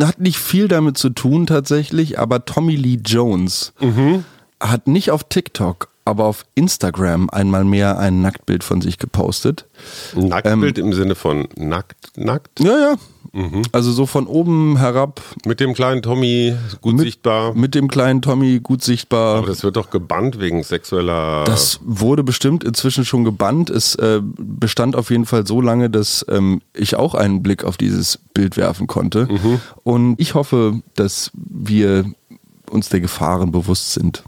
Hat 0.00 0.20
nicht 0.20 0.38
viel 0.38 0.68
damit 0.68 0.96
zu 0.96 1.10
tun 1.10 1.46
tatsächlich, 1.46 2.18
aber 2.18 2.44
Tommy 2.44 2.76
Lee 2.76 2.98
Jones 3.04 3.72
mhm. 3.80 4.24
hat 4.60 4.86
nicht 4.86 5.10
auf 5.10 5.24
TikTok 5.24 5.88
aber 6.04 6.24
auf 6.24 6.44
Instagram 6.54 7.30
einmal 7.30 7.64
mehr 7.64 7.98
ein 7.98 8.20
Nacktbild 8.20 8.64
von 8.64 8.80
sich 8.80 8.98
gepostet. 8.98 9.66
Nacktbild 10.14 10.78
ähm, 10.78 10.86
im 10.86 10.92
Sinne 10.92 11.14
von 11.14 11.48
nackt, 11.56 12.16
nackt? 12.16 12.60
Ja, 12.60 12.78
ja. 12.78 12.96
Mhm. 13.32 13.62
Also 13.72 13.90
so 13.90 14.06
von 14.06 14.28
oben 14.28 14.76
herab. 14.76 15.20
Mit 15.44 15.58
dem 15.58 15.74
kleinen 15.74 16.02
Tommy 16.02 16.54
gut 16.80 16.94
mit, 16.94 17.02
sichtbar. 17.02 17.52
Mit 17.54 17.74
dem 17.74 17.88
kleinen 17.88 18.22
Tommy 18.22 18.60
gut 18.62 18.82
sichtbar. 18.82 19.38
Aber 19.38 19.48
das 19.48 19.64
wird 19.64 19.76
doch 19.76 19.90
gebannt 19.90 20.38
wegen 20.38 20.62
sexueller. 20.62 21.42
Das 21.44 21.80
wurde 21.82 22.22
bestimmt 22.22 22.62
inzwischen 22.62 23.04
schon 23.04 23.24
gebannt. 23.24 23.70
Es 23.70 23.96
äh, 23.96 24.20
bestand 24.22 24.94
auf 24.94 25.10
jeden 25.10 25.26
Fall 25.26 25.46
so 25.46 25.60
lange, 25.60 25.90
dass 25.90 26.24
ähm, 26.28 26.60
ich 26.74 26.94
auch 26.94 27.14
einen 27.14 27.42
Blick 27.42 27.64
auf 27.64 27.76
dieses 27.76 28.18
Bild 28.34 28.56
werfen 28.56 28.86
konnte. 28.86 29.26
Mhm. 29.26 29.60
Und 29.82 30.20
ich 30.20 30.34
hoffe, 30.34 30.80
dass 30.94 31.32
wir 31.34 32.04
uns 32.70 32.88
der 32.88 33.00
Gefahren 33.00 33.50
bewusst 33.50 33.94
sind. 33.94 34.22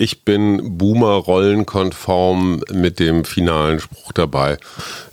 Ich 0.00 0.24
bin 0.24 0.78
Boomer-rollenkonform 0.78 2.62
mit 2.70 3.00
dem 3.00 3.24
finalen 3.24 3.80
Spruch 3.80 4.12
dabei. 4.12 4.56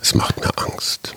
Es 0.00 0.14
macht 0.14 0.38
mir 0.38 0.56
Angst. 0.56 1.12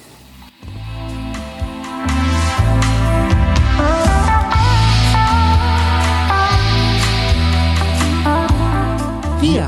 Wir. 9.40 9.68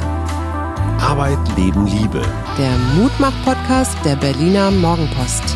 Arbeit, 0.99 1.37
Leben, 1.55 1.85
Liebe. 1.85 2.23
Der 2.57 2.75
Mutmach-Podcast 2.95 3.95
der 4.03 4.15
Berliner 4.15 4.71
Morgenpost. 4.71 5.55